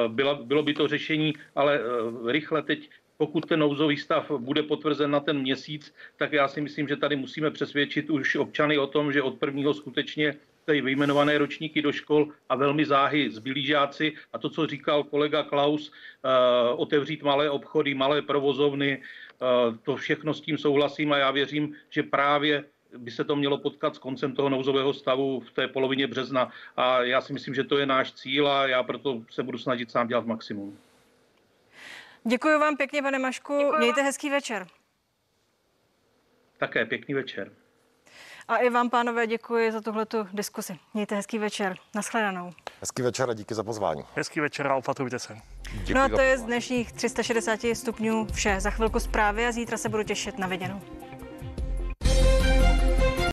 Bylo, 0.07 0.35
bylo 0.35 0.63
by 0.63 0.73
to 0.73 0.87
řešení, 0.87 1.33
ale 1.55 1.79
rychle 2.27 2.61
teď 2.61 2.89
pokud 3.17 3.45
ten 3.45 3.59
nouzový 3.59 3.97
stav 3.97 4.31
bude 4.37 4.63
potvrzen 4.63 5.11
na 5.11 5.19
ten 5.19 5.39
měsíc, 5.39 5.95
tak 6.17 6.33
já 6.33 6.47
si 6.47 6.61
myslím, 6.61 6.87
že 6.87 6.95
tady 6.95 7.15
musíme 7.15 7.51
přesvědčit 7.51 8.09
už 8.09 8.35
občany 8.35 8.77
o 8.77 8.87
tom, 8.87 9.11
že 9.11 9.21
od 9.21 9.39
prvního 9.39 9.73
skutečně 9.73 10.35
tady 10.65 10.81
vyjmenované 10.81 11.37
ročníky 11.37 11.81
do 11.81 11.91
škol 11.91 12.27
a 12.49 12.55
velmi 12.55 12.85
záhy 12.85 13.31
zbylí 13.31 13.65
žáci. 13.65 14.13
A 14.33 14.37
to, 14.37 14.49
co 14.49 14.67
říkal 14.67 15.03
kolega 15.03 15.43
Klaus, 15.43 15.91
eh, 15.91 16.73
otevřít 16.73 17.23
malé 17.23 17.49
obchody, 17.49 17.93
malé 17.93 18.21
provozovny, 18.21 19.01
eh, 19.01 19.77
to 19.83 19.95
všechno 19.95 20.33
s 20.33 20.41
tím 20.41 20.57
souhlasím 20.57 21.11
a 21.13 21.17
já 21.17 21.31
věřím, 21.31 21.75
že 21.89 22.03
právě 22.03 22.63
by 22.97 23.11
se 23.11 23.23
to 23.23 23.35
mělo 23.35 23.57
potkat 23.57 23.95
s 23.95 23.97
koncem 23.97 24.35
toho 24.35 24.49
nouzového 24.49 24.93
stavu 24.93 25.39
v 25.39 25.51
té 25.51 25.67
polovině 25.67 26.07
března. 26.07 26.51
A 26.77 27.03
já 27.03 27.21
si 27.21 27.33
myslím, 27.33 27.55
že 27.55 27.63
to 27.63 27.77
je 27.77 27.85
náš 27.85 28.13
cíl 28.13 28.47
a 28.47 28.67
já 28.67 28.83
proto 28.83 29.21
se 29.29 29.43
budu 29.43 29.57
snažit 29.57 29.91
sám 29.91 30.07
dělat 30.07 30.25
maximum. 30.25 30.77
Děkuji 32.23 32.59
vám 32.59 32.77
pěkně, 32.77 33.01
pane 33.01 33.19
Mašku. 33.19 33.57
Děkuji 33.57 33.77
Mějte 33.77 34.01
hezký 34.01 34.29
večer. 34.29 34.67
Také 36.57 36.85
pěkný 36.85 37.13
večer. 37.13 37.51
A 38.49 38.57
i 38.57 38.69
vám, 38.69 38.89
pánové, 38.89 39.27
děkuji 39.27 39.71
za 39.71 39.81
tuhletu 39.81 40.27
diskusi. 40.33 40.79
Mějte 40.93 41.15
hezký 41.15 41.37
večer. 41.37 41.75
Naschledanou. 41.95 42.51
Hezký 42.79 43.01
večer 43.01 43.29
a 43.29 43.33
díky 43.33 43.55
za 43.55 43.63
pozvání. 43.63 44.03
Hezký 44.15 44.39
večer 44.39 44.67
a 44.67 44.75
opatrujte 44.75 45.19
se. 45.19 45.37
Děkuji 45.73 45.93
no 45.93 46.01
a 46.01 46.09
to 46.09 46.21
je 46.21 46.37
z 46.37 46.41
dnešních 46.41 46.91
360 46.91 47.59
stupňů 47.73 48.27
vše. 48.33 48.59
Za 48.59 48.69
chvilku 48.69 48.99
zprávy 48.99 49.45
a 49.45 49.51
zítra 49.51 49.77
se 49.77 49.89
budu 49.89 50.03
těšit 50.03 50.37
na 50.37 50.47
viděnou. 50.47 50.81